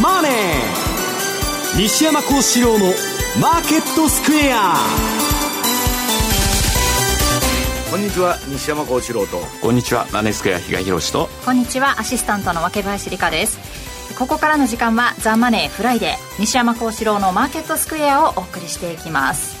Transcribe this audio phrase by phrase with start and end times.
[0.00, 0.32] マネー」
[1.78, 2.94] 西山幸四郎の
[3.40, 4.76] 「マーケットスクエア」
[7.90, 9.38] こんにちは西山幸四郎と。
[9.60, 11.28] こんにちはマネースクエア比嘉宏と。
[11.44, 13.84] こんにちはアシスタントの若林理香です。
[14.18, 19.56] ここからの時間は「ザ・マネーフライデー西山幸四郎のマーケットスクエアをお送りしていきます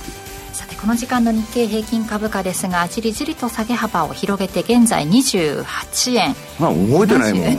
[0.54, 6.34] さてこの時間の日経平均株価ですがじりじりと下げ幅を広げて現在28円。
[6.60, 7.58] まあ動いてないもん。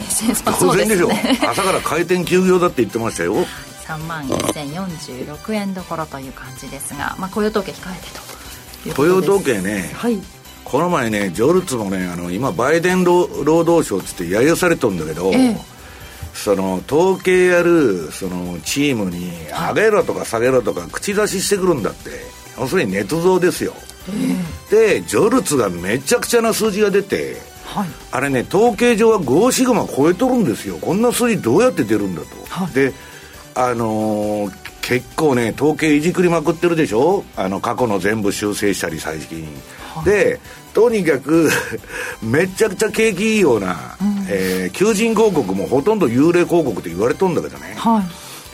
[0.59, 3.35] 当然でしょ、ね、朝から開店休業だって言ってましたよ。
[3.85, 10.17] 3万1046円どころという感じですが、まあ、雇用統計控えてと雇用統計ね、はい、
[10.63, 15.57] この前ねジョルツもねあの今バイデン労働省っつって揶揄されとるんだけど、ええ、
[16.33, 22.09] その統計やるそのチームに上げろとか下げろとか口出ししてくるんだって
[22.57, 23.73] 要するに捏造ですよ、
[24.71, 30.77] え、でジョルツがめちゃくちゃな数字が出て、はい、あれね統計上は5シグマ超えとるんですよ。
[30.77, 32.93] こんな数字どうやって出るんだと、はい、で
[33.55, 37.23] あのー、結構ね統計いじくりまくってるでしょ？
[37.35, 39.47] あの過去の全部修正したり最近、
[39.93, 40.39] はい、で
[40.73, 41.49] とにかく
[42.21, 48.03] めちゃくちゃ景気いいような、うん、えー、求人広告もほとんど幽霊広告って言われとんだけどね、はい、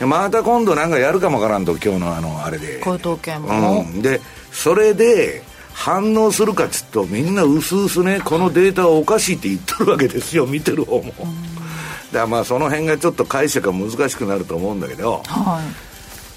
[0.06, 2.80] また今度なんかやるかもわからんと今日のあのあれで。
[2.80, 12.12] こういう統計も、うん、でそれで反応するかっつうとみんなうすうすねこのデータはおかしいって言ってるわけですよ見てる方も、うん。
[12.12, 15.91] だまあその辺がちょっと解釈が難しくなると思うんだけど、はい、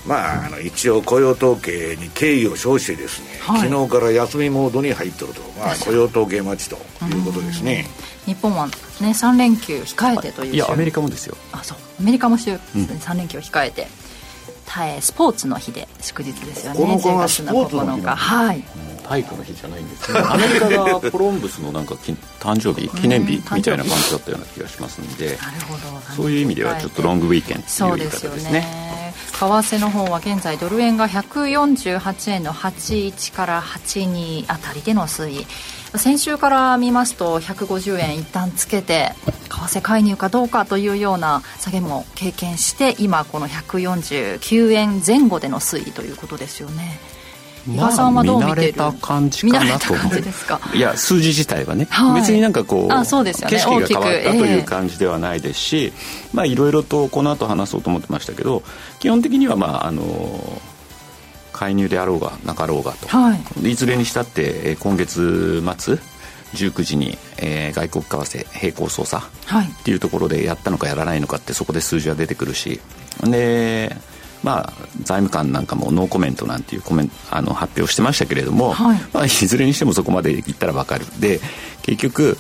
[0.08, 6.76] まああの一応雇用統計に敬意を表してですね、はい、昨日から休みモードに入っとると、まあ、雇用統計待ちと
[7.06, 7.86] いうことですね。
[8.26, 11.36] 日本はね3連休控えてといういやアメリカもですよ。
[11.52, 11.78] あそう。
[12.00, 13.88] アメリカも週、うん、3連休控えて
[15.02, 16.80] スポーツの日で祝日ですよね。
[16.96, 18.64] 10月の9日はい。
[19.08, 20.20] 体育の日じゃないんですね。
[20.26, 21.94] アメリカがコロンブスのなんか
[22.40, 25.28] 誕生日記念日みたいな感じだったような気がしますんで。
[25.28, 26.02] なるほど。
[26.16, 27.58] そういう意味ではちょっとロングウィーケン。
[27.58, 28.96] という言い方ですね。
[29.32, 35.48] 為替の方は現在ドル円が148円の81から82あたりでの推移
[35.98, 47.00] 先週から見ますと150円一旦つけて為替介入かどうかというような下げも経験して今この149円前後での推移ということですよね。
[47.68, 49.64] まあ、見慣れた感じか？
[49.64, 49.96] なと
[50.76, 55.94] いや数字自体はね、はい、別になんかこうあそうですよ、ね、景色が変わったという感じではないですし、えー、
[56.32, 58.62] まあいろいろとこの後話そうと思ってましたけど
[59.00, 60.62] 基本的にはまああの
[61.56, 65.98] 介入であろうがなかろうがと、はい、いずれにしたって今月末
[66.54, 72.80] 19時に、えー、外国為替並行操作っていうところでやったのかやらないのかってそこで数字は出てくるし。
[73.24, 73.96] で
[74.44, 79.00] まあ、財務官なんかもノーコメントなんていうコメンあの発表してましたけれども、はい。
[79.12, 81.06] まあ、いずれにしてもそこまでいったら分かる。
[81.20, 81.40] で
[81.82, 82.38] 結局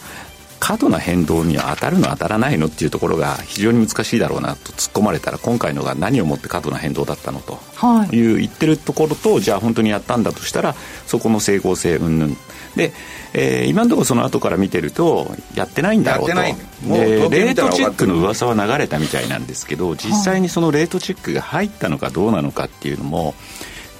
[0.65, 7.59] 過度な変動には当たるの当たらないのっていうところが非常に難しいだろうなと突っ込まれたら今回のが何をもって過度な変動だったのと
[8.11, 8.33] い。
[8.33, 10.73] う言ってるところとじゃあ本当にやったんだとしたら
[11.05, 12.35] そこの整合性云々
[12.75, 12.93] で、
[13.33, 16.33] えー、今のところその後から見てるとやってないんだろうと。
[16.33, 16.41] で
[17.29, 23.35] レートチェックの噂は流れたみたいなんですけど実際にそのレートチェックが入ったのかどうなのかっていうのも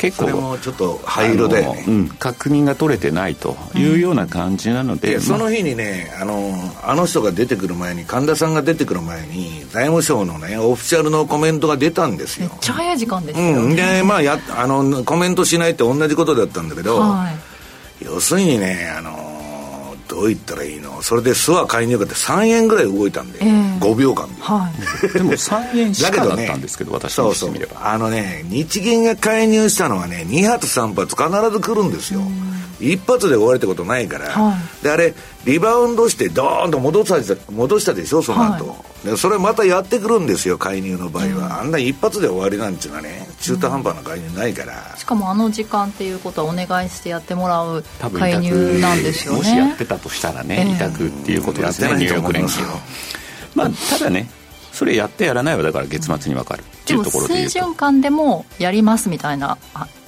[0.06, 12.50] 結構もちょっと灰色で、うん、確認が取れてないというような感じなので、うん、その日にねあのあの人が出てくる前に神田さんが出てくる前に財務省のねオフィシャルのコメントが出たんですよ。
[12.50, 17.36] めっちゃ早い時間ですよ、うん、でまあやあのコメントしないって同じことだったんだけど、はい。
[18.06, 19.35] 要するにねあの
[20.08, 21.02] どう言ったらいいの？
[21.02, 24.72] それで諏訪介入価って3円ぐらい動いたんで、えー、5秒間で、は
[25.10, 27.94] い、 でも3円しかだったんですけど、ね、私にしてみれば。
[27.94, 32.22] あのね日銀が介入したのはね2発3発必ず来るんですよ、
[32.80, 35.14] 一発で終わりってことないから、はい、であれ
[35.46, 47.84] リバウンドしてドーンと戻した戻したでしょその後、はい、でそれまたやってくるんですよ介入の場合は、うん、あんな一発で終わりなんていうのはね中途半端な介入ないから、うん、しかもあの時間っていうことはお願いしてやってもらう
[48.14, 49.38] 介入なんですよね。
[49.38, 52.62] もしやってたとしたらね、委託っていうことですね、ニューヨーク連休
[53.54, 54.30] まあただね
[54.72, 57.50] それやってやらないはだから月末に分かるっていうところでいうと。
[57.52, 59.58] 水準感でもやりますみたいな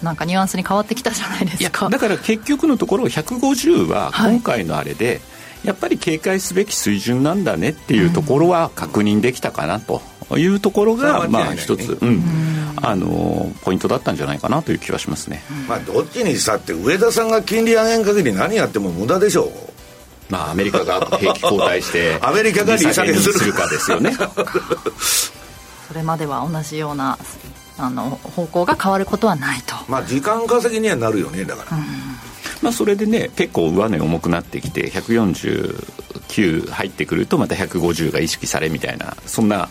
[0.02, 1.90] なんかニュアンスに変わってきたじゃないですか。
[1.90, 5.22] だから結局のところ150は今回のあれで、はい
[5.64, 10.02] やっぱり警戒すべき水準なんだねっていうところは確認できたかなと
[10.38, 12.22] いうところが、まあ一つ、うん、
[12.82, 15.42] あのポイントだったんじゃないかなという気はしますね。
[15.68, 19.52] まあどっちにしたって上田さんが金利上げん限り何やっても無駄でしょう。
[20.30, 24.16] まあアメリカが兵器交代して アメリカが利下げするかですよね。
[25.88, 27.18] それまでは同じような
[27.78, 29.76] あの方向が変わることはないと。
[29.88, 31.78] まあ時間稼ぎにはなるよねだから。
[32.62, 39.70] まあ、それでね結構上値重くなってきて149 149入ってくるとまた150が意識されみたいなそんな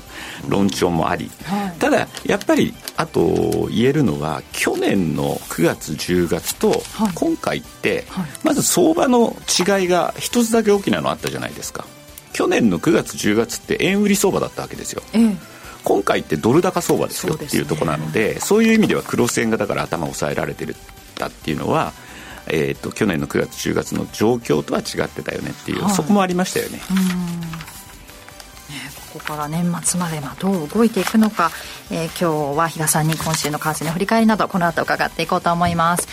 [0.49, 6.83] 論調もあり、はい、ただやっぱりあと言えるのは去年の9月10月と
[7.15, 8.05] 今回って
[8.43, 11.85] まず相場の違いが一つだけ大きなのあったじゃないですか。
[12.33, 15.37] 去年の9月10月って円売り相場だったわけですよ、ええ、
[15.85, 20.77] 今回ってドル高相場ですよっていうところなのでそういう意味ではクロス円がだから頭を押さえられてる
[21.15, 21.95] だっていうのは
[22.49, 26.81] えーと、去年の9月10月の状況とは違ってたよねっていう、はい、そこもありましたよね。
[29.13, 31.51] ここから年末までどう動いていくのか、
[31.91, 36.07] えー、今日は比嘉さんに今週の為替の振り返りなどこの後伺っていこうと思います、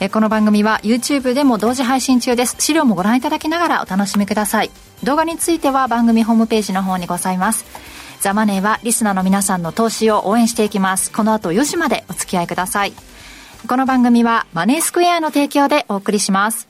[0.00, 2.56] えー、この番組は YouTube でも同時配信中です。
[2.58, 4.70] 資料もご覧いただきながらお楽しみください。
[5.04, 7.64] 動画については番組ホームページの方にございます。
[8.20, 11.12] ザマネーはリスナーの皆さんの投資を応援していきます。
[11.12, 12.92] この後4時までお付き合いください
[13.68, 16.66] この番組はマネースクエアの提供でお送りします。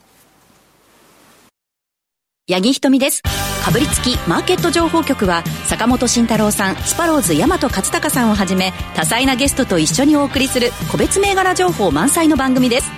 [2.49, 3.23] 八木ひとみです。
[3.63, 12.91] かぶりつきマーケット情報局は坂本慎太郎さん、スパローズ大和勝孝さんをはじめ多彩なゲストと一緒にお送りする個別銘柄情報満載の番組です。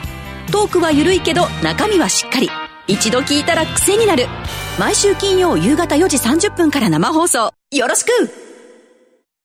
[0.52, 2.50] トークは緩いけど中身はしっかり。
[2.88, 4.26] 一度聞いたら癖になる。
[4.80, 7.52] 毎週金曜夕方4時30分から生放送。
[7.72, 8.10] よろしく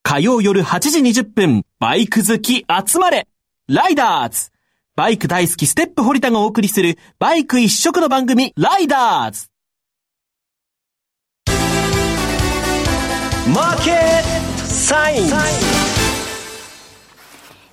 [0.02, 3.28] 火曜夜8時20分、バイク好き集まれ
[3.68, 4.50] ライダーズ
[4.96, 9.48] バイク大好きステップ堀田がお送りするバイク一色の番組ライダーズ
[13.54, 15.28] マーケットサイン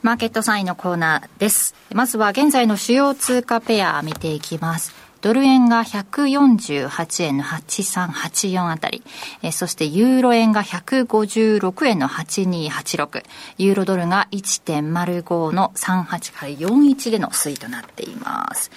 [0.02, 1.74] マーケットサインのコーナーです。
[1.94, 5.05] まずは現在の主要通貨ペア見ていきます。
[5.26, 9.02] ドル円が148円の8384あたり、
[9.42, 13.24] えそしてユーロ円が156円の8286、
[13.58, 18.70] ユーロドルが1.05の38から41での推移となっています。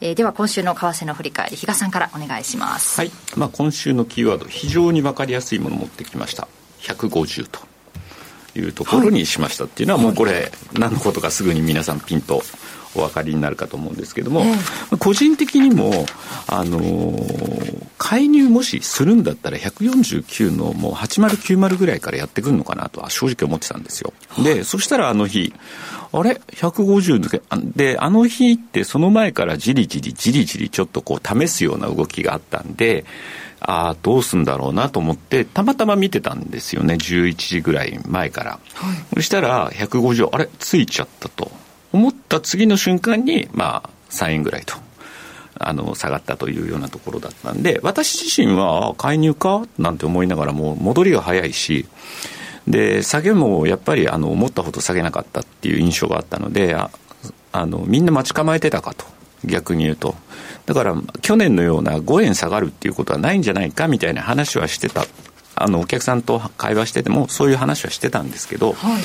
[0.00, 3.00] えー、では今週の為替の振り返り比嘉さんからお願いします。
[3.00, 6.46] はい、まあ、今週のキーワード非常に分かりやすいものを持ってきました。
[6.78, 7.58] 150と。
[8.56, 12.42] いうところにしましたっていうのは、もうこれ何のことかすぐに皆さんピンと
[12.98, 16.06] お分かりになるかと思うんですけども、えー、個人的にも、
[16.46, 24.12] あのー、介入もしするんだったら149のもう8090ぐらいからやってくるのかなとは正直思ってたんですよ。
[24.42, 25.52] で、そしたらあの日、
[26.12, 33.04] あれ ?150 で、あの日ってその前からじりじりじりじりちょっとこう試すような動きがあったんで、
[33.60, 38.50] ああ、どうすんだろうなと思って、たまたま見てたんですよね、11時ぐらい前から。
[38.52, 38.58] は
[38.94, 41.50] い、そしたら、150、あれ、ついちゃったと。
[41.92, 44.74] 思った次の瞬間に、まあ、3円ぐらいと。
[45.60, 49.66] あの下がったというようなところだったんで、私自身は介入か？
[49.76, 51.86] なんて思いながらも、戻りが早いし、
[52.68, 56.90] で下げもやっぱりあの思ったほど下げなかったっていう印象があったので、あ
[57.50, 59.04] あのみんな待ち構えてたかと、
[59.44, 60.14] 逆に言うと。
[60.66, 65.06] だから去年のような5円下がるっていうことはないんじゃないかみたいな話はしてた。
[65.56, 69.02] あのお客さんと会話しててもそういう話はしてたんですけど、はい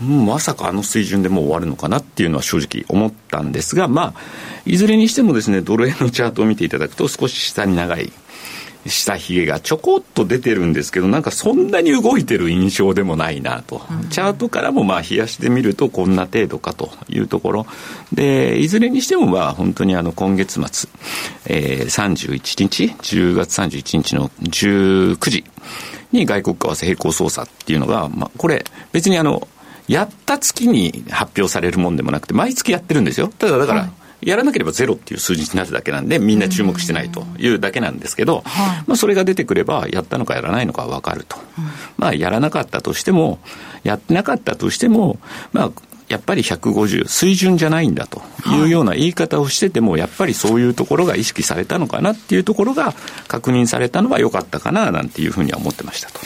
[0.00, 4.20] まさかあの水準でもう終わるのかなっていうのは正直思ったんですが、まあ、
[4.64, 8.12] いずれにしてもですね、ドル円のチャートを見ていただくと少し下に長い
[8.86, 13.82] 下髭がちょこっと出てるんですけど、なんかそんなに動いてる印象でもないなと。
[14.10, 17.66] チャートからもまあ冷やしてみるとこんな程度かというところ。
[18.12, 20.90] で、いずれにしてもまあ本当にあの今月末、
[21.46, 25.44] えー、31日、10月31日の19時
[26.12, 29.46] に外国為替並行操作っていうのが、まあこれ別にあの、
[29.88, 33.28] やった月に発表されるもんでもなくて、毎月やってるんですよ。
[33.28, 33.90] ただだから、
[34.20, 38.42] やらなければゼロっていう数字になるだけなんで、みんな注目してないというだけなんですけど、
[38.86, 41.36] まあ、それが出てくれば、やったのかやらないのか分かると。
[41.96, 43.38] まあ、やらなかったとしても、
[43.84, 45.18] やってなかったとしても、
[45.52, 45.70] まあ、
[46.08, 52.94] やっぱり150、水準じゃないんだというような言い方をしてても、やっぱりそういうところが意識されたのかなっていうところが
[53.28, 56.20] 確認されたのは良かったかななんていうふうには思ってましたと。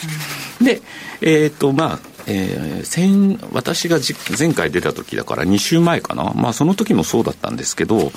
[0.63, 0.81] で、
[1.21, 3.99] えっ、ー、と、まあ、えー、先私が
[4.37, 8.11] 前回出た時だから2週前かな、まあ、その時もそうだったんですけど、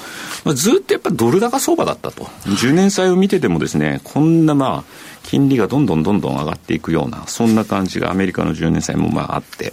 [0.45, 9.73] まあ、ずっとやっぱドル高相場だったと、10年債を見ててもですね、こんなまあ、金利がどんどんどんどん上がっていくような、そんな感じがアメリカの10年債もまああって、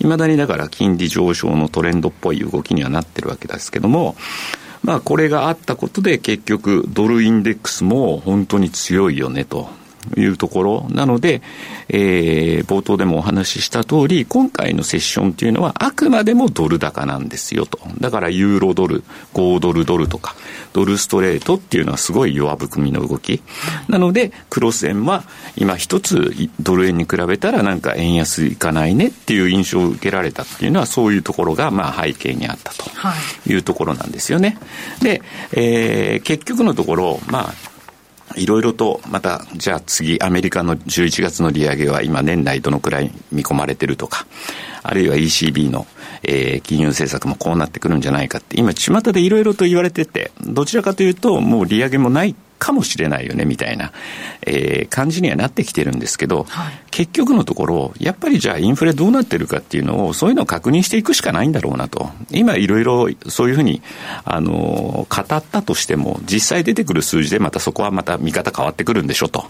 [0.00, 0.06] い。
[0.06, 4.16] まだにだから金利上昇のトレンドっぽい動きにはなってるわけですけども、
[4.82, 9.68] まあ、これがあったことで結局ドルインデックスも本当に強いよねと。
[10.16, 11.42] いうところなので、
[11.88, 17.78] えー、冒頭でもお話しした通り、今回のセッションというのはあくまでもドル高なんですよと。
[18.00, 19.02] だからユーロドル、
[19.34, 20.34] 5ドルドルとか、
[20.72, 23.42] ドルストレートっていうのはすごい弱含みの動き。
[23.88, 25.24] なので、クロス円は
[25.56, 32.84] 今一つドル円に比べたらなんか円安いかないねっていう印象を受けられたっていうのはそういうところがまあ背景にあったと
[33.46, 34.58] いうところなんですよね。
[35.02, 37.69] で、えー、結局のところ、まあ、
[38.36, 44.26] いろいろとまたじゃあ次アメリカの11月の利上げは今年内どのくらい見込まれてるとか
[44.82, 45.86] あるいは ECB の、
[46.22, 53.90] えー、金融政策もこうなってくるんじゃないかって今巷でいろいろと言われててどちらかというともう利上げもないかもしれないよねみたいな、
[54.46, 62.10] えー、感じにはなってきてるんですけど、はい、結局のところ、やっぱりじゃあインフレどうなってるかっていうのを、そういうのを確認していくしかないんだろうなと。
[62.30, 63.82] 今いろいろそういうふうに、
[64.24, 69.46] あの、語ったとしても、実際出てくる数字でまたそこはまた見方変わってくるんでしょと。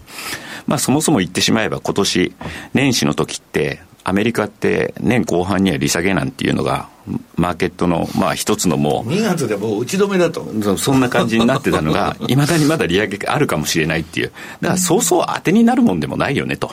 [0.69, 2.33] まあそもそも言ってしまえば今年、
[2.75, 6.89] 年始の時って、アメリカって年後半には利下げなんていうのが
[7.37, 10.47] マーケットの、まあ、一つのもう2月でもう打ち止めだと。
[10.77, 14.33] そんな感じになってたのが いまだにまだ利上げがあるかもしれないっていう。
[14.61, 16.71] だからそうそう当てになるもんでもないよねと。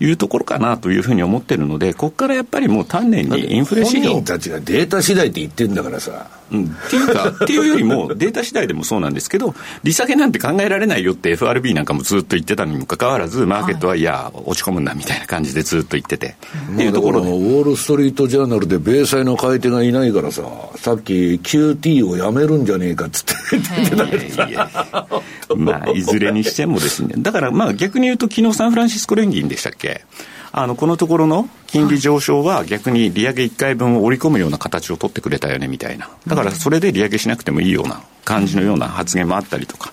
[0.00, 4.12] いうところかなというふうに思ってるのでここからやっぱりもう丹念にインフレ市場。
[4.12, 6.40] 本人たちがデータ次第って言ってるんだからさ。
[6.52, 16.36] うん、っていうか、 っていうよりも、データ次第でもそうなんですけど、利下げなんて考えられないよって FRB なんかもずっと言ってたにもかかわらず、マーケットは、いや、落ち込むんだみたいな感じでずっと言ってて、
[16.72, 17.30] っていうところで。
[17.30, 20.42] ウォール・ストリート・ジャーナルで、米債の買い手がいないからさ、
[20.76, 23.60] さっき QT をやめるんじゃねえかっつって言
[24.06, 25.56] ってたけど。
[25.56, 30.04] まあ、いずれにしてもですね、だからまあ逆に言うと、昨日サンフランシスコ連銀でしたっけ？
[30.52, 39.92] あのこのところの金利上昇は逆に利上げ1回分を織り込むような形を取ってくれたよねみたいな、だからそれで利上げしなくてもいいような感じのような発言もあったりとか。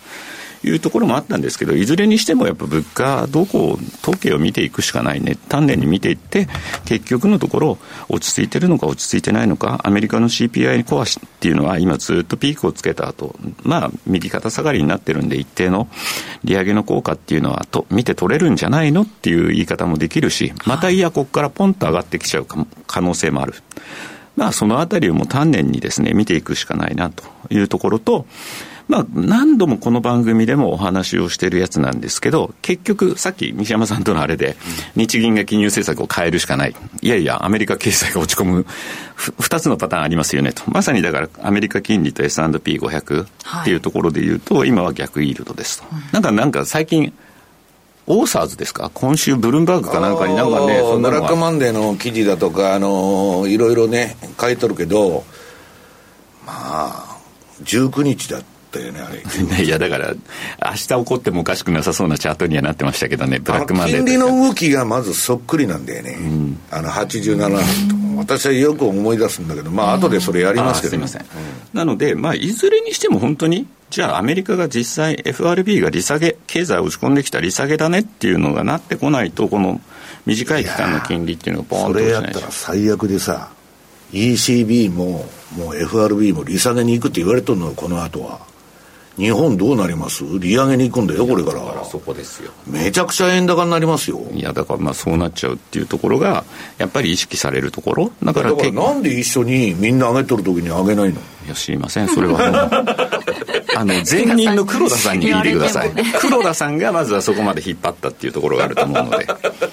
[0.68, 6.48] いうところもあったんですけど、いずれにしてもやっぱ物価動向、統計を見ていくしかないね、丹念に見ていって、
[6.86, 7.78] 結局のところ、
[8.10, 11.06] 落ち着いてるのか落ち着いてないのか、アメリカの CPI コアっ
[11.40, 15.88] ていうのは、今ずっとピークをつけた後、まあ、右肩下がりになってるんで、一定の
[16.44, 22.48] 利上げの効果っていうのはと、見て取れるんじゃないのっていう言い方もできるし、またいや、ここからポンと上がってきちゃう
[22.86, 23.56] 可能性もある。
[24.38, 28.28] まあ、そのあたりをもう丹念にですね、見ていくしかないなというところと、
[28.88, 34.56] まあ、何度もこの番組でもお話をしているやつなんですけど、結局、さっき西山さんとのあれで、
[34.96, 36.76] 日銀が金融政策を変えるしかない。
[37.02, 38.66] いやいや、アメリカ経済が落ち込む、
[39.16, 40.64] 二つのパターンありますよねと。
[40.68, 43.28] まさにだから、アメリカ金利と S&P500 っ
[43.66, 45.86] ていうところで言うと、はい、今は逆イールドですと。
[46.14, 47.12] なんか、なんか最近、
[48.10, 48.90] オーサーズですか？
[48.94, 55.26] 今週ブルームバーグかなんかになんかね、ブラックマンデーの記事だとか、あのいろいろね、書いとるけど、
[56.46, 57.18] まあ、
[57.64, 59.24] 19日だって、ったよね、あれ。
[59.64, 60.14] いや、だから、
[60.64, 63.96] 明日起こってもおかしくなさそうなチャートにはなってましたけどね、ブラックマンデー。
[63.98, 66.18] 金利の動きがまずそっくりなんだよね。
[66.20, 67.60] うん、あの、87年
[67.90, 68.08] と。
[68.18, 71.48] 私はよく思い出すんだけど、まあ、後でそれやりますけど、ね、すみません。
[71.74, 79.80] なので、まあ、いずれにしても本当に、じゃあアメリカが実際 FRB が利下げ、経済を打ち込んできた利下げだねっていうのがなってこないと、この
[80.26, 83.50] 短い期間の金利っていうのがポンとそれやったら最悪でさ、
[84.12, 88.40] ECB ももう FRB も利下げに行くって言われとるのこの後は。
[89.18, 90.24] 日本どうなります？
[90.40, 91.84] 利上げに行くんだよ、これから。
[91.86, 92.52] そこですよ。
[92.68, 94.22] めちゃくちゃ円高になりますよ。
[94.32, 96.46] いや、だからまあそうなっちゃうっていうところが、
[96.78, 98.12] やっぱり意識されるところ。
[98.24, 101.20] だからからなんで一緒にみんな上げとる時に上げないの？
[101.46, 102.08] いや、知りません。
[102.10, 102.38] それは
[103.78, 105.92] あの、 前任の黒田さんに聞いてください。
[106.20, 109.28] 黒田さんがまずはそこまで引っ張ったっていうところがあると思うので。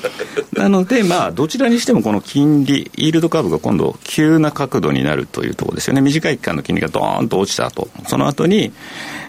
[0.55, 6.01] なので、まあ、どちらにしてもこの金利、イールドカーブが今度、急な角度になるというところですよね。
[6.01, 8.73] 短い期間の金利がドーンと落ちた後、その後に、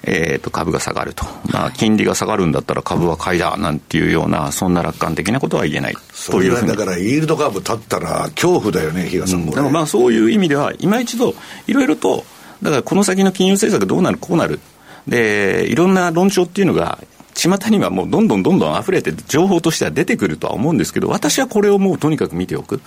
[0.03, 5.97] えー、と株が下がると、まあ、金利が下がるんだったら株は買いだなんていうような、そんな楽観的なことは言えない
[6.29, 11.33] というふうにだから、イールドカーブ立ったら恐怖だよね、比嘉さん、うん、でもまあそういう意味では、今一度、
[11.67, 12.23] いろいろと、
[12.61, 14.59] だからこの先の金融政策どうなる、こうなる、
[15.07, 16.99] でいろんな論調っていうのが、
[17.35, 22.81] 巷にはもうどんどんどんどん溢れて、情報としては出てくるとは思うんですけど、私はこれをもうとにかく見ておく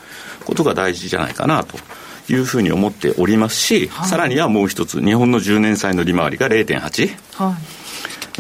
[0.45, 1.79] ことが大事じゃないかなと。
[2.31, 7.17] いうふうに思っておりますし、はい、さらにはもう一つ、日本の10年債の利回りが0.8。
[7.33, 7.79] はい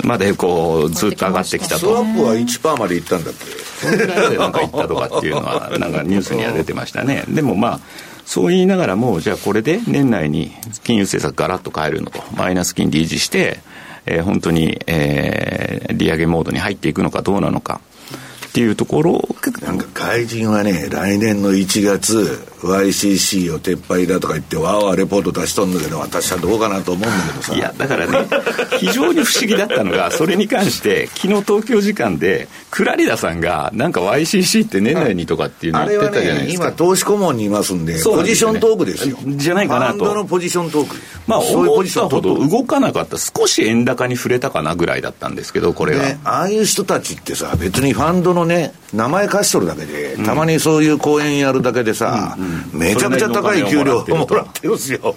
[0.04, 1.80] までこうずっと上がってきたと。
[1.80, 3.44] スワップは1%までいったんだって。
[3.80, 7.24] そのぐらいでなんかいったとかっていうのは、なんかニュースには出てましたね。
[7.28, 7.80] でもまあ、
[8.28, 10.52] そう言いながらも、じゃあこれで年内に
[10.84, 13.60] 金融政策ガラッと変えるのと、マイナス金利維持して、
[14.04, 17.80] えー、本当に、えー、利上げモードに入っていくのかどうなのか。
[18.48, 19.28] っていうところ。
[19.62, 27.54] なんか外人はね来年の1月 YCC を撤廃だとか言ってわーわーレポート出しとんだけど私はどうかなと思うんだけどさ。
[27.54, 28.26] いやだからね
[28.78, 39.18] 非常に不思議だったのがそれに関して昨日東京時間でクラリダさんがなんか YCC って年内にとかっていうの言ってたじゃないですか、ね、今投資顧問にいますんで、ね、ポジショントークですよ。
[39.26, 40.14] じゃないかなと。
[40.14, 40.96] のポジショントーク。
[41.26, 43.18] まあ思ったほど動かなかった。
[43.18, 52.36] 少し円高に触れたかなぐらいだったんですけどこれが、ね、ああいう人たちってさ別にファンドのね名前貸しとるだけで、たまにそういう講演やるだけでさ、
[52.72, 55.14] めちゃくちゃ高い給料をもらってるんですよ。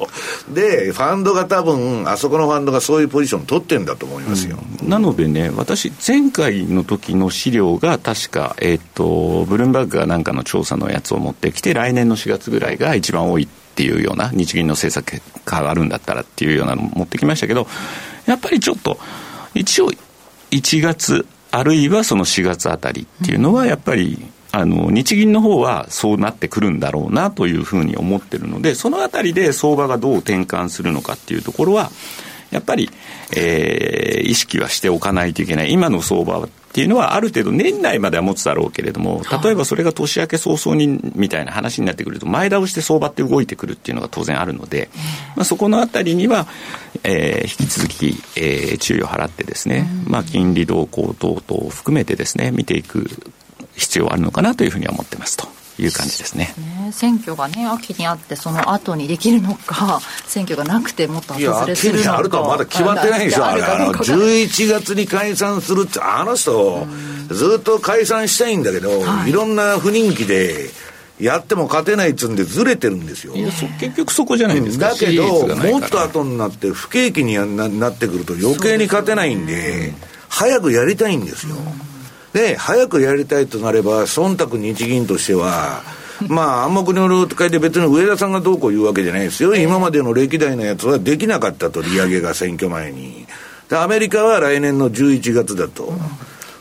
[0.50, 4.58] で、ファンドが多分、あそこのファンドがそういうポジション取ってんだと思いますよ。
[4.84, 17.68] なのでね、私、前回の時の資料が確か、えっ、ー、と、ブルームバッグがなんかの調査のやつを持ってきて、来年の4月ぐらいが一番多いっていうような、日銀の政策結果があるんだったらっていうようなのを持ってきましたけど、
[18.26, 19.00] やっぱりちょっと、
[19.54, 19.92] 一応、
[20.52, 24.18] 1月、あるいはその4月あたりっていうのは、やっぱり、
[24.54, 31.92] あの日銀の方はそうなってくるんだろうなというふうに思ってるので、そのあたりで相場がどう転換するのかっていうところは、
[32.52, 32.90] やっぱり、
[33.36, 35.72] えー、意識はしておかないといけない。
[35.72, 44.90] 今の相場っていうのはある程度年内までは持つだろうけれども、例えばそれが年明け早々にみたいな話になってくると、前倒して相場って動いてくるっていうのが当然あるので、
[45.36, 46.48] まあ、そこのあたりには、
[47.04, 53.06] えー、引き続き、えー、注意を払ってですね、まあ、金利動向等々を含めてですね、見ていく
[53.76, 55.50] 必要はあるのかなというふうには思ってますと。
[55.84, 62.04] いう感じですね、ね、選挙がね秋にあってその後にできるのか 選挙がなくてもっと後ずれするのか。
[62.04, 66.88] いや秋にあるとはまだ決まってないでしょあれあの11月に解散するってあの人。
[67.34, 70.70] ずっと解散したいんだけど、はい、いろんな不人気で
[71.20, 73.34] やっても勝てないっつうんでずれてるんですよ。
[73.80, 74.90] 結局そこじゃないんですか。
[74.90, 79.94] だけど、もっと後になって不景気にななってくると余計に勝てないんで、
[80.30, 81.56] 早くやりたいんですよ。
[82.34, 85.84] で、早くやりたいとなれば、忖度日銀としては、
[86.28, 89.56] まあ、暗黙の了解で別に上田さんがどうこう言うわけじゃないですよ。
[89.56, 93.26] 今までの歴代のやつはできなかったと、利上げが選挙前に。
[93.70, 95.94] で、アメリカは来年の11月だと。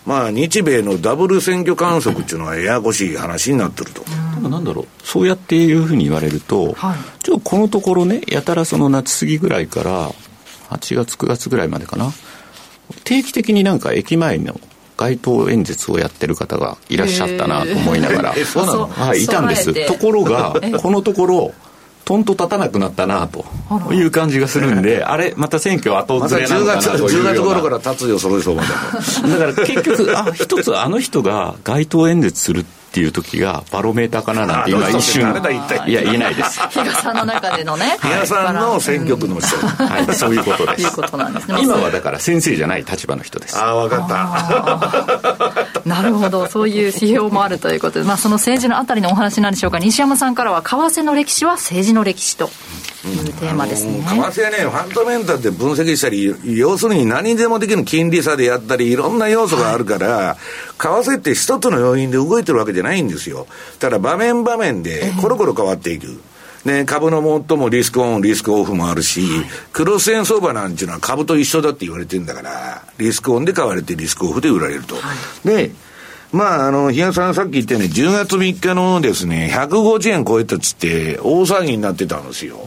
[0.06, 4.02] まあ、日米のダブル選挙観測っていうのはややこしい話になってると。
[4.02, 10.10] でもなんだろう、そうやっていうふうに言われると、はい、ちょっとこのところね、やたらその夏過ぎぐらいから、
[10.70, 12.12] 8月、9月ぐらいまでかな、
[13.04, 14.58] 定期的になんか駅前の
[15.00, 18.86] 街頭演説をやってる方がいらっしゃったなと思いながら、そうなの？
[18.86, 19.86] はい、いたんです。
[19.86, 21.54] ところが、 このところ、
[22.04, 23.46] とんと立たなくなったなと
[23.94, 27.30] いう感じがするんで、あれ、また選挙後ずれなのかなというような。
[27.30, 28.68] 10月頃から立つよ、そろそろまで。
[29.38, 35.22] だから結局、あ、一つあの人が街頭演説するってっていう時がバロメーターかななんて今一瞬
[35.86, 36.58] いや言えないです。
[36.70, 37.96] 比嘉さんの中でのね。
[38.02, 40.82] 比嘉さんの選挙区の人、はい、 そういうことです。
[40.82, 41.60] いうことなんですね。
[41.62, 43.56] 今はだから先生じゃない立場の人です。
[43.56, 45.88] ああ分かった。
[45.88, 46.48] なるほど。
[46.48, 49.78] そういう指標もあるということで、まあ、その政治のあたりのお話なんでしょうか。
[49.78, 52.50] 西山さんからは為替の歴史は政治の歴史と
[53.04, 60.36] いうテーマですね、為替はねファンダメンタルで分析したり要するに何にでもできる金利差でやったりいろんな要素があるから、はい、
[61.04, 63.46] 為替って一つの要因で動いてるわけじゃないんですよ
[63.78, 66.20] ただ場面場面でコロコロ変わっていく、
[66.64, 74.96] ね、株の最もリスクオン、リスクオフもあるし、はい、クロス円相場なんていうのは株と一緒だって言われてるんだから、リスクオンで買われてリスクオフで売られると。
[74.96, 75.00] は
[75.44, 75.72] い、で、
[76.32, 82.60] まあ、あの、比嘉さんさっき言ったように、10月3日のですね、150円超えたっつって、大騒ぎになってたんですよ。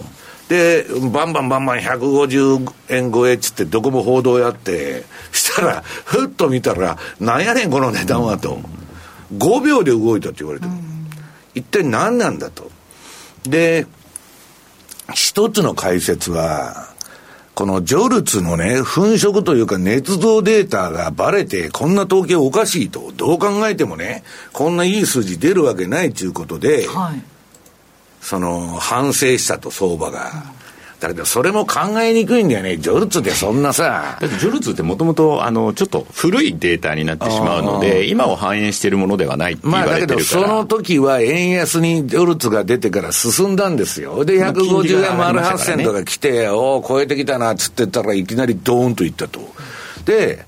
[0.49, 8.59] で、バンバンバンバン150円超えっつってどこも報道やって、したら、ふっと見たら、なんやねんこの値段はと。
[9.37, 10.71] 5秒で動いたって言われてる。
[11.55, 12.71] 一体何なんだと。
[13.43, 13.85] で、
[15.13, 16.93] 一つの解説は、
[17.55, 27.21] このジョルツのね、粉飾というか捏造データがバレて、こんな統計おかしいと、どう考えてもね、こんないい数字出るわけないということで、はい、
[28.21, 30.31] その、反省したと、相場が。
[31.07, 32.77] だけど、それも考えにくいんだよね。
[32.77, 34.17] ジョルツってそんなさ。
[34.19, 40.07] だってジョルツってもともと、あの、ちょっと古いデータになってしまうので、今を反映しているものではないって言われてるから。
[40.07, 44.25] まあ、だけど、その時は円安にジョルツが出てから進んだんですよ。
[44.25, 49.41] で、150円丸8銭とか来て、おお、超えてきたな、つってたらいきなりドーンといったと。
[50.05, 50.45] で、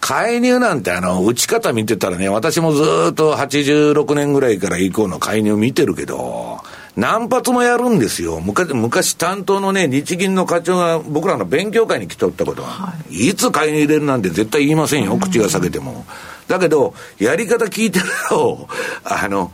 [0.00, 6.60] 介入なんてあの、打ち方見てたらね、私もずっと86年ぐらいから以降の介入見てるけど、
[6.96, 8.40] 何発もやるんですよ。
[8.40, 16.06] 昔、昔担当のね、日銀の課長が僕らの勉強会に来ておったことは、はい、いつ買いに入れるなんて絶対言いませんよ、口が裂けても。
[16.48, 18.66] だけど、やり方聞いてると、
[19.04, 19.52] あの、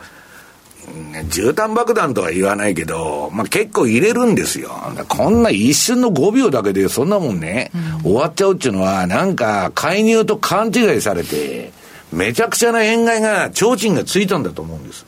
[1.31, 4.71] 絨毯爆弾とは言わないけど、まあ、結構入れるんですよ。
[5.09, 11.73] こんな一瞬の5秒だけでそんなもんね、うん、終わっちゃうっていうのは、なんか介入と勘違いされて、
[12.13, 15.07] めちゃくちゃな円買いが、提灯がついたんだと思うんです。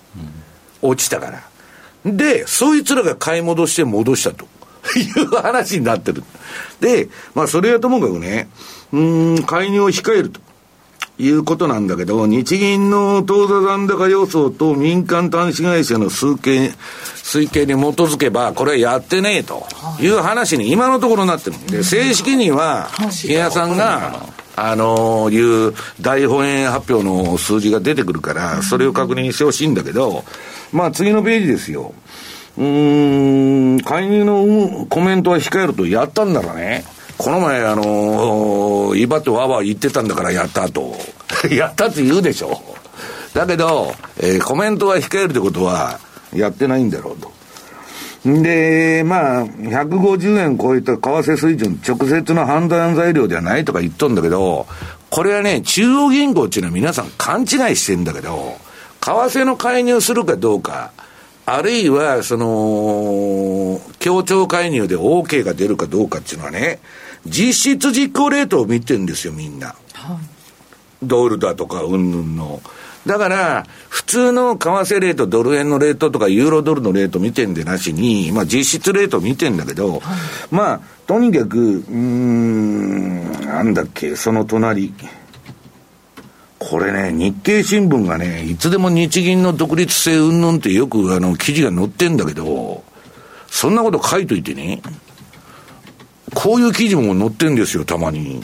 [0.82, 1.53] うん、落ちたから。
[2.04, 4.46] で、そいつらが買い戻して戻したと
[4.98, 6.22] いう話になってる。
[6.80, 8.48] で、まあそれはともかくね、
[8.92, 10.40] うん、介入を控えると。
[11.16, 16.72] いうことなんだけど、日銀の当座残高予想と民間端子会社の推計、
[17.14, 19.64] 推計に基づけば、これやってねえと
[20.00, 21.56] いう話に今のところなってる。
[21.68, 30.24] で、正式には、比嘉さんが、あのー、いう大本営発表の数字が出てくるから、それを確認してほしいんだけど、
[30.74, 31.94] まあ次のページですよ。
[32.58, 36.84] うーん、介入のコメントは控えるとやったんならね、
[37.16, 40.94] この前、あのー、威張ってわわ言ってたんだからやったと。
[41.50, 42.60] やったって言うでしょ。
[43.34, 46.00] だけど、えー、コメントは控えるってことは、
[46.32, 47.32] やってないんだろうと。
[48.24, 54.66] で、まあ、150円超えた為替水準、直接の判断材料ではないとか言っとんだけど、
[55.10, 58.56] これはね、中央銀行っていうのは皆さん勘違いしてんだけど、
[59.04, 60.92] 為替の介入するかどうか、
[61.44, 66.78] あるいは、その、協調介入で OK が出るかどうかっていうのはね、
[67.26, 69.74] 実質実行レートを見てるんですよ、みんな。
[69.92, 70.16] はい、
[71.02, 72.62] ドルだとか、うんぬんの。
[73.04, 80.00] だから、普通の為替レート、ドル円のレートとか、ユーロドルのレート見てんでなしに、まあ実質レート見てんだけど、はい、
[80.50, 84.94] まあ、とにかく、うん、なんだっけ、その隣。
[86.70, 92.82] これね、日経新聞がね、いつでも日銀の独立性云々ってよくあの記事が載ってんだけど、
[93.48, 94.80] そんなこと書いといてね、
[96.34, 98.42] こういう記事も載ってんですよ、たまに。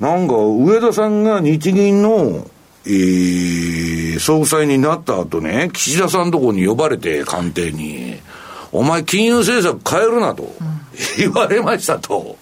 [0.00, 2.46] なんか、上田さんが日銀の
[2.88, 8.20] えー、総裁になった後ね、岸田さんとこに呼ばれて、官邸に、
[8.70, 10.54] お前金融政策変えるなと、
[11.18, 12.36] 言われましたと。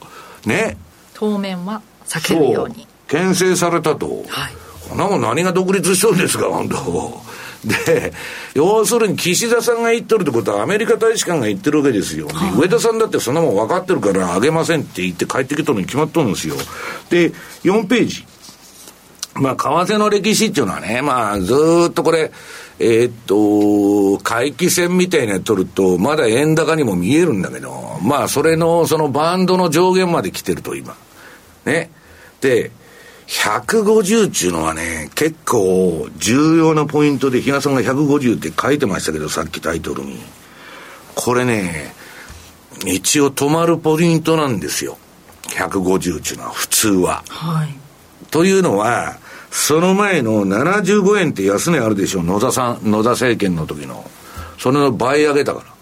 [0.44, 0.76] ね。
[1.14, 2.86] 当面は避けるように。
[3.08, 4.06] 牽制されたと。
[4.28, 4.63] はい。
[4.94, 7.20] こんなもん何が独立しとるんですか、本当。
[7.64, 8.12] で、
[8.54, 12.28] 要するに岸田さんが言ってるってことはアメリカ大使館が言ってるわけですよ。
[12.28, 16.54] はい、上田さんだってそんなもん分かってるからあげませんって言って帰ってきたのに決まっとるんですよ。
[17.10, 17.32] で、
[17.64, 18.24] 4ページ。
[19.34, 21.54] まあ、為替の歴史っていうのはね、まあ、ず
[21.88, 22.30] っとこれ、
[22.78, 30.94] えー、っと、回帰線みたいな取ると、まだ円高にも見えるんだけど、まあ、それの、そのバンドの上限まで来てると、今。
[31.64, 31.90] ね。
[32.40, 32.70] で、
[33.26, 40.18] 150っていうのはね、結構重要なポイントで、比嘉さんが150って書いてましたけど、さっきタイトルに。
[41.14, 41.94] これね、
[42.86, 44.98] 一応止まるポイントなんですよ。
[45.48, 47.24] 150っていうのは、普通は。
[47.28, 47.74] はい。
[48.30, 49.16] というのは、
[49.50, 54.10] その前の75円って安値あるでしょ、野田さん、野田政権の時の。
[54.58, 55.73] それの倍上げたから。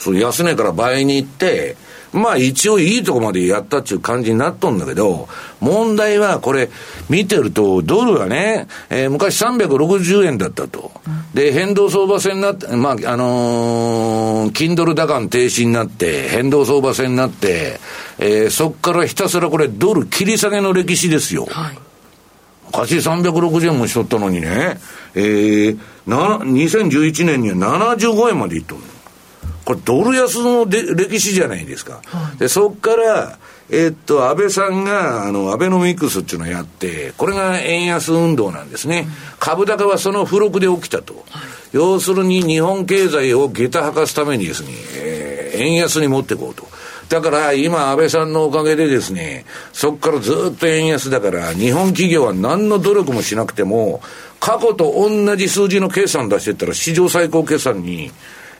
[0.00, 1.76] そう、安値から倍に行って、
[2.12, 5.28] まあ一応いいとこまでやったっていう感じになっとんだけど、
[5.60, 6.68] 問題はこれ
[7.08, 10.90] 見てると、ドルはね、えー、昔360円だったと。
[11.34, 17.78] で、変動相場制になって、まあ、あのー、金ドル高停止になって、変動相場制になって、
[18.18, 21.46] えー、そこからひたすらこれドル切り下げの歴史ですよ。
[21.48, 21.78] はい
[22.72, 24.78] 昔360円もしとったのにね、
[25.16, 28.82] えー、な、2011年には75円までいっとる
[29.70, 32.00] これドル安ので歴史じゃないですか。
[32.06, 33.38] はい、で、そっから、
[33.70, 39.06] えー、っと、安倍さんが、あの、アベノミクスっていうのをやって、これが円安運動なんですね。
[39.06, 41.14] うん、株高はその付録で起きたと。
[41.30, 46.66] はい、要するに日本経済を下駄吐かすためにですね、えー、円安に持っていこうと。
[47.08, 54.02] だから今安倍さんのおかげでですね、そこからずっと円安だから、日本企業は何の努力もしなくても、
[54.40, 58.10] 過去と同じ数字の計算出してったら史上最高決算に、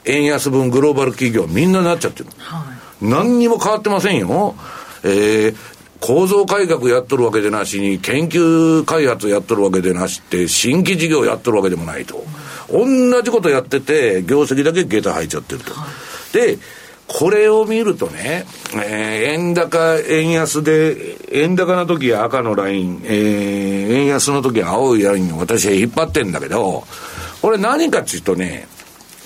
[0.05, 2.31] 円安分グローバル企業みんななっちゃってる。
[2.39, 2.65] は
[3.03, 4.55] い、何にも変わってませんよ。
[5.03, 5.57] えー、
[6.01, 12.25] 構造改革やっとるわけでなしに、研究開発やっとるわけでなしって、新規事業やっとるわけでもないと。
[12.71, 15.75] 同じことやってて、業績だけ下駄入っちゃってると。
[15.75, 15.87] は
[16.33, 16.59] い、で、
[17.07, 26.85] これを見るとね、えー、円高、円安で、円高の時は赤のライン、えー、円安の時は青いラインを私は引っ張ってんだけど、
[27.43, 28.69] これ何かっていうとね、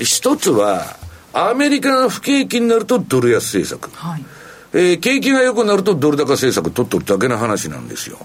[0.00, 0.96] 一つは、
[1.32, 3.90] アメリカが不景気になるとドル安政策。
[3.96, 4.24] はい、
[4.72, 8.18] えー、景気が良くなるとドル高政策取っとるだけの話なんですよ。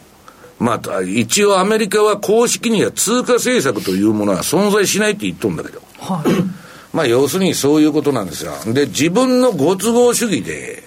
[0.60, 5.82] まあ、一応アメリカは公式には通貨政策というものは存在しないって言っとるんだけど。
[6.00, 6.30] はい
[6.92, 8.54] まあ、要するにそういうことなんですよ。
[8.66, 10.84] で、自分のご都合主義で、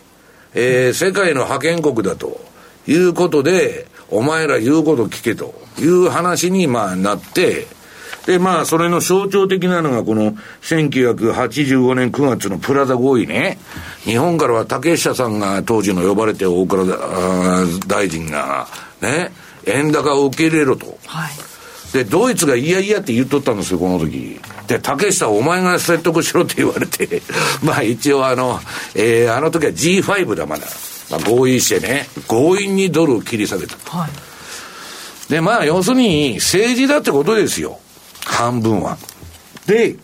[0.53, 2.40] えー、世界の覇権国だと
[2.88, 7.68] いうことで、お前ら言うこと聞けという話に、まあ、なって、
[8.26, 10.32] で、まあ、それの象徴的なのが、この、
[10.62, 13.58] 1985年9月のプラザ合意ね。
[14.04, 16.85] 日本からは竹下さんが当時の呼ばれて大倉
[17.87, 18.68] 大臣が、
[19.00, 19.32] ね、
[19.66, 20.98] 円高を受け入れろと。
[21.06, 21.30] はい。
[21.92, 24.40] で、ドイツが嫌々って言っとったんですよ、この時。
[24.66, 27.22] で、竹下、お前が説得しろって言われて、
[27.62, 28.61] まあ一応あの、
[28.94, 30.66] えー、あの時は G5 だ、まだ。
[31.11, 33.76] まあ、合意してね、強引にドルを切り下げた。
[33.85, 34.11] はい。
[35.30, 37.78] で、まあ要するに政治だってことですよ。
[38.24, 38.98] 半分は。
[39.66, 39.96] で、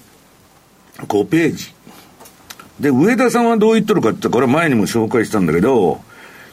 [0.98, 1.72] 5ページ。
[2.80, 6.00] で、上田さんはどう言っとるかって、これ前にも紹介したんだけど、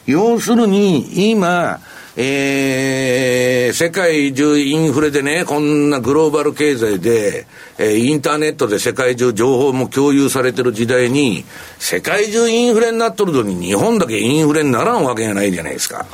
[0.06, 1.80] 要するに、今、
[2.18, 11.44] えー、世界中インフレでね、こんなグローバル経済で、えー、インターネットで世界中情報も共有されてる時代に、
[11.78, 16.06] 世界中インフレになっとるのに日本だけインフレにならんわけがないじゃないですか。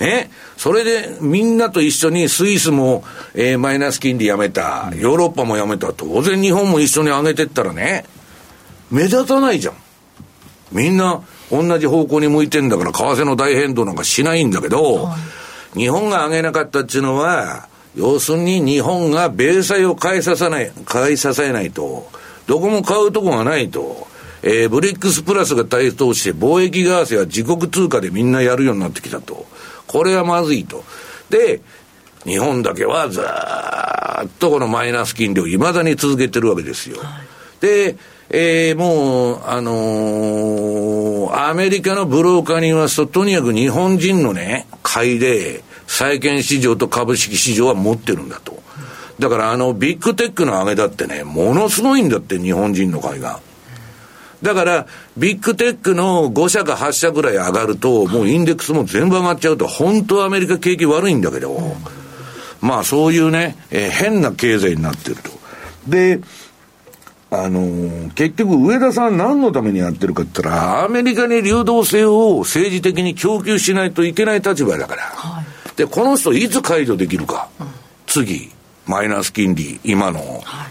[0.00, 0.30] ね。
[0.56, 3.04] それでみんなと一緒にスイスも、
[3.34, 8.04] えー、マイナス金利やめた、ヨーロッパもやめた、当然日本も一緒に上げてったらね、
[8.90, 9.74] 目立たないじゃん。
[10.72, 15.16] みんな同じ方向に向いてんだから、為替の大変動なんかしないんだけど、は
[15.76, 22.08] い、日本が上げなかったっていうのは、要するに日本が米債を買いさせない、買い支えないと、
[22.46, 24.06] どこも買うとこがないと、
[24.42, 29.46] えー、ブリックスプラスが台頭して貿易為替は自国通貨でみんなやるようになってきたと。
[29.86, 30.84] これはまずいと。
[31.30, 31.60] で、
[32.24, 36.98] 日本だけはずっとこのマイナス金利をいまだに続けてるわけですよ。
[36.98, 37.96] はい、で、
[38.28, 48.60] えー、もう、あのー、アメリカのブローカーに言いますと、とにかく日本人のね、買いで、債券市場と株式市場は持ってるんだと。
[49.20, 53.40] だからあの、ビッグテックの上げだってね、ものすごいんだって、日本人の買いが。
[54.46, 61.60] だから、ビッグテックの5社か8社ぐらい上がると、もうインデックスも全部上がっちゃうと、本当はアメリカ景気悪いんだけど、
[62.60, 65.30] まあそういうね、えー、変な経済になってると。
[65.88, 66.20] で、
[67.28, 75.02] あのー、結局上田さん何のためにやってるかって言ったら、アメリカに流動性を政治的に供給しないといけない立場だから。
[75.02, 75.44] はい、
[75.76, 77.48] で、この人いつ解除できるか。
[77.58, 77.66] うん、
[78.06, 78.52] 次、
[78.86, 80.20] マイナス金利、今の。
[80.44, 80.70] はい、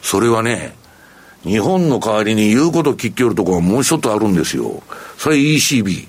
[0.00, 0.74] それはね、
[1.44, 4.82] 日本の代わりに言うこと聞きよるところがもう一つあるんですよ。
[5.18, 6.08] それ ECB。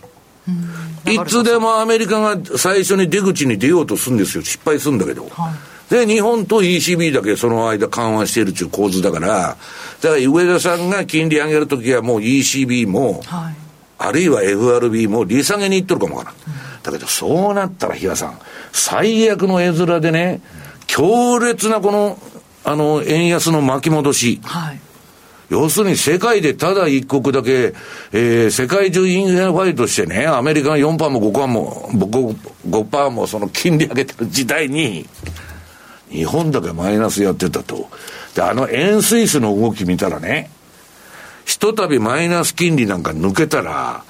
[1.07, 4.43] いつでもアメリカが最初に出口に出ようとするんですよ。
[4.43, 5.27] 失敗するんだけど。
[5.29, 5.53] はい
[5.89, 9.55] で、日本と ECB だけその間緩和しているという構図だから、
[10.01, 13.55] だから上田さんが金利上げるときはもう ECB も、はい、
[13.99, 16.55] あるいは FRB も利下げにいっとるかもわからん。
[16.55, 18.39] うん、だけどそうなったら、比嘉さん、
[18.71, 20.41] 最悪の絵面でね、
[20.87, 22.17] 強烈なこの、
[22.63, 24.41] あの、円安の巻き戻し。
[24.43, 24.79] はい
[25.49, 27.73] 要するに世界でただ一国だけ、
[28.12, 32.36] えー、世界中インフレファイトしてね、アメリカが4%も5%も、5%,
[32.69, 35.08] 5もその金利上げてる時代に、
[36.10, 37.89] 日本だけマイナスやってたと。
[38.36, 40.49] で、あの円スイスの動き見たらね、
[41.45, 44.03] ひとたびマイナス金利なんか抜けたら、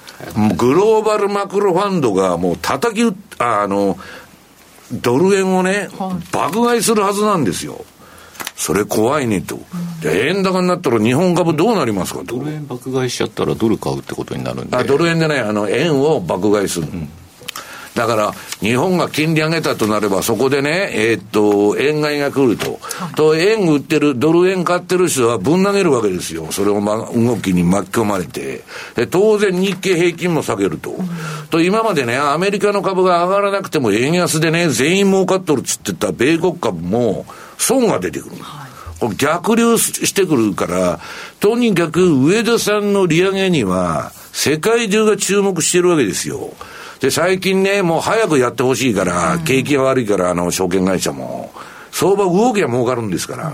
[0.56, 3.98] グローバルマクロファンドがもう叩きあ、あの、
[4.92, 5.88] ドル円をね、
[6.32, 7.84] 爆買いするはずなんですよ。
[8.56, 9.58] それ怖いねと。
[10.02, 12.20] で、円高になったら日本株どうなりますか？
[12.20, 12.36] と。
[12.38, 14.76] ドル円爆買いしちゃったらドル買うってことになるんで。
[14.76, 16.88] あ、ドル円でね、あの、円を爆買いする。
[16.92, 17.08] うん
[17.94, 22.78] だから、日本が金利上げたとなれば、そこでね、えー、っと、円買いが来ると。
[22.82, 26.46] はい、と、円売ってる、ドル円買ってる人はぶん投げるわけですよ。
[26.50, 28.64] それを、ま、動きに巻き込まれて。
[28.96, 30.90] で、当然日経平均も下げると。
[30.90, 31.06] うん、
[31.48, 37.24] と、今までね、アメリカの株が上がらなくても円安でね、全員儲かっとるっつってた米国株も、
[37.58, 38.36] 損が出てくる。
[38.40, 38.66] はい
[38.98, 41.00] これ逆流してくるから、
[41.38, 46.54] とにかく上田さんの利上げには、世界中が注目してるわけですよ。
[47.00, 51.52] で、最近ね、もう早くやってほしいから、景気が悪いから、あの、証券会社も、
[51.90, 53.52] 相場動きは儲かるんですから。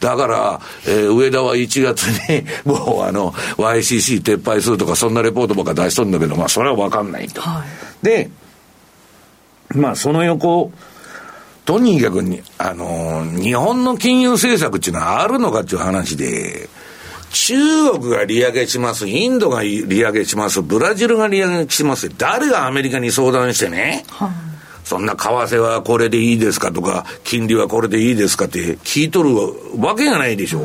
[0.00, 7.40] だから、えー、上田は1月に、 もうあの、YCC 撤廃するとか、そんなレポートばっか出しとるんだけど、まあ、それはわかんないと。
[7.42, 7.64] は
[8.02, 8.30] い、で、
[9.74, 10.72] まあ、その横、
[11.70, 16.68] とにかくに、あのー、日本の金融政策っていうのはあるのかっていう話で、
[17.30, 24.30] 中国が利上げします、インドが利上げします、ブラジルが利上げします、誰がアメリカに相談してね、はあ、
[24.82, 29.30] そんな為替はこれでいいですかとか、金利はこれでいいですかって聞いとる
[29.78, 30.58] わけがないでしょ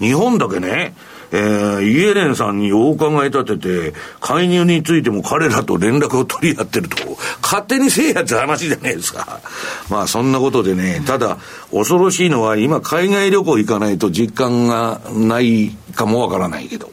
[0.00, 0.04] う。
[0.04, 0.92] 日本だけね、
[1.32, 6.96] えー、イエレンさんにお考え立てて、介入についても彼らと連絡を取り合ってると、
[7.42, 9.40] 勝手にせえやって話じゃないですか。
[9.88, 11.38] まあそんなことでね、ただ、
[11.70, 16.90] 恐ろしいのは今海外旅行行かないと実感がないかもわからないけど。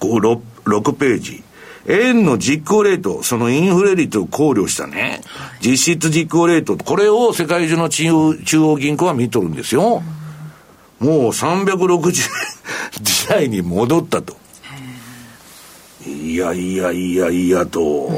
[0.00, 1.42] 5、6, 6ページ。
[1.86, 5.20] 円の実行レート、そのインフレ率を考慮したね、
[5.60, 10.02] 実質実行レート、これを世界中の中央中央銀行は見とるんですよ。
[11.04, 12.12] もう360
[13.02, 14.36] 時代に戻ったと。
[16.06, 18.10] いやいやいやいやと。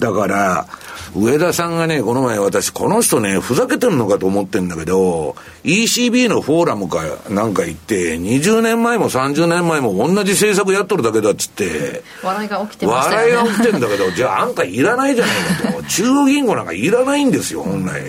[0.00, 0.66] だから、
[1.14, 13.16] 上田さんがね、この前私、この人ね、ふざけてるのかと思ってんだけど、ECB のフォーラムかなんか行って、20年前も30年前も同じ政策やっとるだけだっつって、笑いが起きてましたね。
[13.16, 15.36] 笑いが起きてんだけど、じゃああんたいらないじゃない
[15.72, 15.82] かと。
[15.84, 18.02] 中央銀行なんかいらないんですよ、本来。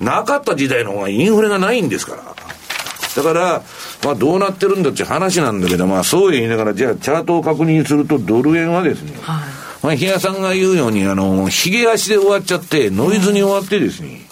[0.00, 2.22] なかった時代の方がインフレがないんですから。
[3.16, 3.62] だから、
[4.04, 14.26] まあどうなってるんだって話なんだけど、まあそう言いながら、じゃあチャートを確認すると、ドル円はですね、はいまあ、比嘉さんが言うように、あの、髭足で終わっちゃって、ノイズに終わってですね、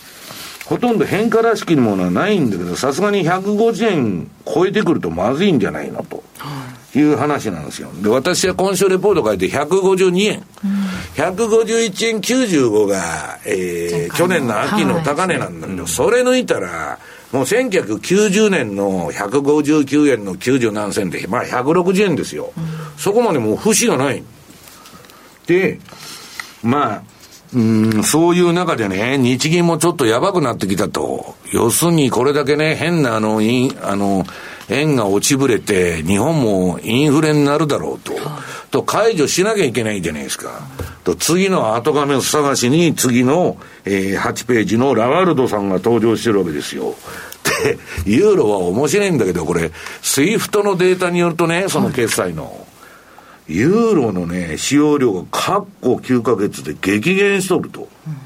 [0.66, 6.22] ほとんど変化らしきものはないんだけど、さすがに150円超えてくるとまずいんじゃないのと。
[6.96, 7.90] いう話なんですよ。
[8.02, 10.44] で、私は今週レポート書いて152円。
[10.64, 16.98] うん、151円95が、えー、去年の秋の高値なんだけど、はい、それ抜いたら、
[17.34, 22.52] もう1990年の159円の90何銭で、まあ160円ですよ。
[22.56, 22.64] うん、
[22.96, 24.22] そこまでもう節がない。
[25.48, 25.80] で、
[26.62, 27.02] まあ、
[27.52, 31.34] うん、そういう中でね、日銀もちょっとやばくなってきたと。
[31.52, 34.24] 要するにこれだけね、変なあの、いあの、
[34.68, 38.12] 円が落ちぶれて、日本もインフレになるだろうと。
[38.70, 40.68] と、解除しなきゃいけないじゃないですか。
[41.04, 46.94] と、次の後カモ探しに、次の、えー、8ページのラガルドさんが登場してるわけですよ。
[47.64, 49.70] で、ユーロは面白いんだけど、これ、
[50.02, 52.44] SWIFT のデータによるとね、その決済の。
[52.44, 52.52] はい
[53.46, 57.88] ユーロのね、使用量が過去9ヶ月で激減しとると。
[58.06, 58.16] うん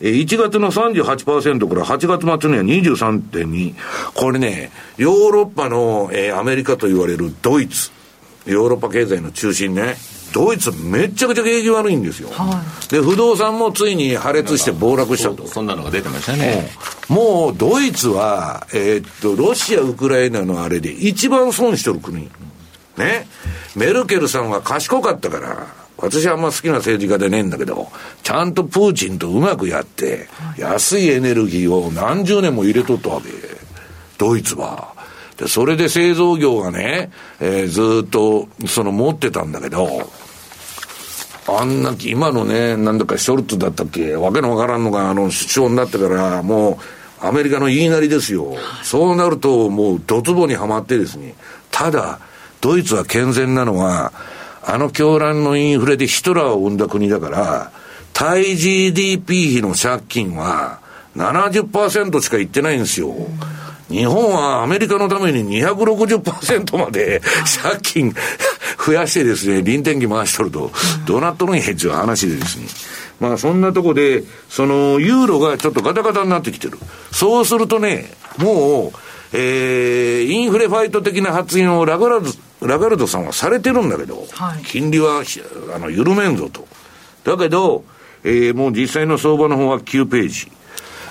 [0.00, 3.74] 1月の38%から8月末には23.2。
[4.14, 7.90] これね、ヨーロッパの、えー、アメリカと言われるドイツ。
[8.46, 9.96] ヨーロッパ経済の中心ね。
[10.32, 12.28] ドイツめっちゃくちゃ景気悪いんですよ。
[12.30, 15.46] はい、で、不動産もついに破裂して暴落したと。
[15.46, 16.68] そんなのが出てましたね。
[17.08, 22.30] もうドイツは、えー、っと、ロシア、ウクライナのあれで一番損してる国。
[22.96, 23.26] ね。
[23.74, 25.66] メルケルさんは賢かったから、
[25.96, 27.88] 私はあんま好きな政治家でねえんだけど、
[28.22, 33.28] ちゃんとプーチンとうまくやって、安いエネルギーを何十年も入れとったわけ。
[34.16, 34.94] ドイツは。
[35.36, 40.10] で、それで製造業がね、えー、ずっと、その持ってたんだけど、
[41.48, 46.78] あんな、今のね、なんだかショルツだったっけ、わけのわからんのが、あの、首相になってから、も
[47.22, 48.56] う、アメリカの言いなりですよ。
[48.82, 51.34] そうなると、もう、ドツボにはまってですね。
[51.70, 52.18] ただ、
[52.60, 54.12] ドイツは健全なのは、
[54.62, 57.72] あの狂乱のインフレでヒトラーを生んだ国だから、
[58.12, 60.80] 対 GDP 比の借金は
[61.16, 63.14] 70%しかいってないんですよ。
[63.88, 67.20] 日本はアメリカのために260%まで
[67.62, 68.14] 借金
[68.78, 70.70] 増やしてですね、臨転機回しとると、
[71.06, 72.66] どうなっとるんやっていう話でですね。
[73.20, 76.78] まあそんなとこで、そのユーロがちょっとガタガタになってきてる。
[77.12, 78.98] そうするとね、もう、
[79.32, 82.30] えー、インフレファイト的な発言をラガラド、
[82.66, 85.22] ラガルドさんはされてるんだけど、はい、金利は
[85.74, 86.66] あの緩めんぞと。
[87.24, 87.84] だけど、
[88.24, 90.50] えー、もう実際の相場の方は9ページ。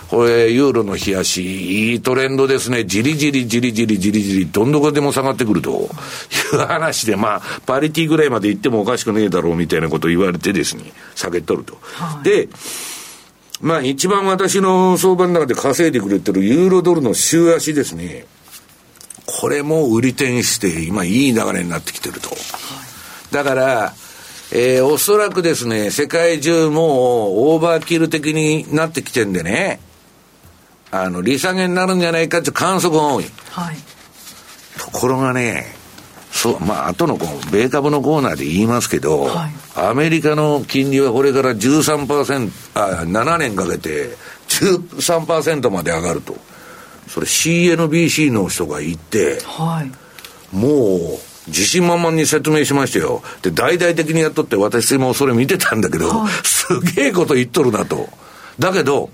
[0.09, 2.83] これ、ユーロの冷やし、いいトレンドですね。
[2.83, 5.89] じりじりじりじりじりじり、どんどこでも下がってくると
[6.53, 11.77] いう話で、まあ、パリティぐらいまで行ってもおかしくねえだろうみたいなことを言われてですね、下げとると。
[11.81, 12.49] はい、で、
[13.61, 18.25] まあ一番私の相場の中で稼いでくれてるユーロドルの週足ですね。
[19.27, 22.29] これも売り転して今いい流れになってきてると。
[23.31, 23.93] だから、
[24.51, 29.79] えー、おそらくですね、世界中もうオーバーキル的になってきてんでね、
[30.91, 33.25] あの、利下げになるんじゃないかっていう観測が多い。
[33.51, 33.77] はい。
[34.79, 35.75] ところがね、
[36.31, 44.15] そう、まあ、後のこう、米株のコーナーで言いますけど、はい、アメリカの金利はこれから13%、あ、7年かけて
[44.47, 46.37] 13%まで上がると。
[47.07, 53.23] それ CNBC の人が言って、はい、もう、自信満々に説明しましたよ。
[53.41, 58.07] で、大々的にやっとって私もそれ見てたんだけど、はい、すげえこと言っとるなと。
[58.59, 59.09] だけど、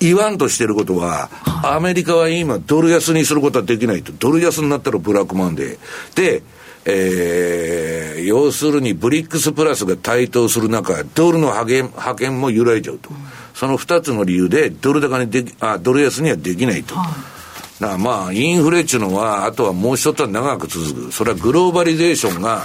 [0.00, 1.30] 言わんとしてることは、
[1.62, 4.12] アメリカは今ドル安にすることはできないと。
[4.12, 6.16] ドル安になったらブラックマンデー。
[6.16, 6.42] で、
[6.84, 13.10] えー、要するにブリックスプラスが台頭する中、ドルの派遣派遣も揺らいじゃうと。
[13.54, 16.94] その二つの理由で、ドル高にでき、あ、ドル安にはできないと。
[17.80, 21.12] まあ、インフレっていうのは、あとはもう一つは長く続く。
[21.12, 22.64] それはグローバリゼーションが、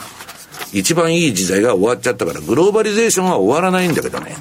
[0.74, 4.36] 一番いい時代が終わっちゃったから、グローバリゼーションは終わらないんだけどね。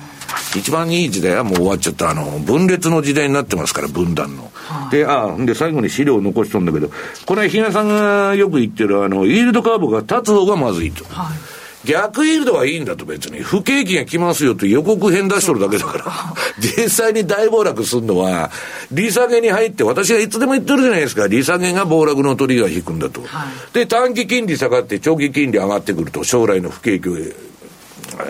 [0.57, 4.51] 一番いい時代はもう終わっちゃった、あの、分裂の時代になってますから、分断の。
[4.55, 6.90] はい、で、あ、で、最後に資料を残しとんだけど、
[7.27, 11.05] これ、比嘉さんがよく言ってる、あの、イールドカーブが立つ方がまずいと。
[11.05, 13.40] はい逆イールドはいいんだと別に。
[13.40, 16.05] 不景気が来ますよと予告編出しとるだけだから。
[16.59, 18.51] 実際に大暴落するのは、
[18.93, 21.27] 利下げに入って、私がいつでも言ってるじゃないですか。
[21.27, 23.23] 利下げが暴落のトリガー引くんだと。
[23.23, 27.17] はい、で、短期金利下がって長期金利上がってくると、将来の不景気を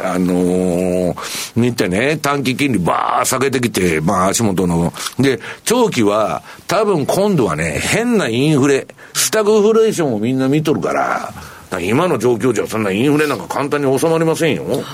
[0.04, 1.16] あのー、
[1.56, 4.92] 見てね、短期金利ばー下げてきて、まあ足元の。
[5.18, 11.32] で、長期は、多分今度はね、変なインフレ、スタグフレーションをみんな見とるから
[11.78, 14.64] 今の状況じゃそんなインフレなんか簡単に収まりませんよ。
[14.64, 14.84] だか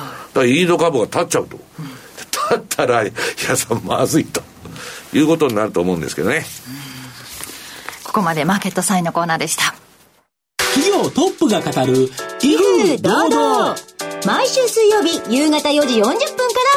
[0.41, 1.59] らイード株が立っちゃうと。
[2.51, 3.13] 立ったら、い
[3.49, 4.43] やさんまずいと。
[5.13, 6.45] いうことになると思うんですけどね。
[8.05, 9.75] ここまでマーケットサインのコーナーでした。
[10.59, 12.11] 企業トップが語る、
[12.43, 13.77] 威風堂々
[14.27, 16.19] 毎週水曜日夕方4時40分か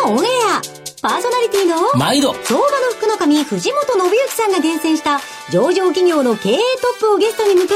[0.05, 0.27] らオンエ
[0.57, 0.61] ア。
[1.01, 6.59] パーソナリティの毎度相場の福の神藤本信之さんが厳選した上場企業の経営ト
[6.97, 7.67] ップをゲストに迎え、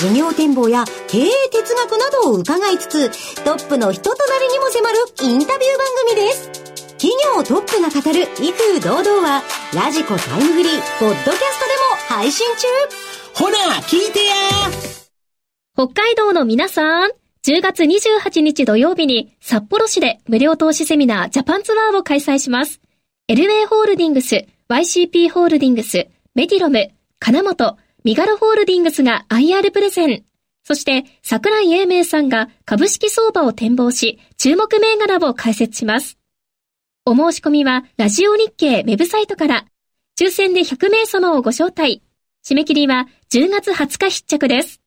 [0.00, 6.50] 事業展望や経営哲学などを伺いつつ、トップの人となりにも迫るインタビュー番組です。
[6.96, 9.42] 企業トップが語る威風堂々は、
[9.74, 12.66] ラジコタイムフリー、ポッドキャストでも配信中
[13.34, 14.34] ほら、聞いてや
[15.74, 17.10] 北海道の皆さん、
[17.42, 22.80] 10月28日土曜日に札幌市で無料投資セミナージャパンツアーを開催します。
[23.28, 30.24] エルウェイホールディングス、YCP ホールディングス、メディロム、金本、ミガロホールディングスが IR プレゼン。
[30.64, 36.18] そして、桜井英明さんが株式相場を展望し、注目銘柄を解説します。
[37.04, 39.66] お申し込みは、ラジオ日経ウェブサイトから、
[40.18, 42.02] 抽選で100名様をご招待。
[42.46, 44.80] 締め切りは10月20日必着です。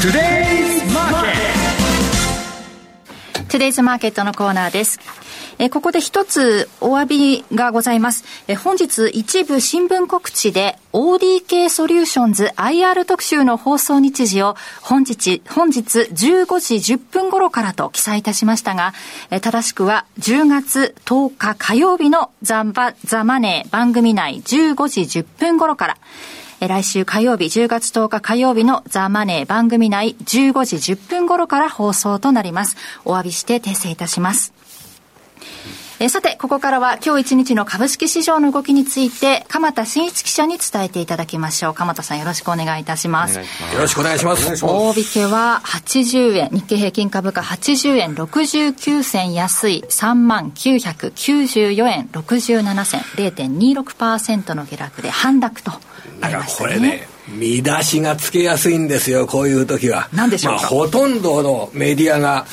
[0.00, 1.64] Today's Market
[3.48, 5.23] Today's Market のコーナーです。
[5.58, 8.24] えここで一つお詫びがございます。
[8.48, 16.10] え本日一部新聞告知で ODK ソリューションズ IR 特集の放送日時を本日、本日15
[16.60, 18.92] 時10分頃からと記載いたしましたが、
[19.30, 25.96] え正しくは10月10日火曜日のザバ・ザマネー番組内15時10分頃から、
[26.60, 32.76] 来週火曜日10月10日火曜日のザ・マネー番組内15時10分頃から放送となります。
[33.04, 34.52] お詫びして訂正いたします。
[36.04, 41.74] えさて、ここからは今日一日の株式市場の動きについて、鎌田新一記者に伝えていただきましょう。
[41.74, 43.38] 鎌田さんよろしくお願いいたします。
[43.38, 43.44] よ
[43.78, 44.64] ろしくお願いします。
[44.64, 48.14] 大引けは80円、日経平均株価80円。
[48.14, 49.84] 69銭安い。
[49.88, 52.08] 3万994円。
[52.12, 55.72] 67銭、0.26%の下落で反落と
[56.20, 60.08] だからこれね、見出しがつけやすいんですよ、こういう時は。
[60.12, 62.46] 何でしょうまあ、ほとんどのメディアが、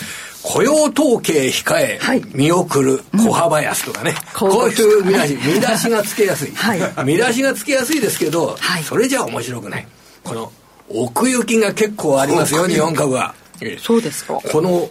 [0.44, 6.52] 雇用統計控え、はい、見送る小幅安とかね、うん、こういう見出し、 見出しがつけやすい。
[6.54, 9.88] はい、見出しがつけやすいですけど、はい、それじゃ面白くない。
[10.24, 10.52] この、
[10.89, 13.34] 奥行きが結構ありますよ、日本株は。
[13.82, 14.39] そうですか。
[14.52, 14.89] この、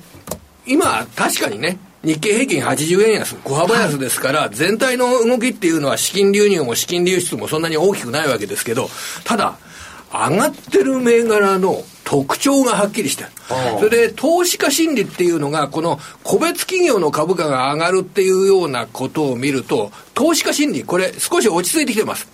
[0.66, 8.88] 今、確かにね、日経平均80円安、小幅安ですから、全体の動きっていうのは資金流入も資金流出もそんなに大きくないわけですけど、
[9.24, 9.56] ただ、
[10.12, 13.30] 上がってる銘柄の特徴がはっきりしてる。
[13.78, 22.26] それで、投資家心理っていうのが、この個別企業の株価が上がるっていうようなことを見ると、投資家心理、これ少し落ち着いてきてます。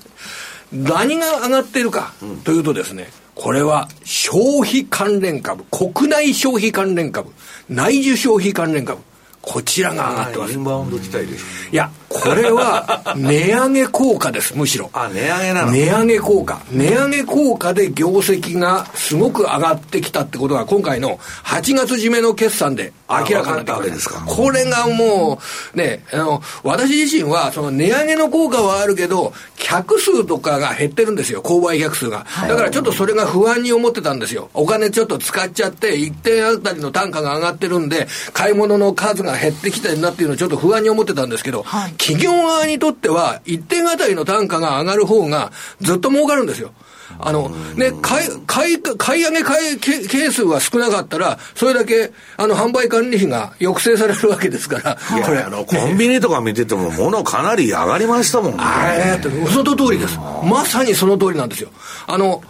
[0.72, 2.14] 何が上がっているか
[2.45, 7.31] というとですね、これは消費関連株、国内消費関連株、
[7.68, 9.03] 内需消費関連株。
[9.43, 10.53] こちらが上がってます。
[10.55, 11.68] インバウンド期待です。
[11.70, 11.91] いや、
[12.23, 14.91] これは値上げ効果です、むしろ。
[14.93, 15.73] あ、値上げなの？
[15.73, 16.61] 値上げ効果。
[16.71, 24.25] 値上げ効果で業績がすごく上がってきたってことが、今回の8月締めの決算で明らかになったわけですか。
[24.27, 25.41] これがも
[25.75, 32.27] う、ね、あの、私自身は、その値上げの効果はあるけど、客数とかが減ってるんですよ、購買客数が。
[32.49, 34.51] だからちょっとそれが不安に思ってたんですよ。
[34.55, 45.50] お金ちょっと使っちゃって、1点あたりの単価が上がってるんで、買い物の数が減ってきてるなっていうのをちょっと不安に思ってたんですけど、はい、企業側にとっては、1点あたりの単価が上がる方が
[45.80, 46.70] ずっと儲かるんですよ。
[47.18, 54.96] あの、ね、買い、買い、買い上げ買い係数が少なかったら、それだけ、あの、販売管理費が抑制されるわけですから。
[55.24, 58.62] これ、あの、コンビニとか見てても、物かなり上がりましたもんね。
[58.98, 60.18] ええ、その通りです。
[60.44, 61.70] まさにその通りなんですよ。
[62.07, 62.42] あの、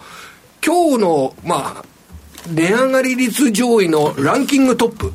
[0.65, 1.96] 今日の、まあ、
[2.53, 5.13] 値上がり率上位のランキングトップ、うん、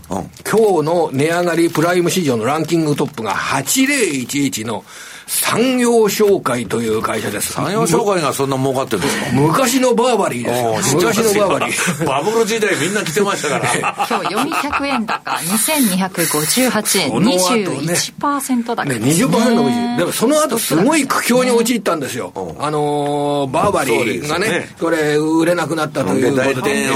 [0.49, 4.85] 今日の値上がりプライム市場のランキングトップが8011の
[5.35, 7.55] 産業商会という会社です。
[7.55, 9.41] 産業商会がそんな儲かってるんですか？
[9.41, 11.01] 昔のバーバリーですよ。
[11.01, 12.05] 昔のバーバリー。
[12.05, 14.07] バブル時代みんな来てましたから。
[14.11, 18.99] 今日400円高、2258円、21%高、ね。
[18.99, 22.31] ね、20%でもその後すごい苦境に陥ったんですよ。
[22.61, 26.89] あのバーバリーがね、これ売れなくなったということで。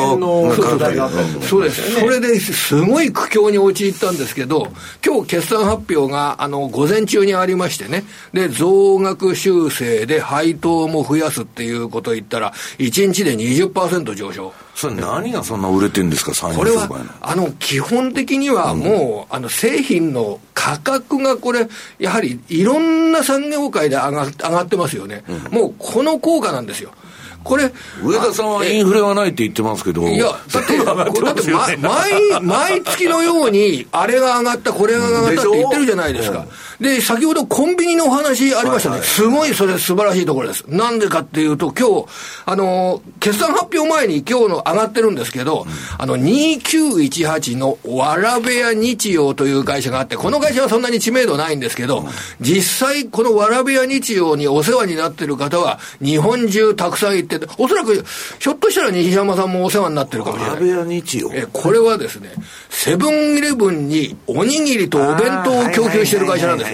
[1.47, 2.01] そうです。
[2.01, 4.69] それですごい苦境に陥ったんですけど、
[5.05, 14.53] 今日決算発表があの午前中にありましてね、で、増額修正で配当も増やすっていうことを言ったら、1日で20%上昇。
[14.75, 16.89] それ何がそんな売れてるんですか、これは、
[17.21, 21.69] あの、基本的にはもう、うん、あの、製品の価格がこれ、
[21.99, 25.25] やはりいろんな産業界で上が上がってますよね。
[25.29, 26.91] うん、もうこの効果なんですよ。
[27.47, 27.73] これ、
[28.03, 36.45] 上田さんはインフレはないって言ってますけど、いや、だって、だって毎、毎月のように、あれが上がった、これが上がったって言ってるじゃないですか。
[36.81, 39.01] で、先ほどコンビニのお話ありましたね。
[39.03, 40.65] すごいそれ素晴らしいところです。
[40.67, 42.07] なんでかっていうと、今日、
[42.45, 45.67] あの、決算発表前に今日の上がってるんですけど、
[45.99, 52.05] あの、2918のわらべや日曜という会社があって、この会社はそんなに知名度ないんですけど、
[52.41, 58.05] 実際このわらべや日曜にお世話になってる方は、日本中たくさん行ってて、おそらく、
[58.39, 60.87] ひょっとしたら西山さんもお世話になってるかもしれない。
[60.87, 62.33] 日曜え、これはですね、
[62.71, 66.73] セブンイレブンにおにぎりとお弁当を供給してる会社なんです。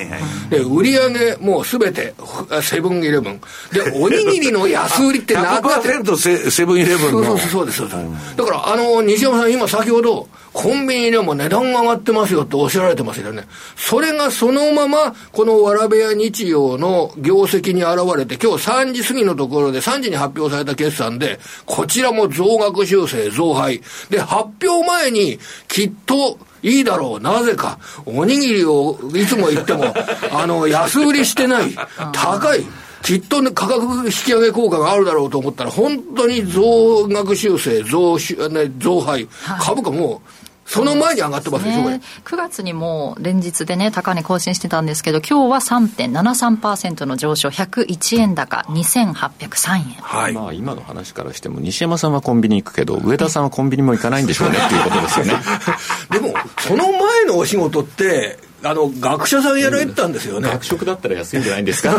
[0.51, 2.15] で、売り上げもうすべて
[2.63, 3.41] セブンイレブン。
[3.73, 6.17] で、おにぎりの安売りって なくなって。
[6.17, 7.25] セセブンイレブンの。
[7.25, 8.37] そうそうそうです、そうです。
[8.37, 13.47] だから、あの、西山さん、今先ほど、コンビニでも値段が上がってますよっておっしゃられてますよね。
[13.77, 23.81] それがそのまま、このわらべや日曜の業績に現れて、今日3時過ぎのところで3時に発表された決算で、こちらも増額修正、増配。
[24.11, 25.39] で、発表前に、
[25.69, 27.21] きっと、いいだろう。
[27.21, 27.79] なぜか。
[28.07, 29.93] おにぎりをいつも言っても、
[30.31, 31.75] あの、安売りしてない。
[32.13, 32.65] 高い。
[33.03, 38.17] きっとね、価格引き上げ効果があるだろうと思ったら、本当に増額修正、増、
[38.49, 39.27] ね、増配、
[39.61, 40.23] 株価も
[40.65, 49.83] その前に上がってますでしょ、ね、9月にも連日でね、高値更新してたんですけど、今日は3.73%の上昇、101円高、2803円。
[50.01, 50.33] はい。
[50.33, 55.35] まあ、今の話からしても、西山さんはコンビニ行くけど、上田さんはコンビニも行かないんでしょうねっていうことですよね。
[56.11, 60.49] でも、その前のお仕事って、あの、学者さんやられてたんですよね。
[60.49, 61.91] 学食だったら安いんじゃないんですか？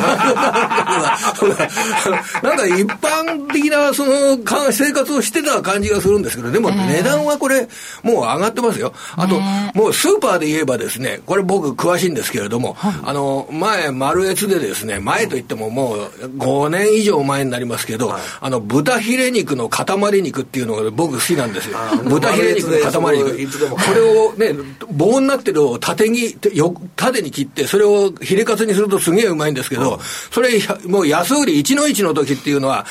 [2.43, 4.37] なんか一般的な、その、
[4.71, 7.67] 生活をしてた感じがするんですけど、でも値段はこれ、
[8.01, 8.93] もう上がってますよ。
[9.15, 9.39] あと、
[9.73, 21.77] もうスーパーで言えばですね、これ僕詳しいんですけれども、あの、前、丸越でですね、前といってももう5年以上前になりますけど、あの、豚ヒレ肉の塊肉っていうのが僕好きなんですよ。
[22.05, 23.69] 豚ヒレ肉の塊肉。
[23.69, 24.59] これをね、
[24.91, 29.99] 棒になってる縦に、よ縦に切って、それをヒレカツにするとすげえうまいんですけど、
[30.31, 30.49] それ、
[30.87, 32.85] もう安売り1の1の時っていうのは、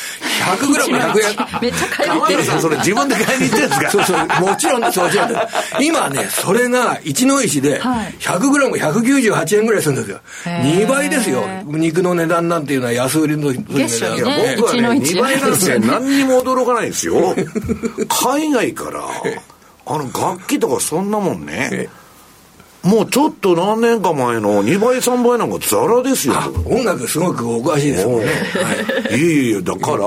[0.61, 1.61] 100グラム100円。
[1.63, 2.45] めっちゃ買いに行ってる。
[2.45, 3.91] それ自分で買いに行ってるんですか？
[3.91, 5.41] そうそう、もちろんです、もちろんです。
[5.83, 10.21] 今ね、それが1の1で、100グラム198円ぐらいするんですよ。
[10.45, 11.45] 2倍ですよ。
[11.67, 13.57] 肉の値段なんていうのは安売りの値
[14.01, 14.17] 段。
[14.17, 17.35] ね、僕はね、2倍なんて 何にも驚かないですよ。
[18.09, 19.01] 海外から、
[19.87, 21.89] あの楽器とかそんなもんね。
[22.83, 26.35] もうちょっと何年か前の2倍3倍なんかザラですよ。
[26.65, 29.99] 音楽すごくおかしいですもんね、はい、いえいえだから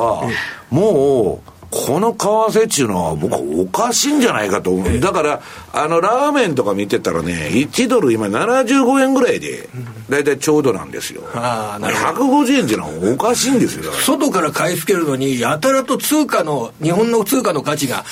[0.69, 2.25] もうこの為
[2.59, 4.99] 替っていうのは僕はおかしいんじゃないかと思う。
[5.01, 5.41] だから、
[5.73, 9.67] あの、ラーメンとか見てたらね、1ドル今75円ぐらいで、
[10.09, 11.23] だいたいちょうどなんですよ。
[11.33, 12.43] ああ、なるほど。
[12.43, 13.91] 150円っていうのはおかしいんですよ。
[13.91, 18.05] 外から買い付けるのに、やたらと通貨の、日本の通貨の価値が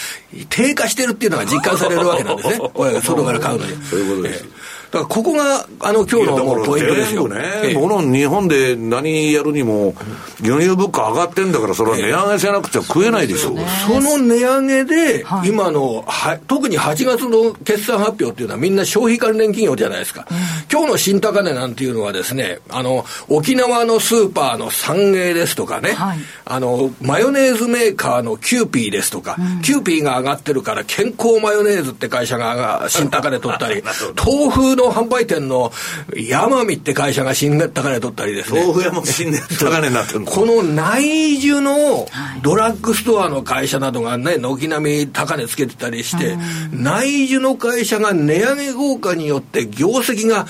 [0.50, 2.56] 低下してるっていうのが実感されるわけなんですね。
[3.02, 3.72] 外から買うのに。
[3.90, 4.44] そういうことです。
[4.44, 4.63] えーだ
[4.94, 7.28] からここが、あの、今日のポイントですよ。
[7.28, 9.96] ね、この日本で何やるにも、
[10.42, 13.56] 輸入物価上がってんだから、それは値上げせなくちゃ食えないでしょ。
[13.88, 20.28] その値上げで、今の、は特に8月の決算発表っていうのはみんな消費関連企業じゃないですか。
[20.72, 33.84] 今日の新高値なんていうのはですね、あの、沖縄のスーパーのサンエーですとかね、はい、あの、マヨネーズメーカーのキューピーですとか、うん、キューピーが上がってるから健康マヨネーズって会社が新高値取ったり、
[34.16, 35.72] 豆腐のの販売店の
[36.16, 38.62] ヤマミって会社が新高値取ったりですね。
[38.62, 42.08] 豆腐屋も新高値になってるこの内需の
[42.42, 46.38] ドラッグストアの会社などがね、軒並み高値つけてたりして、
[46.72, 50.48] 内需の会社が値上げ豪華によって業績が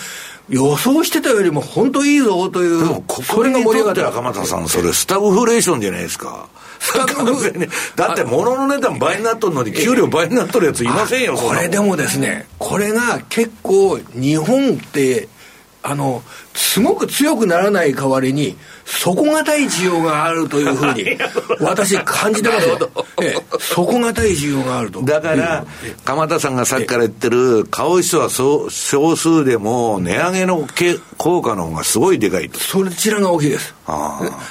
[0.49, 6.47] 予想してたよりも本当いいぞという、ここれが盛り上がって赤俣さん、それスタグフレーションじゃないですか。
[7.95, 15.29] だって物の値段倍になっとるのに給料倍になっとるやついませんよこれでもですねこれが結構日本って
[15.85, 16.23] あの
[16.53, 18.55] すごく強くならない代わりに
[18.85, 21.17] 底堅い需要があるというふうに
[21.59, 22.89] 私感じてますよ、
[23.21, 25.01] ええ、底堅い需要があると。
[25.01, 25.65] だから
[26.05, 30.65] 鎌田さんがさっきから言ってる買う人は少数でも値上げの
[31.17, 32.59] 効果の方がすごいでかいと。
[32.59, 33.73] そちらが大きいです。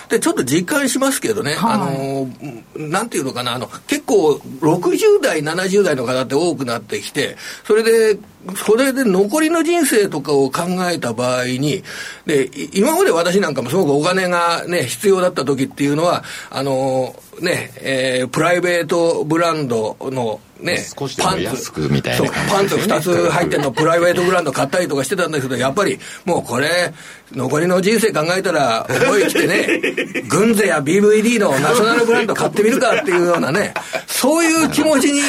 [0.09, 2.29] でちょっと実感しますけどね、はい、あの
[2.77, 8.19] なんていうのかなあの結構60代70代の方って多くなってきてそれで
[8.55, 11.83] それで残りの人生とかを考えた場合に
[12.27, 26.93] で今まで私なんかもすごくお金がね、必要だった時っていうのは、あの、ね、えー、プライベートブランドのね、少しでも安くみたいな、ね、パンツ2つ入ってんのプライベートブランド買ったりとかしてたんだけど、やっぱりもうこれ、
[27.33, 33.75] 残りの人生考えたら、思い切ってね、 軍勢や BVD のナショナルブランド買ってみるかっていうようなね、
[34.07, 35.21] そういう気持ちに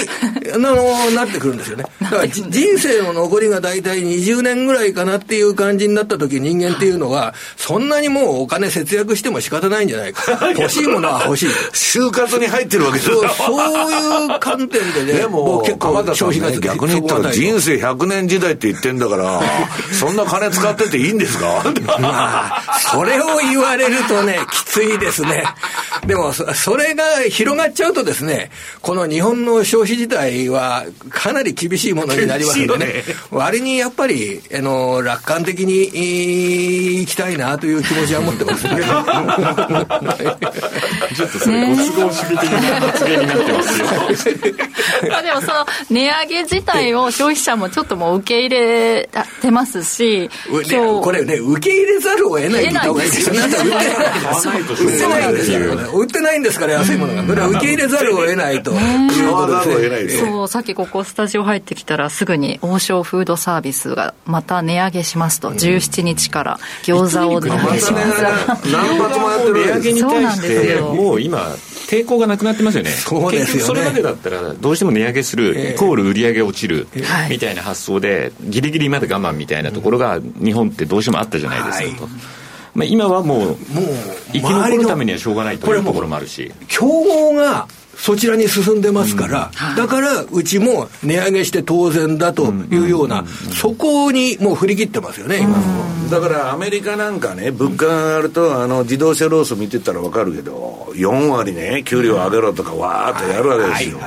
[0.53, 1.85] あのなってくるんですよね。
[2.01, 10.51] だから人生の残りが大体20年ぐらいかなっていう感じになった時人間っていうのは、そんなにもうお金節約しても仕方ないんじゃないか。
[10.57, 11.49] 欲しいものは欲しい。
[11.73, 19.41] 就活に入ってるわけですそうそういう観点でね、でも結構消費が、ね、逆に言ったら人生100年時代って言ってんだから、
[19.97, 21.63] そんな金使ってていいんですか？
[21.99, 22.61] まあ、
[22.91, 25.43] それを言われるとね、きついですね。
[26.07, 28.49] でも、それが広がっちゃうとですね、
[28.81, 38.81] この日本の消費自体はかなり厳しいものになりますのでね、割にやっぱり、あの、楽観的にいきたいなという気持ちは持ってますね。
[41.15, 43.85] ちょっとそれご都合主義的な発言になってますよ。
[45.09, 49.09] まあでもその値上げ自体を消費者もちょっともう受け入れ
[49.41, 50.29] てますし、
[51.01, 53.35] これね、受け入れざるを得ないって言った方がいいですよ。
[54.83, 55.59] 売ってないんですよ。
[55.93, 57.23] 売ってないんですから安いものが。
[57.23, 60.19] これは受け入れざるを得ないということです。
[60.19, 68.21] そう、さっきここスタジオ入ってきたらすぐに王将フードサービスがまた値上げしますと、17日から餃子を値上げします。
[68.71, 71.55] 何発もやってる値上げに対してもう今
[71.87, 72.89] 抵抗がなくなってますよね。
[72.89, 73.63] そうですよね。
[73.67, 76.87] それまでだったらどうしても値上げする、イコール売り上げ落ちる、
[77.29, 82.09] みたいな発想でギリギリまで我慢みたいなところが日本ってどうしてもあったじゃないですかと。
[82.75, 83.57] まあ、今はもう、もう
[84.31, 86.51] 生き残るためにはしょうがないというところもあるし。
[86.67, 87.67] 競合が
[87.97, 89.75] そちらに進んでますから、うん。
[89.75, 95.57] だからうちも値上げして当然だというような、そこにもう振り切ってますよね、今
[96.09, 103.99] だからアメリカなんかね、物価が上がると、あの自動車労組見てたら分かるけど、4割ね、給料上げろとか、わーっとやるわけですよ、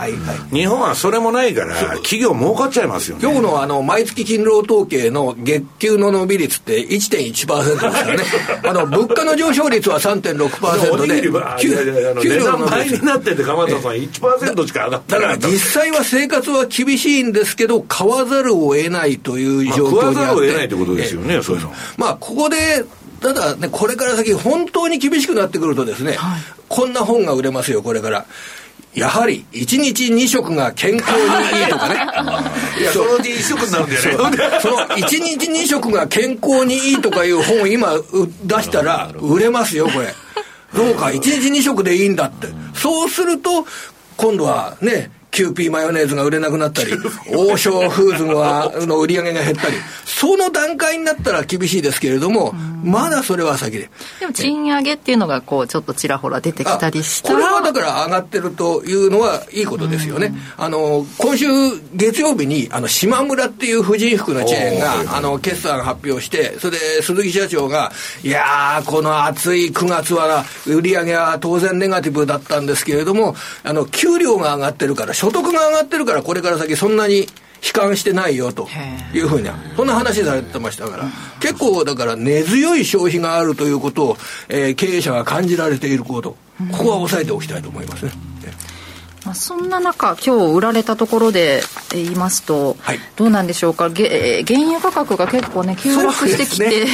[0.52, 3.22] 日本はそれもないから、企業儲かっちゃいますよね。
[3.24, 8.24] 今日のあの毎月勤労統計の月給の伸び率って1.1%ですからね、
[8.64, 11.22] あの物価の上昇率は3.6%で、
[12.22, 21.72] 給料の倍になってて、鎌田さん、1%しか上がってないだから実際は生活は厳しいんですけど、買わざるを得ないという状況にあって、買わざるを得ないってことですよね、そういうの。
[21.96, 22.84] まあ、ここで
[23.20, 28.26] ただね、これから先、本当に厳しくなってくるとですね、はい、こんな本が売れますよ、これから。
[28.94, 31.94] やはり、1日2食が健康にいいとかね。
[32.80, 34.60] いや、そのうち1食になるんだよね。
[34.62, 37.92] その1日2食が健康にいいとかいう本を今
[38.44, 40.14] 出したら、売れますよ、これ。
[40.76, 42.48] どうか、1日2食でいいんだって。
[42.74, 43.66] そうすると、
[44.16, 46.92] 今度はね、キューピーマヨネーズが売れなくなったり、
[47.34, 49.76] 王将フーズのの売り上げが減ったり、
[50.16, 53.90] その段階になったら厳しいですけれども、まだそれは先で。
[54.18, 60.32] でも賃上げっていうのが、こう、ちょっとちらほら出てきたりしたこれはだから上がってるというのはいいことですよね。
[60.56, 61.46] あの、今週
[61.92, 67.92] 月曜日に、あの、島村っていう婦人服のチェーンが、あの、決算発表して、それで鈴木社長が、
[68.22, 77.28] いやー、この暑い9月は、売り上げは当然ネガティブだったんですけれども、あの、給料が上がってるから、所得が上がってるからこれから先そんなに
[77.74, 78.68] 悲観してないよと
[79.12, 81.04] いうふうにそんな話されてましたから、
[81.40, 84.16] 結構だから根強い消費があるということを、
[84.48, 86.36] えー、経営者が感じられていること
[86.72, 88.12] ここは押さえておきたいと思いますね。
[89.24, 91.60] まあ、そんな中、今日売られたところで
[91.90, 96.86] 言いますと、はい、どうなんでしょうか、げ原油価格が結構ね、急落してきて、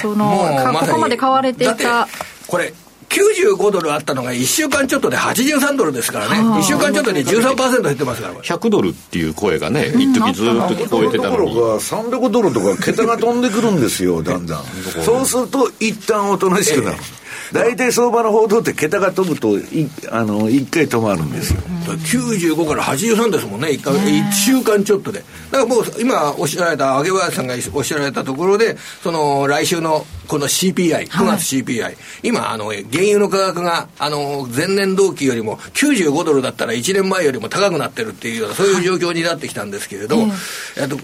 [0.00, 2.08] そ、ね、 の、ここまで買われていた。
[2.46, 2.72] これ
[3.16, 11.54] 95ドルあったのが1週間ちょっとで83ドルですからね、1週間ちょっとで13%減ってますから、100ドルっていう声がね、一時ずっと聞こえてたのに。
[11.54, 14.64] 300ドルとか、桁が飛んでくるんですよ、だんだん。
[15.04, 16.98] そうすると、一旦おとなしくなる。
[17.52, 23.68] 大体相場の報道って桁が飛ぶといあの1回止まるんですよ、95から83ですもんね。
[23.68, 25.24] 1, か1週間ちょっとで。
[25.50, 40.32] だからもう今おっしゃられた揚林さんがおっしゃられたところでその来週のこの CPI、9月 CPI、はい、今、あの、原油の価格が、あの、前年同期よりも95ドルだったら1年前よりも高くなってるっていうような、そういう状況になってきたんですけれど、はい、
[40.76, 40.84] え。
[40.84, 40.96] っと、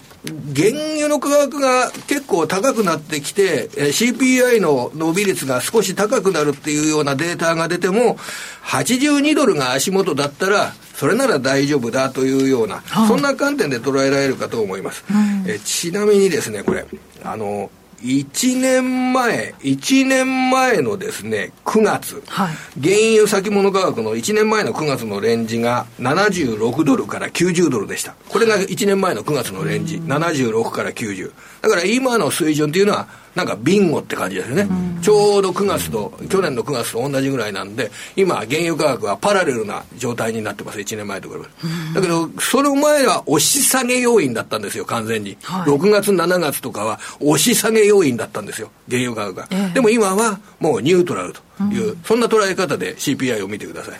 [0.54, 8.16] 原油の価格が結構高くなってきて、CPI の伸び率が少し高くなるっていうようなデータが出ても、
[8.64, 15.04] 82ドルが足元だったら、それなら大丈夫だというような、そんな観点で捉えられるかと思います。
[15.10, 16.86] うん、えちなみにですね、これ、
[17.24, 17.70] あの、
[18.02, 28.16] 1年前、1年前のですね、9月、はい、原油先物価格の1年前の9月のレンジが76ドルから90ドルでした。
[28.28, 31.30] これが1年前の9月のレンジ、76から90。
[31.62, 34.68] だから今の水準というのは、なんかビンゴって感じですよね、
[35.00, 41.48] ちょうど9月と、去年の9月と同じぐらいなんで、今、原油価格はパラレルな状態になってます、1年前と比べて。
[41.94, 45.38] だけど、その前は押し下げ要因だったんですよ、完全に。
[45.42, 49.46] はい、6月、7月とかは押し下げ要因だったんですよ、原油価格が。
[49.50, 51.40] えー、でも今はもうニュートラルと
[51.72, 53.94] いう、うん、そんな捉え方で CPI を見てください。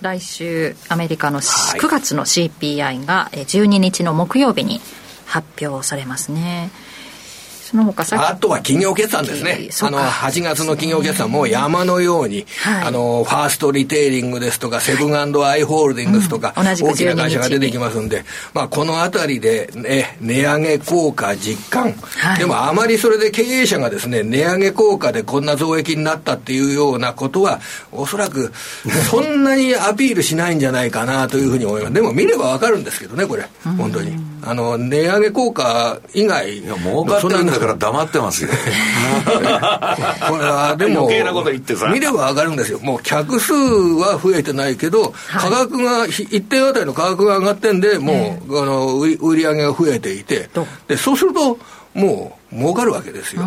[0.00, 4.80] 来週、アメリカの、はい、9月の CPI が12日の木曜日に
[5.26, 6.70] 発表されますね。
[7.66, 9.68] その他さあとは企業決算ですね。
[9.82, 27.60] あの、8月の企業決算も山のように、はい、あの、ファーストリテイリングですとか、セブンアイ・ホールディングスとか、うん、大きな会社が出てきますんで、まあ、このあたりで、ね、値上げ効果実感、はい、でもあまりそれで経営者がですね、値上げ効果でこんな増益になったっていうようなことは、
[27.90, 28.52] おそらく、
[29.10, 31.94] そんなにアピールしないんじゃないかなというふうに思います。
[31.94, 33.44] でも見ればわかるんですけどね、これ、
[33.76, 34.35] 本当に。
[34.48, 38.50] あの、値上げ効果以外、いや、儲かってるんだから黙ってますよ。
[39.26, 41.88] これは、でも、余計なこと言ってさ。
[41.88, 42.78] 見れば上がるんですよ。
[42.78, 50.48] もう客数は増えてないけど、価格が、一定あたりの価格が上がってんで、もう、あの、売り上げが増えていて、
[50.86, 51.58] で、そうすると、
[51.94, 53.42] もう儲かるわけですよ。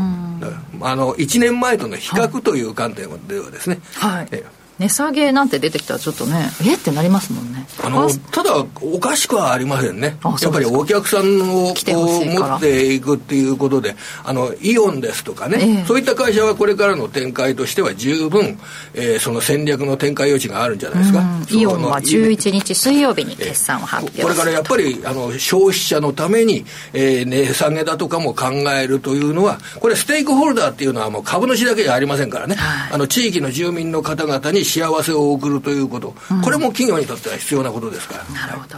[0.81, 3.79] あの、1年前との比較という観点ではですね。
[3.95, 4.27] はい。
[4.79, 6.75] 値下げなんて出てきたらちょっとねえ？
[6.75, 7.67] ってなりますもんね。
[7.83, 10.17] あのただおかしくはありませんね。
[10.41, 18.57] やっぱりお客さんを持っていくっていうことであのイオンですとかね、えー、そういった会社はこれからの展開としては十分、
[18.93, 21.23] えー、その戦略の展開余地があるんじゃないですか。
[21.51, 38.23] イオンは11日水曜日に決算を発表、えー、これからやっぱりあの消費者のために、えー、値下げだとかも考えるというのはこれステークホルダーっていうのはもう株主だけじゃありませんからね、はい、あの地域の住民の方々に幸せを送るということ、うん、これも企業にとっては必要なことですから。
[38.25, 38.77] なるほど、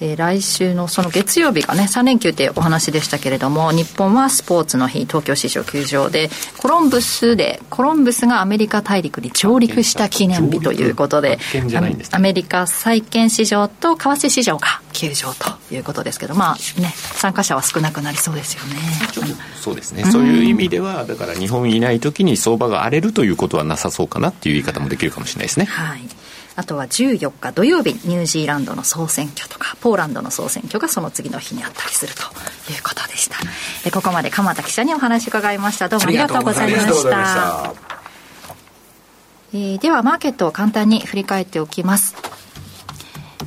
[0.00, 6.28] えー、来週のその月曜日がね3連休ってお話でしたけれども日本はスポーツの日東京市場休場で
[6.58, 11.38] コロンブスでコロンブスがアメリカ大陸に上陸した記念日ということで
[12.12, 18.76] アメリカ債券市場と為替市場が休場ということですけどまあね参加者は少なくなりそうですよね。
[19.60, 25.66] そうですね、そういう意味ではだから日本いない時に相場が荒れるということはなさそうかなっていう言い方もできるかもしれないですね。
[25.66, 26.25] はい
[26.56, 32.22] あとは14日土曜日ニュージーランドの総選挙とかポーランドの総選挙がその次の日にあったりすると
[32.72, 33.36] いうことでした。
[33.84, 35.88] でここまで鎌田記者にお話伺いました。
[35.90, 37.74] どうもありがとうございました。
[39.52, 42.16] えー、ではマーケットを簡単に振り返っておきます。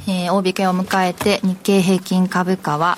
[0.07, 2.97] えー、大引けを迎えて日経平均株価は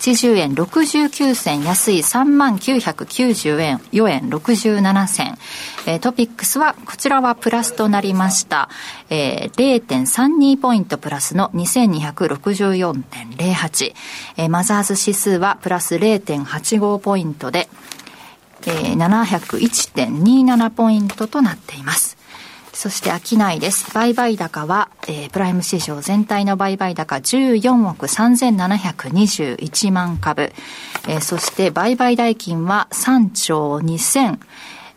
[0.00, 5.36] 80円69銭安い3万990円4円67銭、
[5.86, 8.70] えー、トピックスはこちらはプラスとなりました、
[9.10, 13.94] えー、0.32ポイントプラスの2264.08、
[14.38, 17.68] えー、マザーズ指数はプラス0.85ポイントで、
[18.62, 22.19] えー、701.27ポイントとなっています。
[22.80, 23.92] そして商いです。
[23.92, 30.54] 売買高は、えー、プライム市場全体の売買高14億3721万株。
[31.06, 34.38] えー、そして売買代金は3兆2000、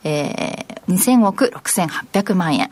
[0.06, 2.72] えー、2000億6800万円。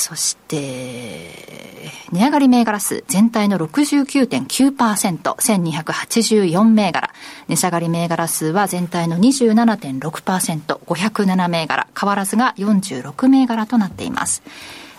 [0.00, 7.10] そして、値上がり銘柄数全体の69.9%、1284銘柄。
[7.48, 11.86] 値下がり銘柄数は全体の27.6%、507銘柄。
[11.98, 14.42] 変わらずが46銘柄となっています。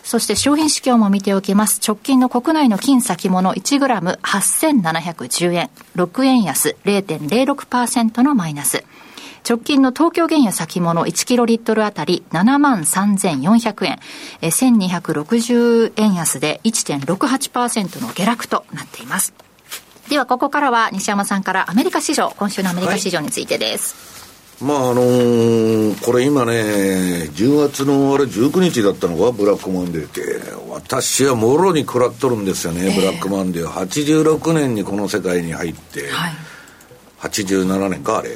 [0.03, 1.81] そして商品指標も見ておきます。
[1.85, 8.83] 直近の国内の金先物 1g8710 円、6円安0.06%のマイナス。
[9.47, 13.99] 直近の東京原油先物1キロリットルあたり7万3400円、
[14.41, 19.33] え1260円安で1.68%の下落となっています。
[20.09, 23.95] ではここからは西山さんからアメリカ市場、今週のアメリカ市場についてです。
[24.63, 30.21] はい、まああのー、これ今ね、10月のあれ19日だったのがブラックマンデーって、
[30.69, 33.67] 私はもろに食らっとるんですよね、えー、ブラックマンデー。
[33.67, 36.33] 86年にこの世界に入って、はい、
[37.21, 38.29] 87年か、あれ。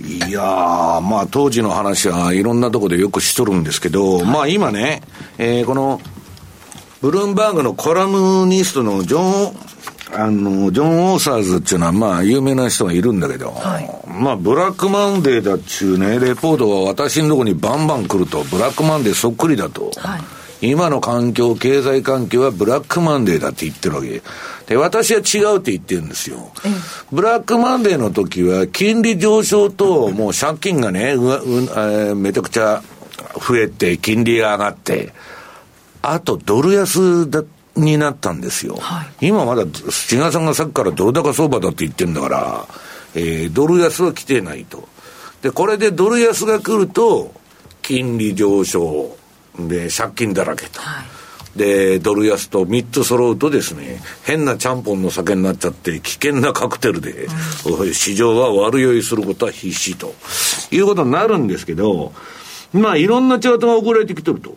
[0.00, 5.02] いやー、まあ当時の話はいろんなところでよくしとるんですけど、はい、まあ今ね、
[5.38, 6.00] えー、この、
[7.00, 9.56] ブルームバーグのコラムニストのジョン、
[10.12, 19.90] あの、ジョン・オーサーズっていうのは、まあ、有名な人がいるんだけど、はい、まあ、ブラックマンデーだっちゅうね、レポートは私のとこにバンバン来ると、ブラックマンデーそっくりだと。
[19.96, 24.22] はい今の環境、経済環境はブラックマンデーだって言ってるわけ。
[24.66, 26.52] で、私は違うって言ってるんですよ。
[27.10, 32.82] ブラックマンデーの時は、金利上昇と、もう借金がね、ううえめちゃくちゃ
[33.36, 35.12] 増えて、金利が上がって、
[36.02, 37.42] あとドル安だ
[37.76, 38.76] になったんですよ。
[38.76, 42.66] はい、今まだ、七賀さんがさっきからドル高相場だって言ってるんだから、
[43.14, 44.88] えー、ドル安は来てないと。
[45.42, 47.34] で、これでドル安が来ると、
[47.82, 49.16] 金利上昇、
[49.68, 50.80] で、借金だらけと。
[50.80, 51.04] はい
[51.56, 57.26] で、ドル安と3つ揃うとですね、変なちゃんぽんの酒になっちゃって、危険なカクテルで、
[57.66, 60.14] うん、市場は悪酔いすることは必至と
[60.70, 62.12] いうことになるんですけど、
[62.72, 64.56] まあ、いろんなチャートが送られてきてると。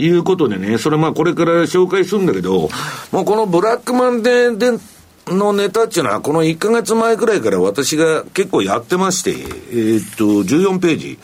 [0.00, 2.68] いうことでね、それまあこれから紹介するんだけど、
[3.10, 4.78] もうこのブラックマンデーで
[5.26, 11.18] のネタっていうのは、この1か月前くらいから私が結構やってまして、えー、っと、14ページ。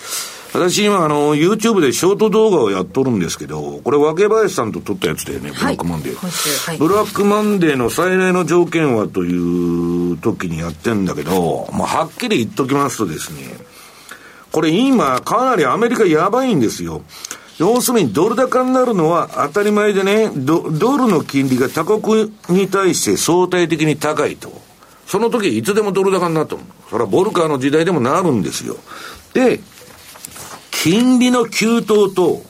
[0.54, 6.70] 私今あの、YouTube でショート動画をやっとるんですけど、これ若林さんと撮ったやつだよね、ブラックマンデー。
[6.70, 13.40] はい、ブラックマンデーの最大の条件はという時にやってんだけど、まあ、はっきり言っときますとですね、
[14.52, 17.02] これ今かなりアメリカやばいんですよ。
[17.58, 24.52] 要するにドル高になるのは当たり前でね、ドドルの金利が他国に対して相対的に高いと。
[25.08, 26.54] その時いつでもドル高になった。
[26.88, 28.76] それはボルカーの時代でもなるんですよ。
[29.32, 29.58] で、
[30.84, 32.42] 金利の急騰と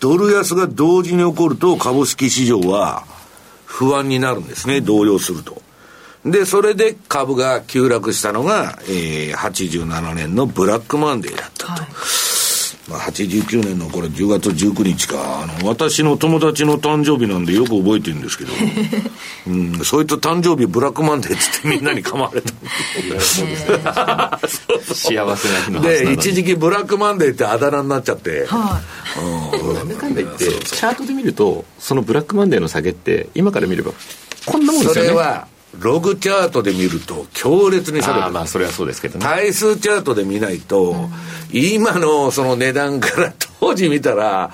[0.00, 3.04] ドル安が同時に起こると株式市場は
[3.66, 5.60] 不安になるんですね、動揺すると。
[6.24, 11.72] で、それで株が急落したのが、えー、87年のブラックマンデーだったと。
[11.72, 12.19] はい
[12.90, 18.52] まあ、89年のこれ10月19日か、あの、私の友達の誕生日なんでよく覚えてるんですけど、
[19.46, 22.52] うん、そいつ誕生日ブラックマンデーっつってみんなにからかわれた。
[24.92, 28.46] 幸せな日ので、一時期ブラックマンデーってあだ名になっちゃって。
[28.46, 28.80] は
[29.16, 29.74] い、うん。
[29.74, 33.92] なんだかんだ言って、チャートで見ると、そのブラックマンデーの下げって、今から見れば、
[34.46, 35.10] こんなもんですよね。
[35.10, 35.46] それは、
[35.78, 41.10] ログチャートで見ると強烈に下げてまあそれはそうですけどね対数チャートで見ないと、うん、
[41.52, 44.52] 今のその値段から当時見たら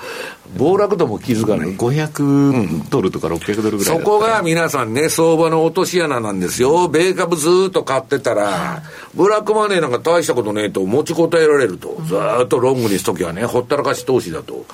[0.56, 1.76] 暴落度も気づかない。
[1.76, 6.88] 500ドルとか600ドルぐらい、そこが皆さんね、相場の落とし穴なんですよ。
[6.88, 8.82] 米株ずっと買ってたら、
[9.14, 11.96] ブラックマネーなんか大したことねえと持ちこたえられると。
[12.04, 12.14] ず
[12.44, 14.64] っとロングにしときはね、ほったらかし投資だと。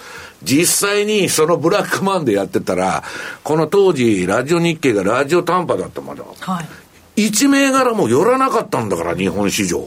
[0.45, 3.03] 実際にそのブラックマンでやってたら、
[3.43, 6.25] この当時、ラジオ日経がラジオ短波だったまだ。
[6.41, 6.63] は
[7.17, 7.27] い。
[7.29, 9.85] 1銘柄も寄らなかったんだから、日本市場。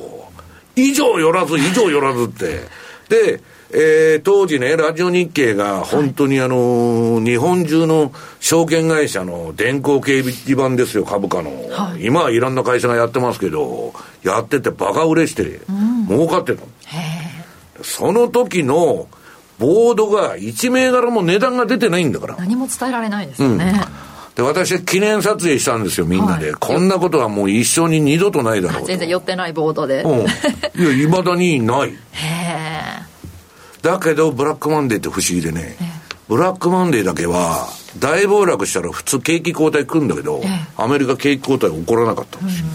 [0.75, 2.61] 以上寄らず、以上寄らずって。
[3.09, 3.41] で、
[3.71, 11.51] えー、当時ね、ラジオ日経が本当にあのーはい、日本中の証券会社の電光警備基盤ですよ、株価の。
[11.71, 13.93] はい、今はいろんな会社がやってますけど、
[14.23, 16.63] やっててバカ売れして、うん、儲かってた。
[17.83, 19.07] その時の、
[19.57, 22.35] ボードが1銘柄も値段が出てないんだから。
[22.37, 23.65] 何も伝えられないですよね。
[23.65, 26.51] うん、で、私記念撮影したんですよ、みんなで。
[26.51, 30.03] はい、こんなことはもう一生に二度とないだろう全然寄ってないボードで。
[30.03, 30.19] うん。
[30.21, 31.89] いや、いまだにない。
[31.89, 31.95] へ
[33.81, 35.77] だけど、ブラックマンデーって不思議でね。
[36.27, 40.41] ブラックマンデーだけは、大暴落したら普通景気後退来るんだけど、
[40.75, 42.65] アメリカ景気後退起こらなかったんですよ。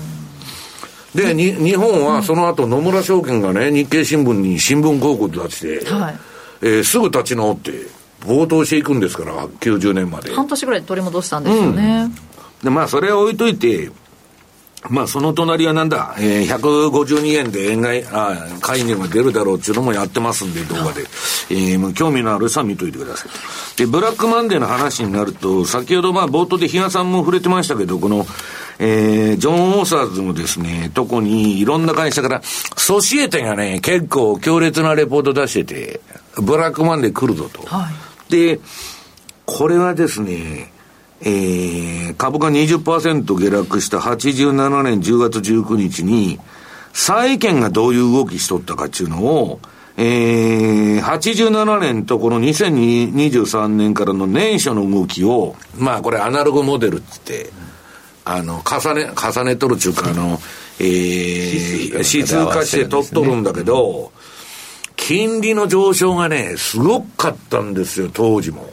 [1.14, 6.29] で、に、日本はその後野村証券がね、日経新聞に新聞広告出して、はい
[6.62, 7.72] えー、すぐ立ち直って、
[8.26, 10.32] 暴騰していくんですから、90年まで。
[10.32, 12.10] 半年ぐらい取り戻したんですよね。
[12.60, 13.90] うん、で、まあ、それは置いといて、
[14.88, 21.02] まあ、その隣はなんだ、えー、152円で円買い、あ介入が出るだろうっていうのもやってますんで、動画で。
[21.50, 23.30] えー、興味のある人は見といてください。
[23.76, 28.26] で、ブラックマンデーの話になると、先ほどまあ、冒頭で比嘉さんも触れてましたけど、この、
[28.78, 36.00] えー、ジョン・オーサーズもですね、特にいろんな会社から、ソシエテがね、結構強烈なレポート出してて、
[36.36, 37.62] ブラックマンデー来るぞと。
[37.66, 37.88] は
[38.28, 38.60] い、で、
[39.46, 40.72] これはですね、
[41.22, 46.38] えー、株価20%下落した87年10月19日に、
[46.92, 49.60] 債券がどういう動きしとったかっていうのを、
[49.96, 57.52] えー、87年とこの2023年からの年初の動きを、まあこれアナログモデルって言って、
[58.24, 60.40] あの、重ね、重ねとるっていうか、あの、
[60.78, 64.12] えー、指数化して取っとるんだけど、
[65.10, 68.70] 金利の上昇がね、すごかったんですよ、当時も。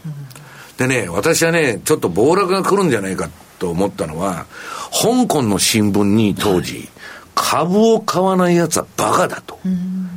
[0.78, 3.28] でね、私はね、ちょっと暴落が来るんじゃないか
[3.58, 4.46] と思ったのは、
[4.92, 6.90] 香港の新聞に当時、
[7.34, 9.58] 株を買わない奴はバカだと。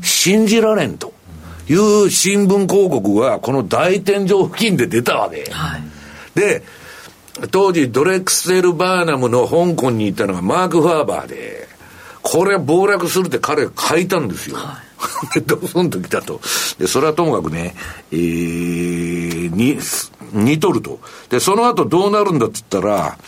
[0.02, 1.14] 信じられんと。
[1.70, 5.50] いう新聞広告がこの大天井付近で出たわけ。
[5.50, 5.82] はい、
[6.34, 6.62] で、
[7.50, 11.66] 当時ドレクセル・バーナムの香港に行ったのがマーク・ファーバーで、
[12.20, 14.56] これは暴落するって彼が書いたんですよ。
[14.58, 14.89] はい
[15.34, 16.40] で、ドスンと来たと。
[16.78, 17.74] で、それはともかくね、
[18.12, 19.78] えー、に、
[20.32, 21.00] 似とると。
[21.28, 23.18] で、その後どうなるんだって言ったら、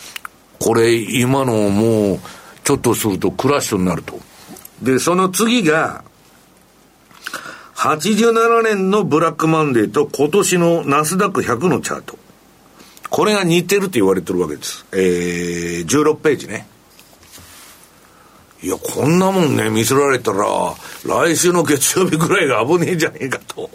[0.59, 2.21] これ、今のもう、
[2.65, 4.21] ちょっとするとクラッシュになると。
[4.81, 6.05] で、その次が、
[7.75, 12.17] 87年のブラックマンデーと今年のナスダック100のチャート。
[13.11, 14.87] これが似てると言われてるわけです。
[14.93, 16.67] えー、16ページね。
[18.63, 20.47] いや、こんなもんね、見せられたら、
[21.05, 23.71] 来週の月曜日ぐらいが危ねえんじゃねえかと。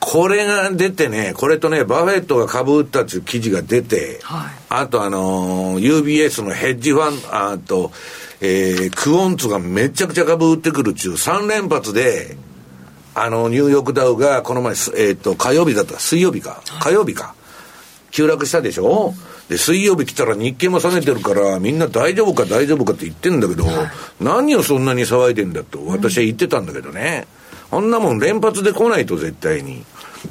[0.00, 7.90] これが出てね、これとね、バフェットが株売ったっていう記事が出て、はい、あとあのー、UBS のヘッジファン、あと、
[8.40, 12.36] えー、クオンツがめちゃくちゃ株売ってくるっちゅう3連発で、
[13.14, 17.34] あの、ニューヨークダウがこの前、えっ、ー、と、火曜日だった、水曜日か、火曜日か、
[18.10, 23.64] 急落したでしょ、うで、水曜日来たら日経も下げてるから、みんな大丈夫か大丈夫かって言ってんだけど、
[24.20, 27.26] 何をそんなに騒いでんだと、私は言ってたんだけどね。
[27.70, 29.84] こんなもん連発で来ないと絶対に。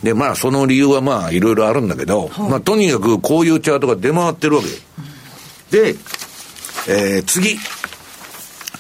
[0.03, 4.61] で、まあ、その理由はまあ、いろいろあるんだけど、まあ、とにかくこういうチャートが出回ってるわ
[5.70, 5.82] け。
[5.84, 5.95] で、
[6.88, 7.57] えー、次。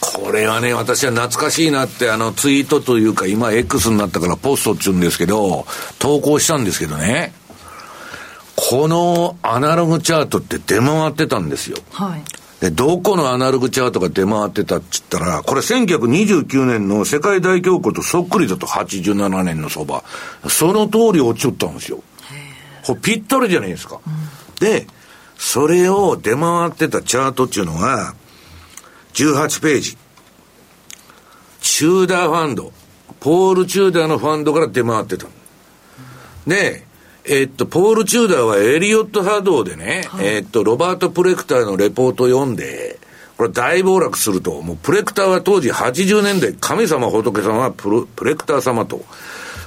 [0.01, 5.65] これはね、私は懐かしいなって、あの、ツイートというか、今 X になったからポストっちゅうんですけど、
[5.99, 7.33] 投稿したんですけどね。
[8.67, 11.77] このアナログチャートって出回ってたんですよ。
[11.91, 12.23] はい。
[12.61, 20.03] で、どこのアナログチャートが出回ってたっつったら、これ1929年の世界大恐慌とそっくりだと87年の相場。
[20.49, 22.01] その通り落ちちゃったんですよ。
[22.85, 23.99] これぴったりじゃないですか。
[24.05, 24.13] うん、
[24.59, 24.87] で、
[25.37, 28.15] それを出回ってたチャートっていうのが、
[29.13, 29.97] 18ページ。
[31.61, 32.71] チューダーファンド。
[33.19, 35.27] ポール・チューダーのファンドから出回ってた。
[36.47, 36.84] で、
[37.27, 42.99] えっと、ポール・チューダーはエリオット波動でね、はい、えっと、ロバート・プレクターのレポートを読んで、
[43.37, 49.03] これ大暴落すると、もうプレクターは当時80年代、神様仏様はプロプレクター様と、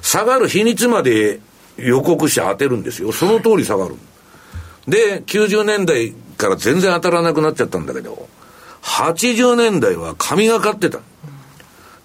[0.03, 1.41] 下がる日にちまで
[1.77, 3.13] 予告して当てるんですよ。
[3.13, 3.97] その通り下がる。
[4.87, 8.29] で、90年代から全然当たらなくなっちゃったんだけど、
[8.83, 11.01] 80年代は神がかってた。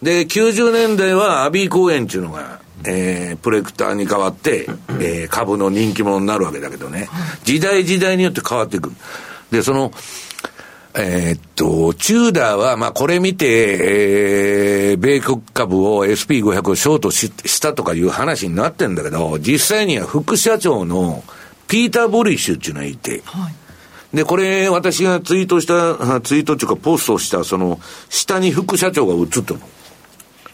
[0.02, 4.68] で、90年代はアビー公園っていうのが、えー、プレクターに変わって、
[5.00, 7.10] えー、株の人気者になるわけだけどね、
[7.44, 8.92] 時代時代によって変わっていく。
[9.52, 9.92] で、その、
[10.96, 21.24] えー、っと、チューダーは、まあ、これ見て、えー、米国株を SP500 をショートししたとかいう話になってんだけど、実際には副社長の
[21.68, 27.80] ピーター・ボリッシュっていうのがいて、はい、で、これ、私がツイートした、ツイートっていうかポストした、その、
[28.10, 29.68] 下に副社長が映ってるの。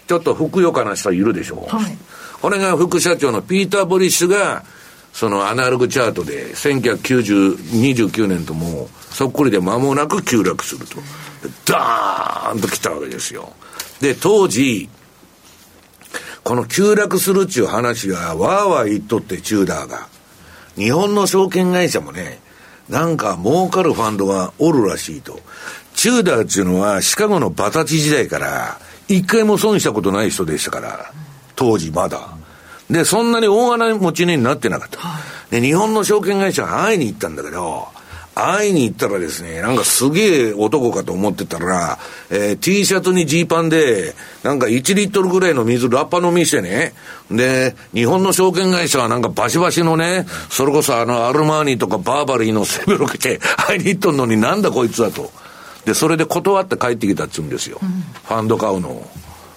[0.10, 1.76] ちょっとふくよかな人いるでしょう。
[1.76, 1.97] はい
[2.41, 4.64] これが副社長のピーター・ボリッシュが、
[5.12, 10.95] そのアナログチャートで、1929年ともう、そっくりで間もなく急落すると。
[11.66, 13.51] ダーンと来たわけですよ。
[13.99, 14.88] で、当時、
[16.45, 20.07] この急落するっていう話が、わーわー言っとって、チューダーが。
[20.78, 22.39] 日本の証券会社もね、
[22.88, 25.41] なんか儲かるファンドがおるらしいと。
[25.93, 28.80] チューダーっていうのは、シカゴのバタチ時代から、
[29.10, 31.12] 一回も損したことない人でしたから。
[31.55, 32.30] 当時まだ。
[32.89, 34.99] で、そんなに大金持ちになってなかった。
[35.49, 37.88] で、日本の証券会社が会いに行ったんだけど、
[38.36, 41.99] 会いに行ったらですね、なんかすげえ男かと思ってたら、
[42.30, 46.93] えー、T シャツにジーパンで、なんか1リットルぐらいの水ラッパ飲みしてね、
[47.30, 55.32] で、日本の証券会社はなんかバシバシのね、それこそあのアルマーニとかバーバリーの背広着て、会いに行っとんのになんだこいつだと。
[55.86, 57.80] で、それで断って帰ってきたっつうんですよ。
[57.82, 59.09] うん、ファンド買うの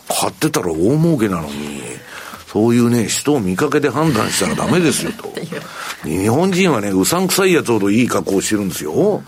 [0.09, 1.83] 買ってたら大儲けなのに、
[2.53, 5.33] そういうね、人を見かけで判断したらダメですよと。
[6.05, 9.23] 日本人はね、うさんくさいやつほどいい格好をしてるんですよ。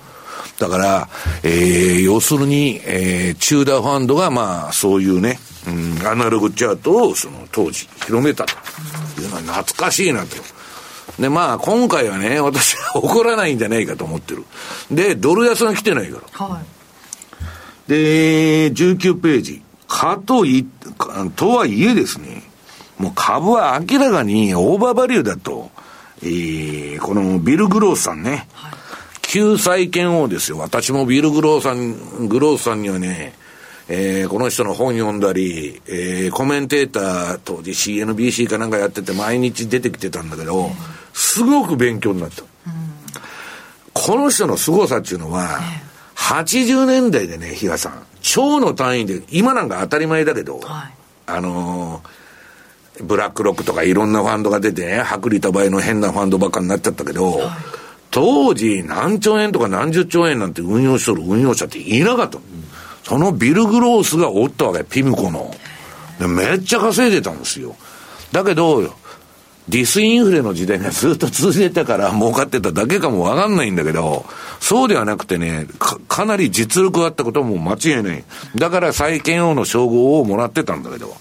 [0.59, 1.09] だから、
[1.43, 5.71] えー、要するに、えー、チューダーファンドが、まあ、そういうね、う
[6.03, 8.53] ん、アナログチャートを、その、当時、広めたと
[9.21, 10.37] いうのは懐かしいなと。
[11.19, 14.45] で、まあ、今回はね、私は怒らないんじゃないかと思ってる。
[14.91, 16.47] で、ドル安が来てないから。
[16.47, 16.74] はい。
[17.89, 19.63] で、19ページ。
[19.87, 20.67] かとい、
[21.37, 22.43] とはいえですね、
[22.99, 25.71] もう株は明らかにオーバーバリューだと、
[26.23, 28.73] えー、このビル・グロースさんね、はい、
[29.23, 30.59] 旧債権王ですよ。
[30.59, 33.35] 私もビル・グローさん、グロースさんにはね、
[33.89, 40.71] えー、この人の本読んだり、えー、コメンテーター、当時 CNBC かなんかやってて毎日出てきてたんだけど、
[41.13, 42.43] すごく勉強になった。
[42.43, 42.49] うん、
[43.93, 45.61] この人の凄さっていうのは、
[46.25, 50.95] 80年代でね、比嘉さん、超の単位で、今なんか当たり前だけど、はい、
[51.27, 52.25] あのー
[53.03, 57.49] ブラックロックとかいろんなファンドが出てね、薄利多売の変なファンドばっかになっちゃったけど、はい、
[58.11, 62.39] 当時何兆円とか何十兆円なんて運用しとる運用者っていなかった。
[62.39, 62.45] うん、
[63.03, 65.53] そのビル・グロースがおったわけ、ピムコの。
[66.21, 67.75] めっちゃ稼いでたんですよ。
[68.31, 68.95] だけど、
[69.69, 74.27] ディスインフレの時代が ずっと続いてたから儲かってただけかもわかんないんだけど、
[74.61, 78.25] そうではなくてね、か、かなり実力があったことも間違いない。
[78.57, 81.15] だから債権王の称号をもらってたんだけど、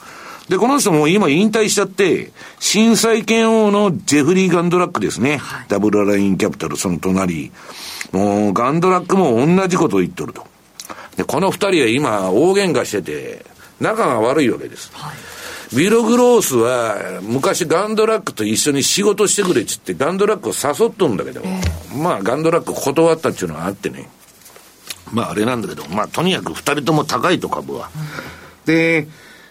[0.50, 5.38] で、この人も今引退しちゃって、震災権王のジェフリー・ガンドラックですね。
[5.38, 7.52] はい、ダブルラインキャピタル、その隣。
[8.12, 10.46] もう、ガンドラックも同じことを言っとると。
[11.16, 13.46] で、この二人は今、大喧嘩してて、
[13.80, 14.92] 仲が悪いわけです。
[14.94, 15.33] はい
[15.76, 24.10] ビル・グロースは、昔ガンドラックと一緒に仕事してくれっつって、ガンドラックを誘っとるんだけど、えー、まあ、ガンドラック断ったっていうのがあってね。
[25.12, 27.90] まあ、あれなんだけど、まあ、とにかく二人とも高いと株は。
[27.96, 29.08] うん、で、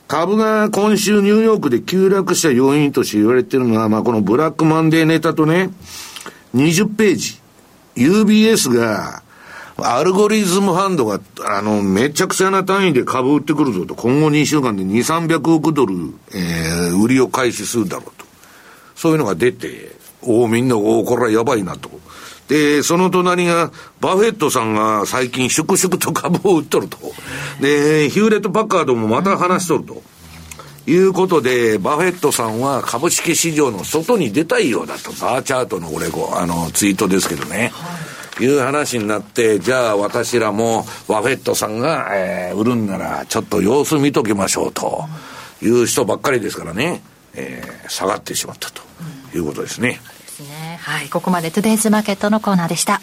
[0.08, 5.70] 株が今週ニューヨークで急落した要因として言われてるのは、まあ、このブラックマンデーネタとね、
[6.54, 7.40] 20ページ、
[7.96, 9.22] UBS が、
[9.78, 15.94] アルゴリズムファンドが、あの、めちゃくちゃな単位で株売ってくるぞと、今後2週間で2、300億ドル、
[16.34, 18.26] えー、売りを開始するだろうと。
[18.94, 21.90] そういうのが出て、おお、みんな、おお、これはやばいなと。
[22.48, 26.98] で、その隣が、バフェットさんが最近、粛々と株を売っとると。
[27.60, 30.02] で、ヒューレット・パッカードも手放しとると。
[30.84, 35.12] いうことで、バフェットさんは株式市場の外に出たいようだと。
[35.12, 37.70] バーチャートの俺、あの、ツイートですけどね。
[37.72, 38.01] はい
[38.44, 45.04] いう話になって、じゃあ私らもバフェットさんが、えー、売るんならちょっと様子見ときましょうと
[45.62, 47.02] いう人ばっかりですからね、
[47.34, 48.82] えー、下がってしまったと
[49.34, 50.00] いうことですね。
[50.22, 50.78] ですね。
[50.80, 51.08] はい。
[51.08, 53.00] ここまでトゥデイズマーケットのコーナーでした。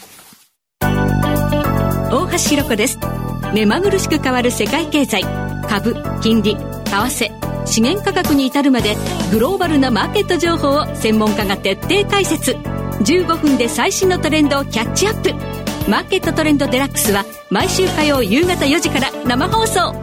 [2.11, 2.97] 大橋ひろ子です。
[3.53, 5.23] 目まぐるしく変わる世界経済、
[5.67, 6.61] 株、金利、為
[6.91, 8.95] 替、資源価格に至るまで
[9.31, 12.78] グローバルなマーケット情報を専門家が徹底解説。
[13.01, 15.33] 15分で最新のトレンドをキャッチアップ。
[15.89, 19.93] マーケットトレンドデラックスは毎週火曜夕方4時から生放送。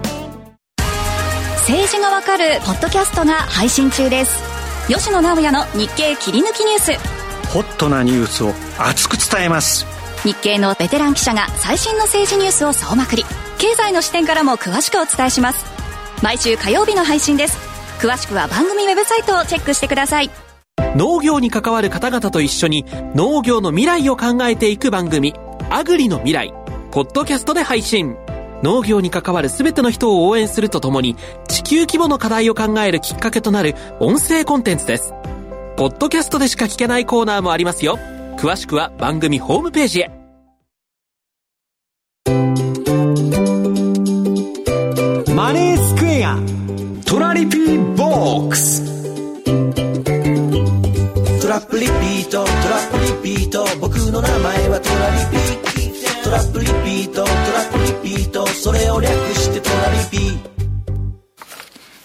[1.61, 4.43] 政治がわかるポッドキャストが配信中です。
[4.89, 7.49] 吉野直也の日経切り抜きニュース。
[7.49, 9.87] ホットなニュースを熱く伝えます。
[10.25, 13.25] 日経のベテラン記者が最新の政治ニュースを総まくり。
[13.59, 15.65] 経済の視点からも詳しくお伝えします。
[16.23, 17.67] 毎週火曜日の配信です。
[17.99, 20.31] 詳しくは番組ウェブサイトをチェックしてください
[20.97, 25.35] 農業に関わる方々と一緒に農業の未来を考えていく番組、
[25.71, 26.55] アグリの未来、
[26.91, 28.17] ポッドキャストで配信。
[28.63, 31.17] 農業に関わる全ての人を応援するとともに、
[31.49, 35.13] 地球規模の課題を考えるきっかけとなる音声コンテンツです。
[35.77, 37.99] ポッドキャストでしか聞けないコーナーもありますよ。
[38.39, 40.11] 詳しくは番組ホームページへ。
[45.35, 46.39] マネースクエア
[47.05, 48.97] トラリピーボックス
[51.57, 60.39] ラップリピートトラップリピート僕の名前はトラリピトラップリピートトラップリピートそれを略してトラリピ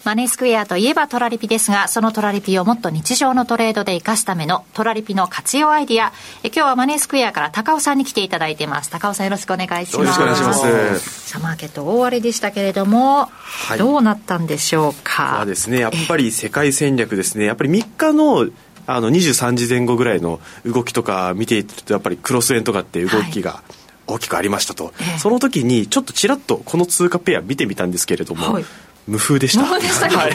[0.05, 6.11] マネースクエアといえばトラリピですが、そのトラリピをもっと日常のトレードで活かすためのトラリピの活用アイディア。
[6.43, 8.89] え今日はマネースクエアから高尾さんに来ていただいています。
[8.89, 9.97] 高尾さんよろしくお願いします。
[9.99, 10.53] よろしくお願いしま
[10.95, 11.29] す。
[11.29, 15.35] さあ、マーケット大荒れでしたけれども、はい、どうなったんでしょうか。
[15.37, 17.45] そうですね、やっぱり世界戦略ですね。
[17.45, 18.49] やっぱり3日の
[18.87, 23.63] あの23時前後ぐらいの動きとか見ているとやっぱりクロス円とかって動きが
[24.07, 28.65] 大きくありましたと、はい、その時にちょっとちらっとこの通貨ペア見てみたんですけれども、はい
[29.07, 29.63] 無風でした。
[29.63, 30.31] 無風でしたはい、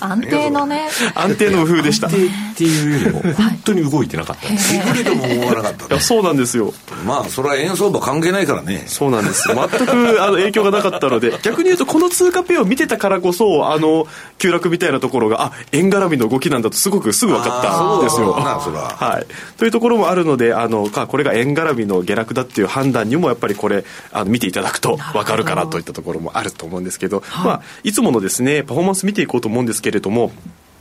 [0.00, 0.88] 安定のね。
[1.14, 2.08] 安定の無風でした。
[2.08, 4.74] 安定っていうよりも、本当に動いてなかったです。
[4.74, 6.72] ゆりとも思わなかった、ね、そうなんですよ。
[7.06, 8.84] まあ、それは円相場関係ないからね。
[8.86, 9.48] そうなんです。
[9.48, 14.06] 全くあの影響がなかったので、 逆に言うと、この通貨ペアを見てたからこそ、あの、
[14.38, 18.32] 急落みたいなところが、あ、円絡みの動きなんだとすごくすぐ分かったんですよ。
[18.32, 19.26] はい。
[19.56, 30.32] というところもあるので、あの、か、これが円絡みの下落だっていう判断にも、やっぱりこれ、あの、見ていただくと分かるかなといったところもあると思うんですけど、まあ、いつものですねパフォーマンス見ていこうと思うんですけれども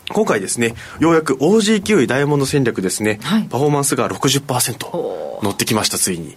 [0.10, 6.36] 今回ですねようやく OG9 ダイヤモンド戦略ですね、はい、パフォーマンスが60%乗ってきましたついに。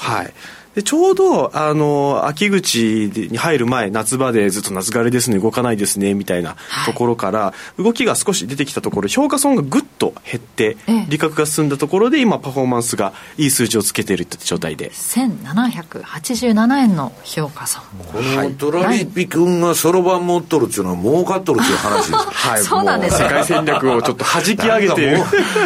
[0.00, 0.32] はい
[0.74, 10.76] でちょうどあの秋口に入る前夏場でずっと夏枯れですね動かないですねみたいなところから、はい、動きが少し出てきたところ評価損がぐっと減って
[11.08, 14.90] 利確が進んだところで今パフォーマンスがいい数字をつけているという状態で。
[14.90, 17.82] 1787円の評価損。
[18.12, 22.12] このトラリピ君がそろばん持っとるっていうのは儲かっとるっていう話です
[22.48, 23.18] はいそうなんです。
[23.18, 25.02] 世界戦略をちょっと弾き上げて。
[25.02, 25.18] いる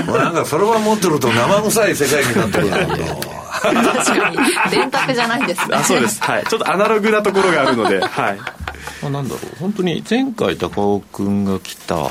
[0.07, 4.37] なんかそろばん持ってると生臭い世界になってるんだけど確かに。
[4.71, 5.77] 電卓じゃないですね。
[5.77, 6.23] あそうです。
[6.23, 6.45] はい。
[6.45, 8.39] ちょっとアナログなところがあるので はい、
[9.03, 9.57] まあ、なんだろう。
[9.61, 12.11] 本当に前回高尾君が来た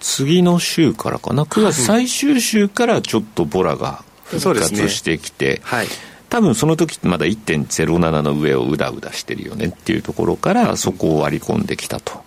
[0.00, 5.88] 次の週からかな？9月最終週からちょっとボラが復活してきて、ね、はい。
[6.28, 12.24] 多分その時まだ1.07の上をうだうだしてるよねっていうところからそこを割り込んできたと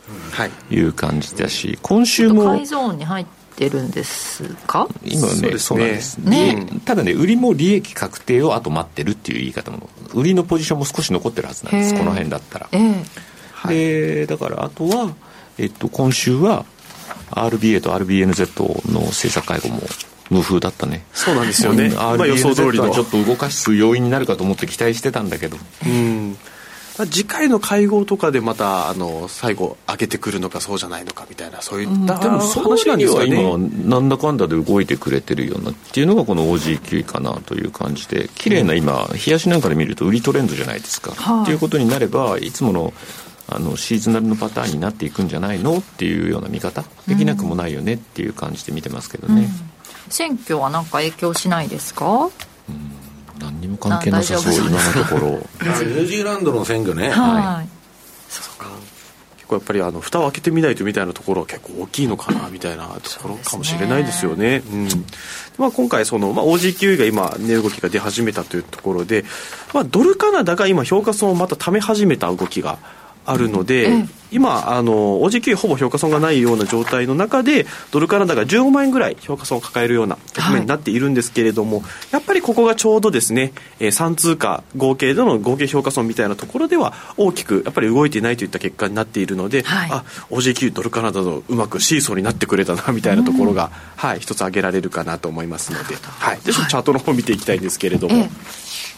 [0.70, 0.80] い。
[0.80, 4.88] う感じだし、今週も買いゾーンに入ってるんですか？
[5.04, 6.18] 今ねそうなんです。
[6.18, 6.68] ね。
[6.84, 11.94] ただね売りも利益確定をあと待ってるっていう言い方も売りのポジションも少し残ってるはずなんです。
[11.96, 15.14] この辺だったら、えー、でだからあとは、
[15.58, 16.66] えっと、今週は
[17.32, 19.82] RBA と RBNZ の政策会合も
[20.30, 21.06] 無風だったね。
[21.14, 22.90] そうなんですよね、まあ、予想通りの。
[22.90, 25.58] ちょっと動かす要因になるかと思って期待してたんだけど。
[25.86, 26.38] うん
[27.04, 42.94] 次回の会合とかでまたあの最後上げてくるのかそうじゃないのかみたいなそういった話なんですかね、うん、今なんだかんだで動いてくれてるようなっていうのがこの OG9 かなという感じで綺麗な今冷やしなんかで見ると売りトレンドじゃないですか、はい、っていうことになればいつもの
[43.48, 46.84] あのシーズナルのパターンになっていくんじゃないのっていうような見方。
[47.08, 52.32] できなくもないよねっていう感じで見てますけどね、うん、選挙は何か影響しないですか、
[52.70, 52.95] うん
[53.66, 55.30] 何にも関係なさそう今のところ。
[55.32, 57.10] ニュージーランドの選挙ね。
[57.10, 57.70] はい、
[58.30, 58.70] そうか。
[59.38, 64.64] 結構やっぱりあの蓋を開けてみないとみたいなところは結構大きいのかなみたいなところかもしれないですよね。
[64.72, 64.88] うん。
[65.58, 69.24] まあ、今回その、まあ、OG9 が今値動きが出始めたというところで、
[69.74, 72.80] まあ、ドルカナダが今評価損をまたため始めた動きが
[73.26, 98.16] あるので、うん、今あの OG9 ほぼ評価損がないような状態の中でドルカナダが15万円ぐらい評価損を抱えるような局面になっているんですけれども、はい、やっぱりここがちょうどですね、えー、3通貨合計での合計評価損みたいなところでは大きくやっぱり動いていないといった結果になっているので、はい、あ OG9 ドルカナダのうまくシーソーになってくれたなみたいなところが、はい、一つ挙げられるかなと思いますので、はい、でちょっとチャートの方見ていきたいんですけれども。
[98.16, 98.95] ええ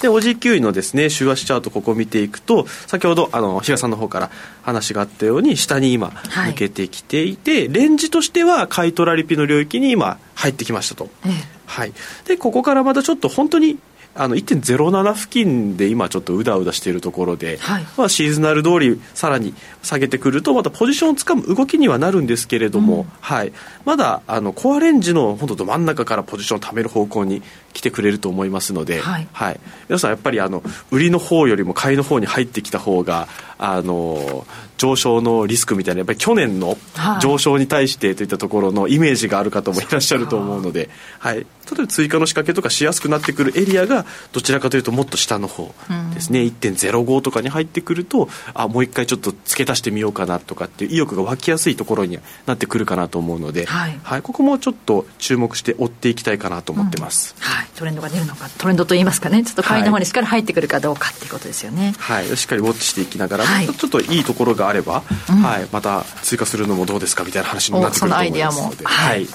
[0.00, 4.30] で、おじ9位のですね、週足チャートここ見ていくと、先ほど、あの、比嘉さんの方から
[4.62, 11.10] 話があったように、下に今、抜けてきていて、はい、レンジとしては、買い取られピの領域に今、入ってきましたと。
[11.26, 11.32] ええ、
[11.66, 11.92] はい。
[12.26, 13.78] で、ここからまたちょっと本当に
[14.14, 23.52] あの1.07付近で今ちょっとうだうだしているところで、はい、まあ、シーズナル通りさらに下げてくるとまたポジションをつかむ動きにはなるんですけれども、うん、はい、
[23.84, 27.42] まだあのコアレンジの本当ど真ん中からポジションを貯める方向に
[27.72, 33.28] 来てくれると思いますので、はい、はい、皆さんやっぱりあの売りの方よりも買いの方に入ってきた方が
[33.58, 34.46] あの
[34.76, 36.76] 上昇のリスクみたいなやっぱり去年の
[37.20, 40.88] 上昇に対してといったところのイメージがある方もいらっしゃると思うので、
[41.18, 45.72] はい、例えば追加の仕掛けとかしやすくなってくるエリアがどちらかというともっと下の方
[46.14, 57.34] ですね、うん、1.05とかに入ってくるとあもう一回ちょっと付け足してみようかなとかっていう意欲が湧きやすいところになってくるかなと思うので、はい、はい、ここもちょっと注目して追っていきたいかなと思ってます。
[57.38, 57.44] うん。
[57.44, 59.42] はい、トレンドが出るのかトレンドといいますかね。
[59.44, 61.94] ちょっと買いの方にしっかり入ってくるかどうかっていうことですよね。
[61.98, 68.84] はい、しっかりウォッチしていきながら、はい、ちょっといいところがあれば、うん、はい、また追加するのもどうですかみたいな話になってくると思いますので。
[68.84, 69.26] はい、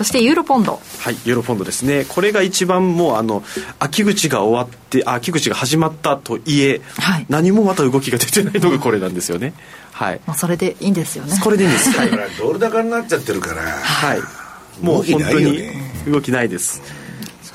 [0.00, 0.80] そしてユーロポンド。
[1.00, 2.06] はいユーロポンドですね。
[2.08, 3.42] これが一番もうあの
[3.78, 9.52] 秋口が終わって秋口が始まったといえ、はい、何もまた動きが出てないのがこれなんですよね。
[9.92, 11.38] はい、まあ、それでいいんですよね。
[11.44, 11.90] これでいいんです。
[11.90, 12.10] はい。
[12.38, 13.60] ドル高になっちゃってるから。
[13.60, 14.20] はい。
[14.82, 15.68] もう本当に
[16.06, 16.80] 動きないです。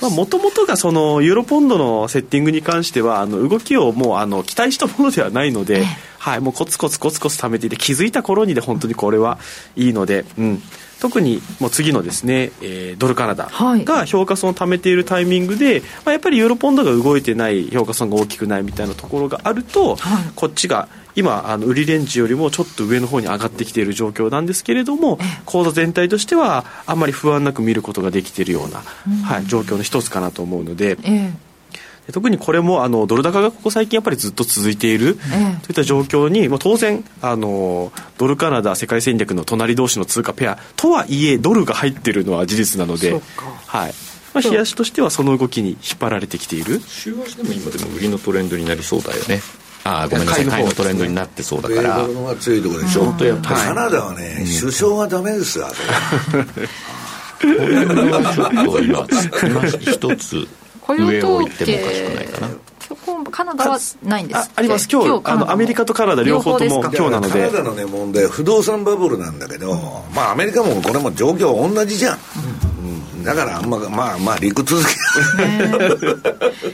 [0.01, 5.83] もともとがそのユーロポンドのセッティングに関してはあの動きをもうあの期待したものではないので、
[6.25, 9.37] はい、もうコツコツコツコツ貯めていて気づいた頃にで本当にこれは
[9.75, 10.61] いいので、うん、
[10.99, 30.97] 特にもう次のですね、えー、ドルカナダが評価損を貯めているタイミングで、まあ、やっぱりユーロポンドが動いてない評価損が大きくないみたいなところがあると、はい、こっちが今あの売りレンジよりもちょっと上の方に上がってきている状況なんですけれども口座全体としてはあんまり不安なく見ることができているような、うん、はい、状況の一つかなと思うので。
[31.03, 31.31] え
[32.11, 35.15] 特にこれもあのドル高がここ最近やっぱりずっと続いている、
[35.63, 43.19] といった状況に、もう当然あのドルカナダ世界戦略の隣同士の通貨ペアとはいえドルが入っているのは事実なので、
[43.67, 43.93] はい。
[44.33, 46.81] まあ、冷やしとしてはその動きに引っ張られてきている。
[46.81, 49.41] 週足でも今でも売りのトレンドになりそうだよね。
[49.85, 50.45] あごめんなさい。
[50.45, 52.05] 買いのトレンドになってそうだから。
[52.05, 53.55] 米ドルが強いところでしょ、うん、やっぱり。
[53.55, 55.67] カナダはね、うん、首相はダメですよ
[57.41, 57.85] これ
[58.93, 60.47] はちょっと今一つ
[60.87, 62.49] 上を行ってもおかしくないかな。
[63.31, 64.87] カナダはないんですああります。
[64.91, 67.29] 今日あのアメリカとカナダ両方とも今日なので。
[67.29, 69.73] カナダのね問題不動産バブルなんだけど、
[70.13, 72.19] まあアメリカもこれも状況同じじゃん、
[73.15, 74.85] うん、だからまあまあまあ陸続き、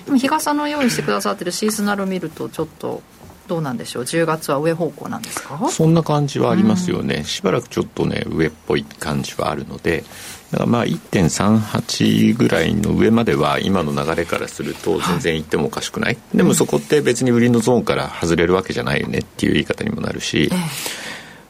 [0.06, 3.02] でも日傘の用意してくださってるシーズナルを見るとちょっと
[3.48, 5.70] どうなんでしょう？10月は上方向なんですか？
[5.70, 10.04] そんな感じはありますよね、うん、しばらくちょっとね上っぽい感じはあるので
[10.52, 20.58] だからまあ1.38ぐらいの上までは今の流れからすると全然行ってもおかしくない、はい、でもそこって別に売りのゾーンから外れるわけじゃないよねっていう言い方にもなるし、ええ、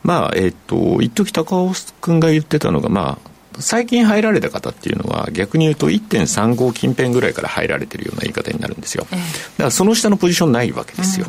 [0.03, 9.05] まあえっ、ー、と一時高尾君が言ってたのがまあ最近入られた方っていうのは逆に言うと1.35近辺ぐらいから入られてるような言い方になるんですよ。
[9.11, 11.25] だからその下のポジションないわけですよ。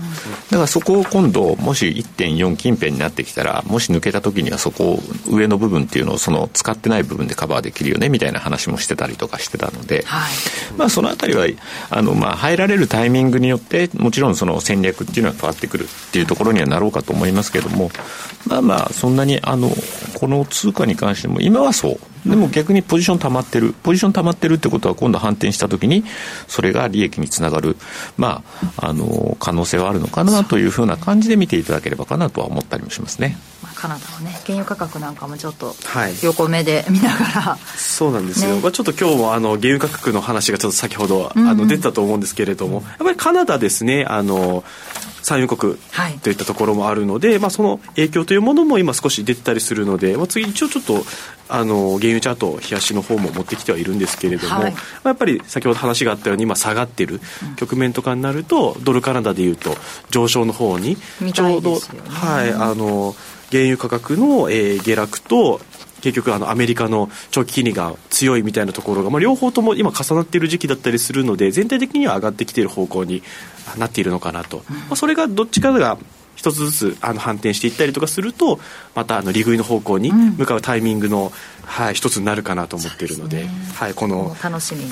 [0.50, 10.32] だからそこを今度もし1.4近辺になってきたらもし抜けた時にはそこを上の部分っていうのをその使ってない部分でカバーできるよねみたいな話もしてたりとかしてたので、はい、
[10.76, 11.46] まあそのあたりは
[11.90, 17.90] あのまあ入られるタイミングによってもちろんその戦略っていうのは変わってくるっていうところにはなろうかと思いますけども
[18.46, 19.70] まあまあそんなにあの
[20.14, 23.74] この通貨に関しても今はそうでも逆にポジション溜まってる。
[23.82, 26.04] ポジション溜まってるってことは今度反転した時に
[26.46, 27.76] それが利益につながる、
[28.16, 28.42] ま
[28.76, 33.36] あ、あの可能性はあるのかなというふうな感じで見ていただければかなとは思ったりもしますね。
[33.62, 35.74] まあ、カナダはね原油価格なんかもちょっと
[36.22, 44.04] 横目で見ながら、はい、そうなんですよ、ね、まあ、ちょっと今日もあの原油価格の話がちょっと先ほど、あの出たと思うんですけれども、やっぱりカナダですね。
[44.08, 44.64] あの
[45.22, 45.76] 産油国
[46.20, 51.02] といったところもあるので、はい、まあ、その影響というものも今少し出てたりするので、まあ、次一応ちょっと
[51.48, 57.20] あの原油チャート冷やしの方も持ってきてはいるんですけれども、はい、まあ、やっぱり先ほど話があったように今下がってる
[57.56, 59.76] 局面とかになると、ドルカナダでいうと
[60.10, 60.96] 上昇の方に
[61.32, 61.78] ちょうど、ね、
[62.08, 63.14] はいあの
[63.50, 65.60] 原油価格の、えー、下落と
[66.02, 73.22] 結局あのアメリカの長期金利が強いみたいなところが、まあ、両方とも今重なっている時期だったりするので全体的には上がってきている方向に
[73.78, 75.96] なっているのかなと、まあ、それがどっちかが
[76.34, 78.58] 一つずつあの反転していったりとかすると
[78.94, 81.32] またあの利食いの方向に向かうタイミングの、
[81.64, 84.90] はい、一つになるかなと思っているので、ね、はい、この楽しみに。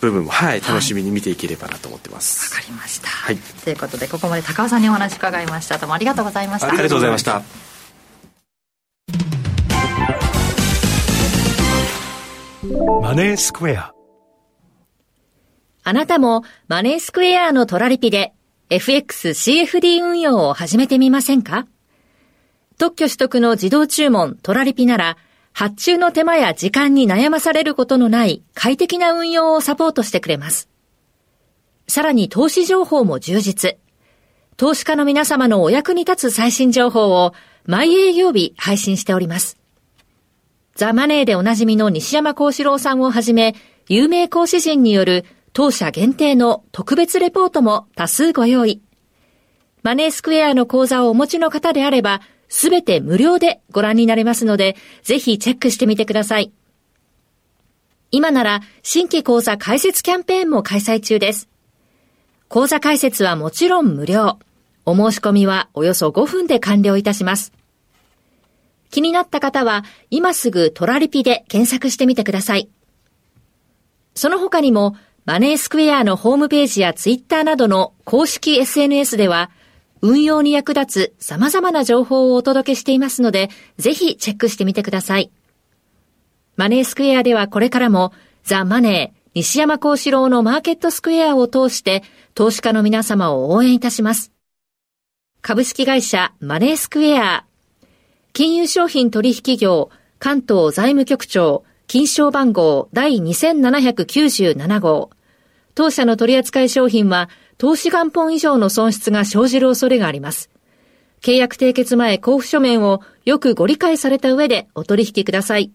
[0.00, 2.52] 部分も、はい、楽しみに見ていければなと思ってます。
[2.52, 5.78] わ、はい、かりました、はい、ということでここまで高尾さんにお話伺いました。
[5.78, 6.68] どうもありがとうございました。
[6.68, 7.42] ありがとうございました
[13.02, 13.92] マネースクエア。
[15.84, 18.32] あなたもマネースクエアのトラリピで
[18.70, 21.66] FXCFD 運用を始めてみませんか？
[22.78, 25.18] 特許取得の自動注文トラリピなら
[25.52, 30.70] 発注の手間や時間に悩まされることのない快適な運用をサポートしてくれます。
[31.88, 33.76] さらに投資情報も充実。
[34.56, 37.34] 投資家の皆様のお役に立つ最新情報を
[37.66, 39.58] 毎営業日配信しております。
[40.74, 43.54] ザ・マネーでおなじみの西山幸四郎さんをはじめ、
[43.88, 48.80] 有名講師陣による当社限定の特別レポートも多数ご用意。
[49.82, 56.52] マネースクエアの講座をお持ちの方であれば、すべて無料でご覧になれますので、ぜひチェックしてみてください。
[58.10, 61.48] 今なら新規講座開設キャンペーンも開催中です。
[62.48, 64.38] 講座開設はもちろん無料。
[64.84, 67.52] お申し込みはおよそ5分で完了いたします。
[68.92, 72.68] 気になった方は、今すぐトラリピで検索してみてください。
[74.14, 74.94] その他にも、
[75.24, 79.50] マネースクエアのホームページやツイッターなどの公式 SNS では、
[80.02, 83.48] 運用に役立つ様々な情報をお届けしていますので、
[83.78, 85.30] ぜひチェックしてみてください。
[86.56, 88.12] マネースクエアではこれからも、
[88.44, 92.02] ザ・マネー、西山幸四郎のマーケットスクエアを通して、
[92.34, 94.32] 投資家の皆様を応援いたします。
[95.40, 97.46] 株式会社マネースクエア
[98.34, 105.10] 金融商品取引業関東財務局長金賞番号第2797号。
[105.74, 107.28] 当社の取扱い商品は
[107.58, 110.48] 投資元本以上の損失が生じる恐れがあります。
[111.20, 115.70] 契約締結前交付書面をよくご理解された上でお取引ください。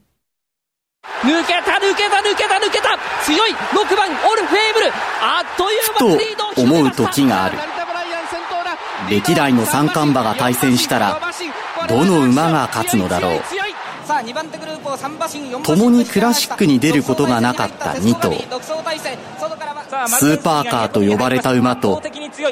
[1.21, 4.87] 抜けた抜けた抜けた抜けた強い6番オルフェーブル
[5.21, 7.57] あっという間にリードと思う時がある。
[9.11, 11.21] 歴代の三冠馬が対戦したら
[11.87, 13.41] どの馬が勝つのだろう。
[15.63, 18.31] 共にクラシックに出ることがなかった2頭
[20.07, 22.01] スーパーカーと呼ばれた馬と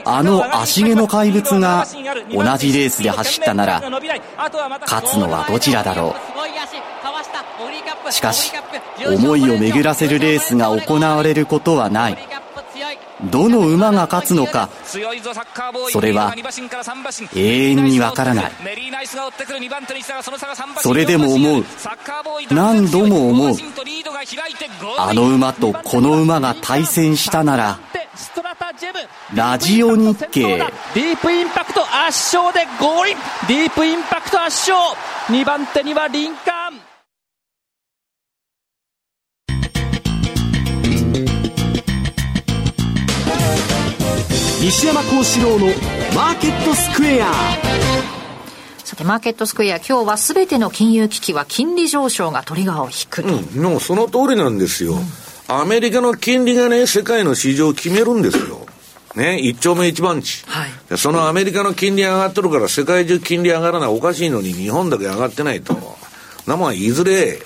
[0.03, 1.85] あの足毛の怪物が
[2.33, 3.81] 同じレースで走ったなら
[4.81, 6.13] 勝つのはどちらだろ
[8.07, 8.11] う。
[8.11, 8.51] しかし
[9.07, 12.17] 思いを巡らせるレースが行われることはない
[13.23, 14.69] どの馬が勝つのか。
[14.83, 16.33] それは
[17.33, 18.51] 永遠にわからない。
[20.81, 21.65] それでも思う。
[22.51, 23.55] 何度も思う。
[24.97, 27.79] あの馬とこの馬が対戦したなら
[29.33, 30.57] ラジオ日経。
[30.57, 33.17] ディープインパクト圧勝でゴールイン。
[33.47, 34.95] ディープインパクト圧勝。
[35.29, 36.84] 2番手にはリンカーン
[44.65, 45.67] 西山幸四郎の
[46.15, 47.31] マーケットスクエア。
[48.83, 54.95] さてマーケットスクエア今日は全ての金融危機は金利上昇がトリガーを引くうん、もうその通りなんですよ、う
[55.53, 58.65] ん、アメリカの金利がね世界の市場を決めるんですよ。
[59.15, 65.77] ね、一丁目一番地、はい、そのアメリカの金利上がってるから世界中金利上がらないおかしいのに日本だけ上がってないと。
[66.47, 67.37] なもんいずれ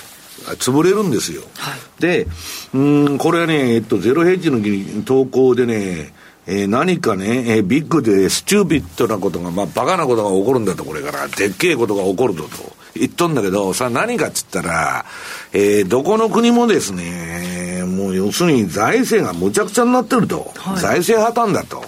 [0.56, 2.28] 潰れるんですよ、はい、で
[2.74, 6.14] うんこれはね、えっと、ゼロヘッジの投稿でね
[6.52, 11.28] えー、何かね、えー、ビッグでスチューピッドなことが、まあ、バカなことが起こるんだと、これから。
[11.28, 12.50] でっけえことが起こると、と
[12.96, 15.06] 言っとんだけど、さあ何かっつったら、
[15.54, 20.52] えー、どこの国もですね、もう要するに財政がむちゃくちゃになってると。
[20.56, 21.84] はい、財政破綻だと。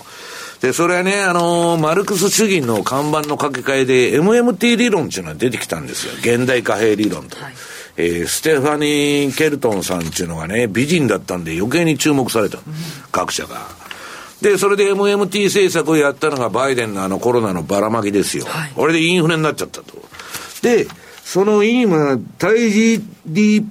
[0.61, 6.13] で、それはね、あのー、マルクス主義の看板の掛け替えで、MMT 理論っていうのが出てきたんですよ。
[6.19, 7.41] 現代貨幣理論と。
[7.41, 7.53] はい
[7.97, 12.63] えー、ステファニー・ケルトンさんっていうのがね、美人だったんで余計に注目された、うん、
[13.11, 13.80] 各社が。
[14.41, 18.45] で、それで MMT 政策をやったのがバイデンのあのコロナのばらまきですよ。
[18.45, 19.93] はい、これでインフレになっちゃったと。
[20.61, 20.87] で、
[21.23, 23.65] その今、対 GD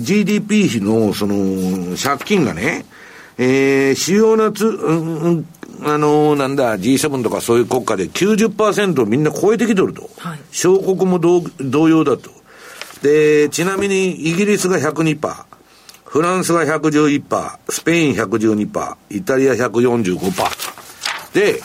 [0.00, 2.84] GDP 比のその借金がね、
[3.38, 5.46] えー、主要なつ、うん、
[5.82, 10.10] あのー、なんだ、G7 とかそういう国家で90%をみんな超えてきとると。
[10.18, 12.30] はい、小国も同同様だと。
[13.02, 15.45] で、ちなみにイギリスが102%、
[16.16, 21.34] フランスが111%、スペイン112%、イタリア145%。
[21.34, 21.60] で、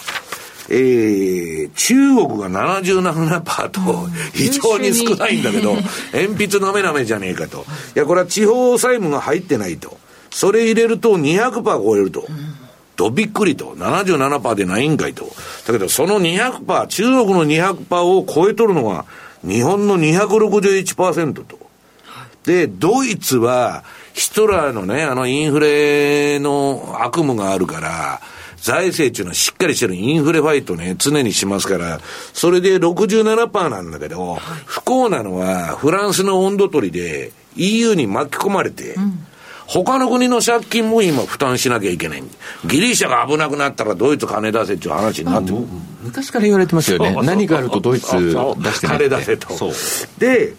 [0.69, 2.49] えー、中国が
[2.83, 3.81] 77%と、
[4.33, 5.75] 非常に少ないんだけど、
[6.11, 7.65] 鉛筆なめなめじゃねえかと。
[7.95, 9.97] いや、これは地方債務が入ってないと。
[10.31, 12.27] それ入れると200%超えると。
[12.97, 13.73] とびっくりと。
[13.77, 15.27] 77%でないんかいと。
[15.65, 19.05] だけど、その200%、中国の200%を超えとるのが、
[19.45, 21.57] 日本の261%と。
[22.43, 28.21] で、ドイツは、ヒトラーのね、あのインフレの悪夢があるから、
[28.57, 31.99] 財政っていうのはしっかりしてるインフレファイトね、常にしますから、
[32.33, 34.35] それで67%なんだけど、
[34.65, 39.25] 不幸なのは、フランスの温度取りで EU に巻き込まれて、うん
[39.71, 42.23] 他の国の借金も今負担しなきゃいけない。
[42.65, 45.59] ギリシャが危なくなったらドイツ金出せっていう話になってる。
[46.03, 47.17] 昔から言われてますよね。
[47.23, 49.47] 何があるとドイツ出して金出せと。
[50.17, 50.55] で、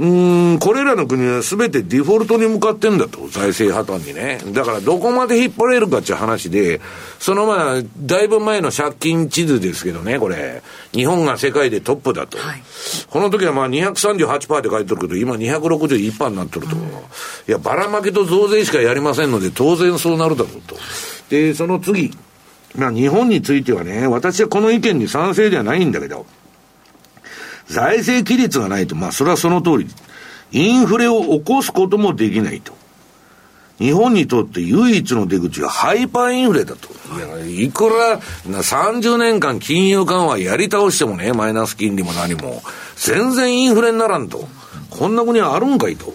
[0.00, 4.38] うん、これらの国は全てデフォルトに向かってんだと、財政破綻にね。
[4.52, 6.80] だからどこまで引っ張れるかっていう話で、
[7.18, 10.62] そのまあ、だいぶ前の借金地図ですけどね、これ。
[10.92, 12.38] 日本が世界でトップだと。
[12.38, 12.62] はい、
[13.10, 16.76] この時はまあ238%って書いてるけど、今261%になってると。
[16.76, 16.86] うん、い
[17.48, 20.76] や、ばらまきと増税しかやりませんので、当然そうなるだろうと。
[21.28, 22.16] で、その次。
[22.76, 26.26] まあ日本についてはね、私はこの意見に賛成ではないんだけど、
[27.68, 29.86] 財政規律がないと、まあそれはその通り。
[30.50, 32.72] インフレを起こすこともできないと。
[33.78, 36.88] 日本にとって唯一の出口はハイパーインフレだと。
[37.46, 42.62] いいくら30年間金融緩和やり倒してもね、マイナス金利も何も、
[42.96, 44.48] 全然インフレにならんと。
[44.90, 46.12] こんな国あるんかいと。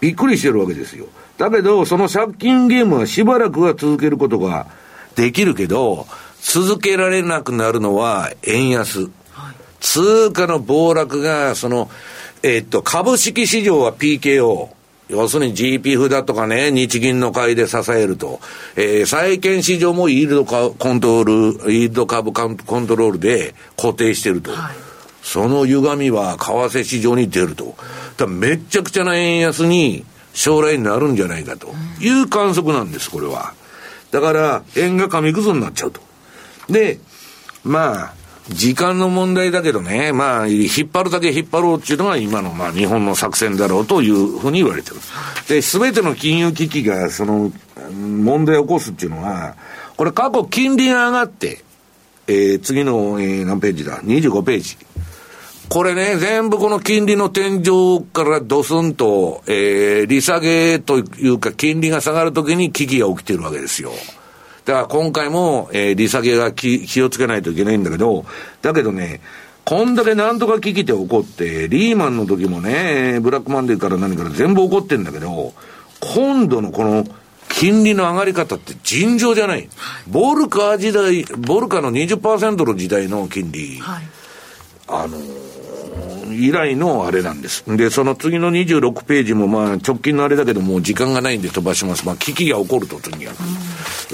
[0.00, 1.06] びっくりしてるわけですよ。
[1.38, 4.66] だけど、その借金ゲームはしばらくは続けることが
[5.14, 6.06] できるけど、
[6.40, 9.08] 続けられなくなるのは円安。
[9.84, 11.90] 通貨の暴落が、その、
[12.42, 14.70] えっと、株式市場は PKO。
[15.10, 18.40] 要するに GP 札とかね、日銀の買いで支えると。
[18.76, 22.56] えー、債券市場もイールドコントロール、イールド株コン
[22.86, 24.52] トロールで固定してると。
[24.52, 24.74] はい、
[25.22, 27.76] その歪みは為替市場に出ると。
[28.16, 33.52] だめちゃくちゃな円安に将来になるんじゃないかという観測なんです、これは。
[34.10, 36.00] だから、円が紙くずになっちゃうと。
[36.70, 36.98] で、
[37.62, 44.96] まあ、時間の問題だけどね、まあ、引っ張るだけ引っ張ろうっていうのが今の、まあ、日本の作戦だろうというふうに言われてる。
[45.48, 47.52] で、すべての金融危機が、その、
[47.90, 49.56] 問題を起こすっていうのは、
[49.96, 51.64] これ過去金利が上がって、
[52.26, 54.76] えー、次の、えー、何ページだ ?25 ページ。
[55.68, 63.92] これね、全部この金利の天井からドスンと、えー、利下げというか、金利が下がるときに危機が起きてるわけですよ。
[64.64, 68.24] だから今回も、えー、利下げが気気をつけないといけないんだけど、
[68.62, 69.20] だけどね、
[69.64, 75.52] こんだけなんとか危機って起こって、リーマンの時もね、ブラックマンデーから何から全部起こってんだけど、
[76.00, 77.04] 今度のこの、
[77.48, 79.68] 金利の上がり方って尋常じゃない。
[80.08, 84.02] ボルカ時代、ボルカの20%の時代の金利、はい、
[84.88, 85.18] あの
[86.34, 87.64] 以来のあれなんです。
[87.66, 92.06] で、その次の26ページもまあ直近のあれだけどもう時間がないんで飛ばします。
[92.06, 93.36] まあ危機が起こるととにかく。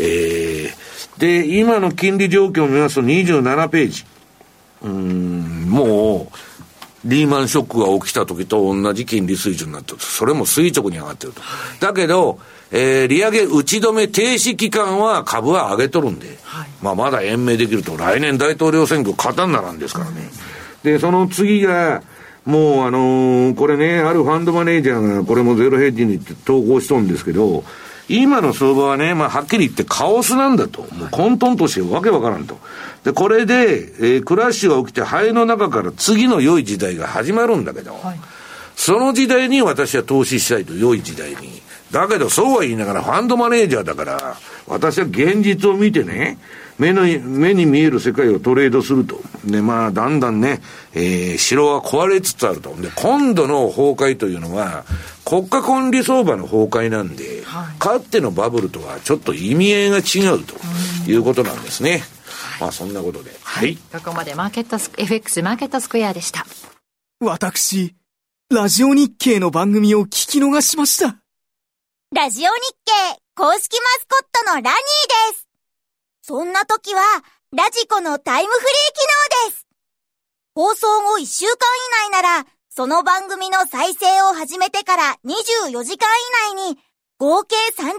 [0.01, 4.05] えー、で、今の金利状況を見ますと27ページ。
[4.83, 6.37] うん、もう、
[7.05, 9.99] リーマンショックが起きた時と同じ金利水準になってる。
[10.01, 11.41] それも垂直に上がってると。
[11.81, 12.39] だけど、
[12.71, 20.31] えー、利上げ打ち止め停止期間は株は上げとるんで、はい、まあまだ延命できると、来年大統領選挙勝たんならんですからね。
[20.83, 22.03] で、その次が、
[22.47, 27.65] もうあのー、これね、あるファンドマネージャーがこれもゼロヘッジに投稿しとんですけど、
[28.09, 30.83] 今の相場はね、まあ、はっきり言ってカオスなんだと。
[30.83, 32.59] もう混沌としてわけわからんと。
[33.05, 38.21] で、これで、えー、クラッシュが起きて肺の中から次の良い時代が始まるんだけど、はい、
[38.75, 41.63] その時代に私は投資したいと、良い時代に。
[41.93, 44.37] だけど、そうは言いながら、ファンドマネージャーだから、
[44.67, 46.39] 私は現実を見てね、
[46.81, 49.21] 目の、目に見える世界をトレードすると。
[49.45, 50.63] で、まあ、だんだんね、
[50.95, 52.75] えー、城は壊れつつあると。
[52.75, 54.85] で、今度の崩壊というのは、
[55.27, 60.55] 国家管理相場の崩壊なんで、はい、かつてのバブルとはちょっと意味合いが違うと
[61.07, 62.03] いうことなんですね。
[62.59, 63.31] まあ、そんなことで。
[63.43, 63.77] はい。
[63.77, 66.47] ここまでマーケットス、FX マーケットスクエアでした。
[67.21, 67.95] 私、
[68.51, 71.19] ラジオ日経の番組を聞き逃しました。
[72.15, 72.49] ラジオ日
[72.87, 74.71] 経公式マスコットのラニー
[75.33, 75.50] です。
[76.31, 77.03] そんな時は、
[77.51, 79.67] ラジコのタイムフリー機能です。
[80.55, 81.57] 放送後1週間
[82.07, 86.07] 以内なら、その番組の再生を始めてから24時間
[86.55, 86.79] 以内に、
[87.19, 87.99] 合計3時間分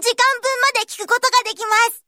[0.80, 2.06] で聞くことができます。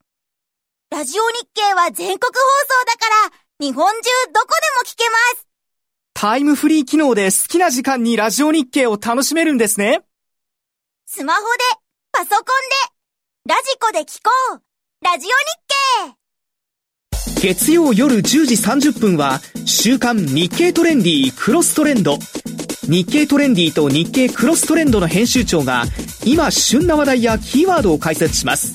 [0.89, 2.41] ラジオ日経は全国放
[2.71, 4.53] 送だから、日本中どこで
[4.83, 5.47] も聞けます。
[6.15, 10.01] タイムフリー機能で好きな時間にラジオ日経を楽しめるんですね。
[11.05, 11.47] スマホで、
[12.13, 12.45] パソコン
[13.47, 14.63] で、ラジコで聞こう。
[15.05, 15.64] ラジオ日経
[17.41, 22.19] 月曜夜10時30分は、週刊日経トレンディークロストレンド。
[22.89, 25.85] 日経トレンディーと日経クロストレンドの編集長が、
[26.25, 28.73] 今旬な話題やキーワードを解説します。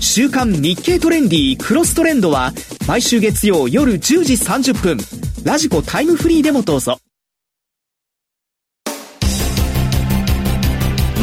[0.00, 2.52] 週刊日経トレンディークロストレンドは、
[2.86, 4.98] 毎週月曜夜10時30分、
[5.44, 6.98] ラジコタイムフリーでもどうぞ。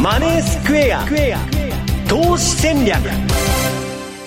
[0.02, 1.06] マネースクエア
[2.08, 2.98] 投資戦略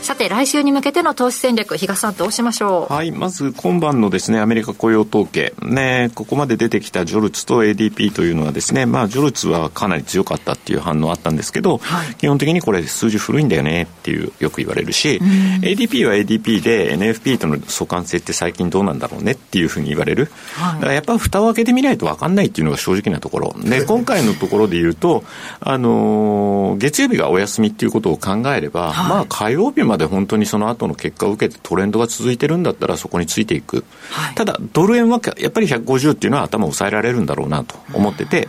[0.04, 2.94] さて来週に向けての投資戦略比嘉さんどうしましょう。
[2.94, 5.54] はいまず今晩のですねアメリカ雇用統計。
[5.62, 15.20] ねここまで出てきたジョルツと ADP というのはですねまあジョルツはかなり強かったっていう反応あったんですけど、はい、基本的にこれ数字古いんだよねっていうよく言われるし
[15.62, 23.56] ADP は ADP で NFP との相関性って最近どうなんだろうねっていうふうに言われる、はい、だからやっぱ蓋を開けてみないと分かんないっていうのが正直なところ。
[23.64, 25.24] で今回のところで言うと
[25.62, 38.48] あのー、月曜日がお休みっていうことを考えれば、はい、まあ火曜日までまで本当にその後の結果を受けてトレンドが続いてるんだったらそこについていく、はい、ただドル円はやっぱり150っていうのは頭を抑えられるんだろうなと思ってて、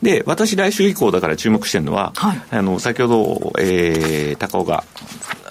[0.00, 4.84] で私来週以降だから注目してるのは、はい、あの先ほど、えー、高尾が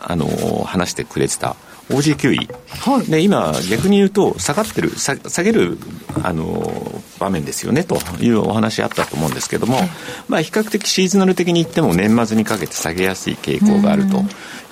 [0.01, 1.55] あの話してくれてた
[1.89, 5.77] OG9 位、はい、で今逆に言うと下がってる下げる
[6.23, 9.89] あの場面ですよねというお話あったと思うんですけども、はい、
[10.27, 14.23] まあ比較的シーズナル的に言っても年末にかけて下げやすい傾向があると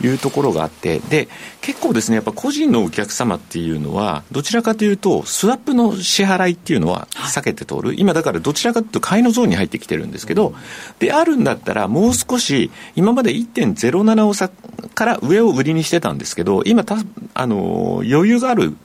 [0.01, 1.27] いうところがあってで
[1.61, 10.55] 結構ですねやっぱ個人のお客様っていうのはどちらかというとスワップの支払いっていうのは避けて通る、はい、今だからどちらかというと買いのゾーンに入ってきてるんですけど、
[10.99, 14.49] であるんだったらもう少し今まで1.07をさ
[14.93, 16.97] から上を売りにしてたんですけど今た
[17.33, 18.75] あの余裕がある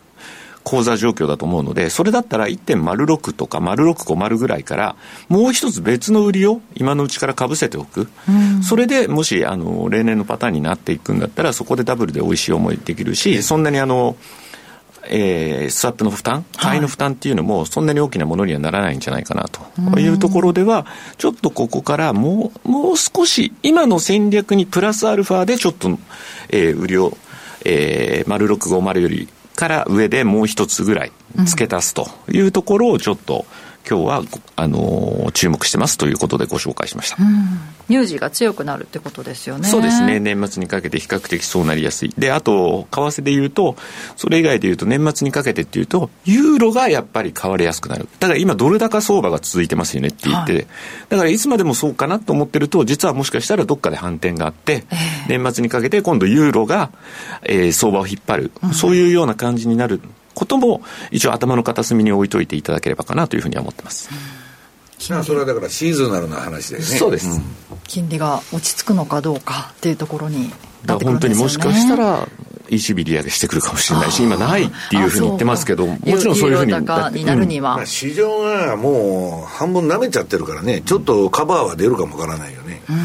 [0.69, 4.97] 口座状況だと思うので、それだったら1.06とか丸650ぐらいから、
[5.31, 8.07] もう一つ別の売りを今のうちからかぶせておく。
[8.29, 14.17] うん、それでもし、あの、例年のパターンになっていくんだったら、そこでダブルで美味しい思いできるし、そんなにあの、
[15.07, 19.99] えー、スワップの負担、買いの負担っていうのも、そんなに大きなものにはならないんじゃないかなと。
[19.99, 20.85] いうところでは、
[21.17, 25.99] ちょっとここからもう、もう少し、今の戦略にプラスアルファでちょっと、
[26.51, 27.17] えー、売りを、
[27.65, 29.29] えー、丸650より
[29.59, 31.13] から上でもう一つぐらい
[31.45, 33.45] 付け足すというところをちょっと、
[33.89, 34.23] 今日は
[34.57, 39.67] あの注目してますということでご紹介しました、うん、乳児が強くなるってことですよね。
[39.67, 40.21] そうですね。
[40.21, 42.15] 年末にかけて比較的そうなりやすい。
[42.19, 43.77] であと為替でいうと
[44.17, 48.09] それ以外でいうと年末にかけてっていうとユーロがやっぱり買われやすくなる。
[48.21, 50.67] だから今ドル高相場が続いてますよねって言って、はい、
[51.09, 56.91] だからいつまでもそうかなと思ってると実はもしかしたらどっかで反転があって、えー、年末にかけて今度ユーロが、
[57.43, 60.01] えー、相場を引っ張る、うん、そういうような感じになる
[60.39, 64.09] ことも一応頭の片隅に置いといていただければかなというふうには思ってます。
[65.11, 66.85] まあ、それはだからシーズナルな話でね。
[66.85, 67.43] そうです、うん、
[67.85, 70.51] 金利が落ち着くのかどうかっていうところに
[70.85, 72.27] だ本当にもしかしたら
[72.69, 76.73] ECB 利上げしてくるかもしれないし今ないっていうふうに言ってますけどもちろんそういうふうに
[77.19, 82.97] になるには、うん、市場がもう半分舐めちゃってるからねちょっとカバーは出るかもわからないよね、うん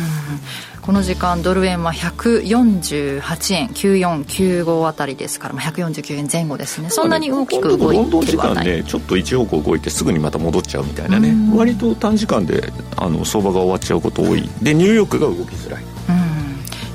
[0.83, 6.89] この時間ドル円は148円9495あたりですから、まあ、149円前後ですね。
[6.89, 8.67] そんなに大きく動いてはない。
[8.67, 11.33] ねちょっと一方向動いてすぐにまた戻っちゃうみたいなね。
[11.55, 14.49] 割と短時間であの相場が終わっちゃうこと多い。
[14.61, 15.92] でニューヨークが動きづらい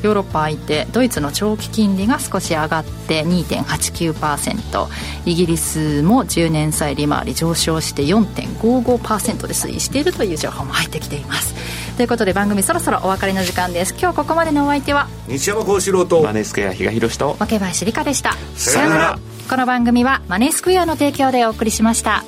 [0.02, 4.88] ヨーロッパ相手ドイツの長期金利が少し上がって2.89%
[5.26, 11.54] イギリスも10年債利回り上昇して4.55%で推移しているという情報も入ってきています。
[11.96, 13.94] ということで番組そろそろお別れの時間です。
[13.98, 18.34] 今日ここまでのお相手は西山幸四郎とマネースクエア比嘉宏と若林理香でした。
[18.54, 19.18] さよなら。
[19.48, 22.22] この番組はマネースクエアの提供でお送りしました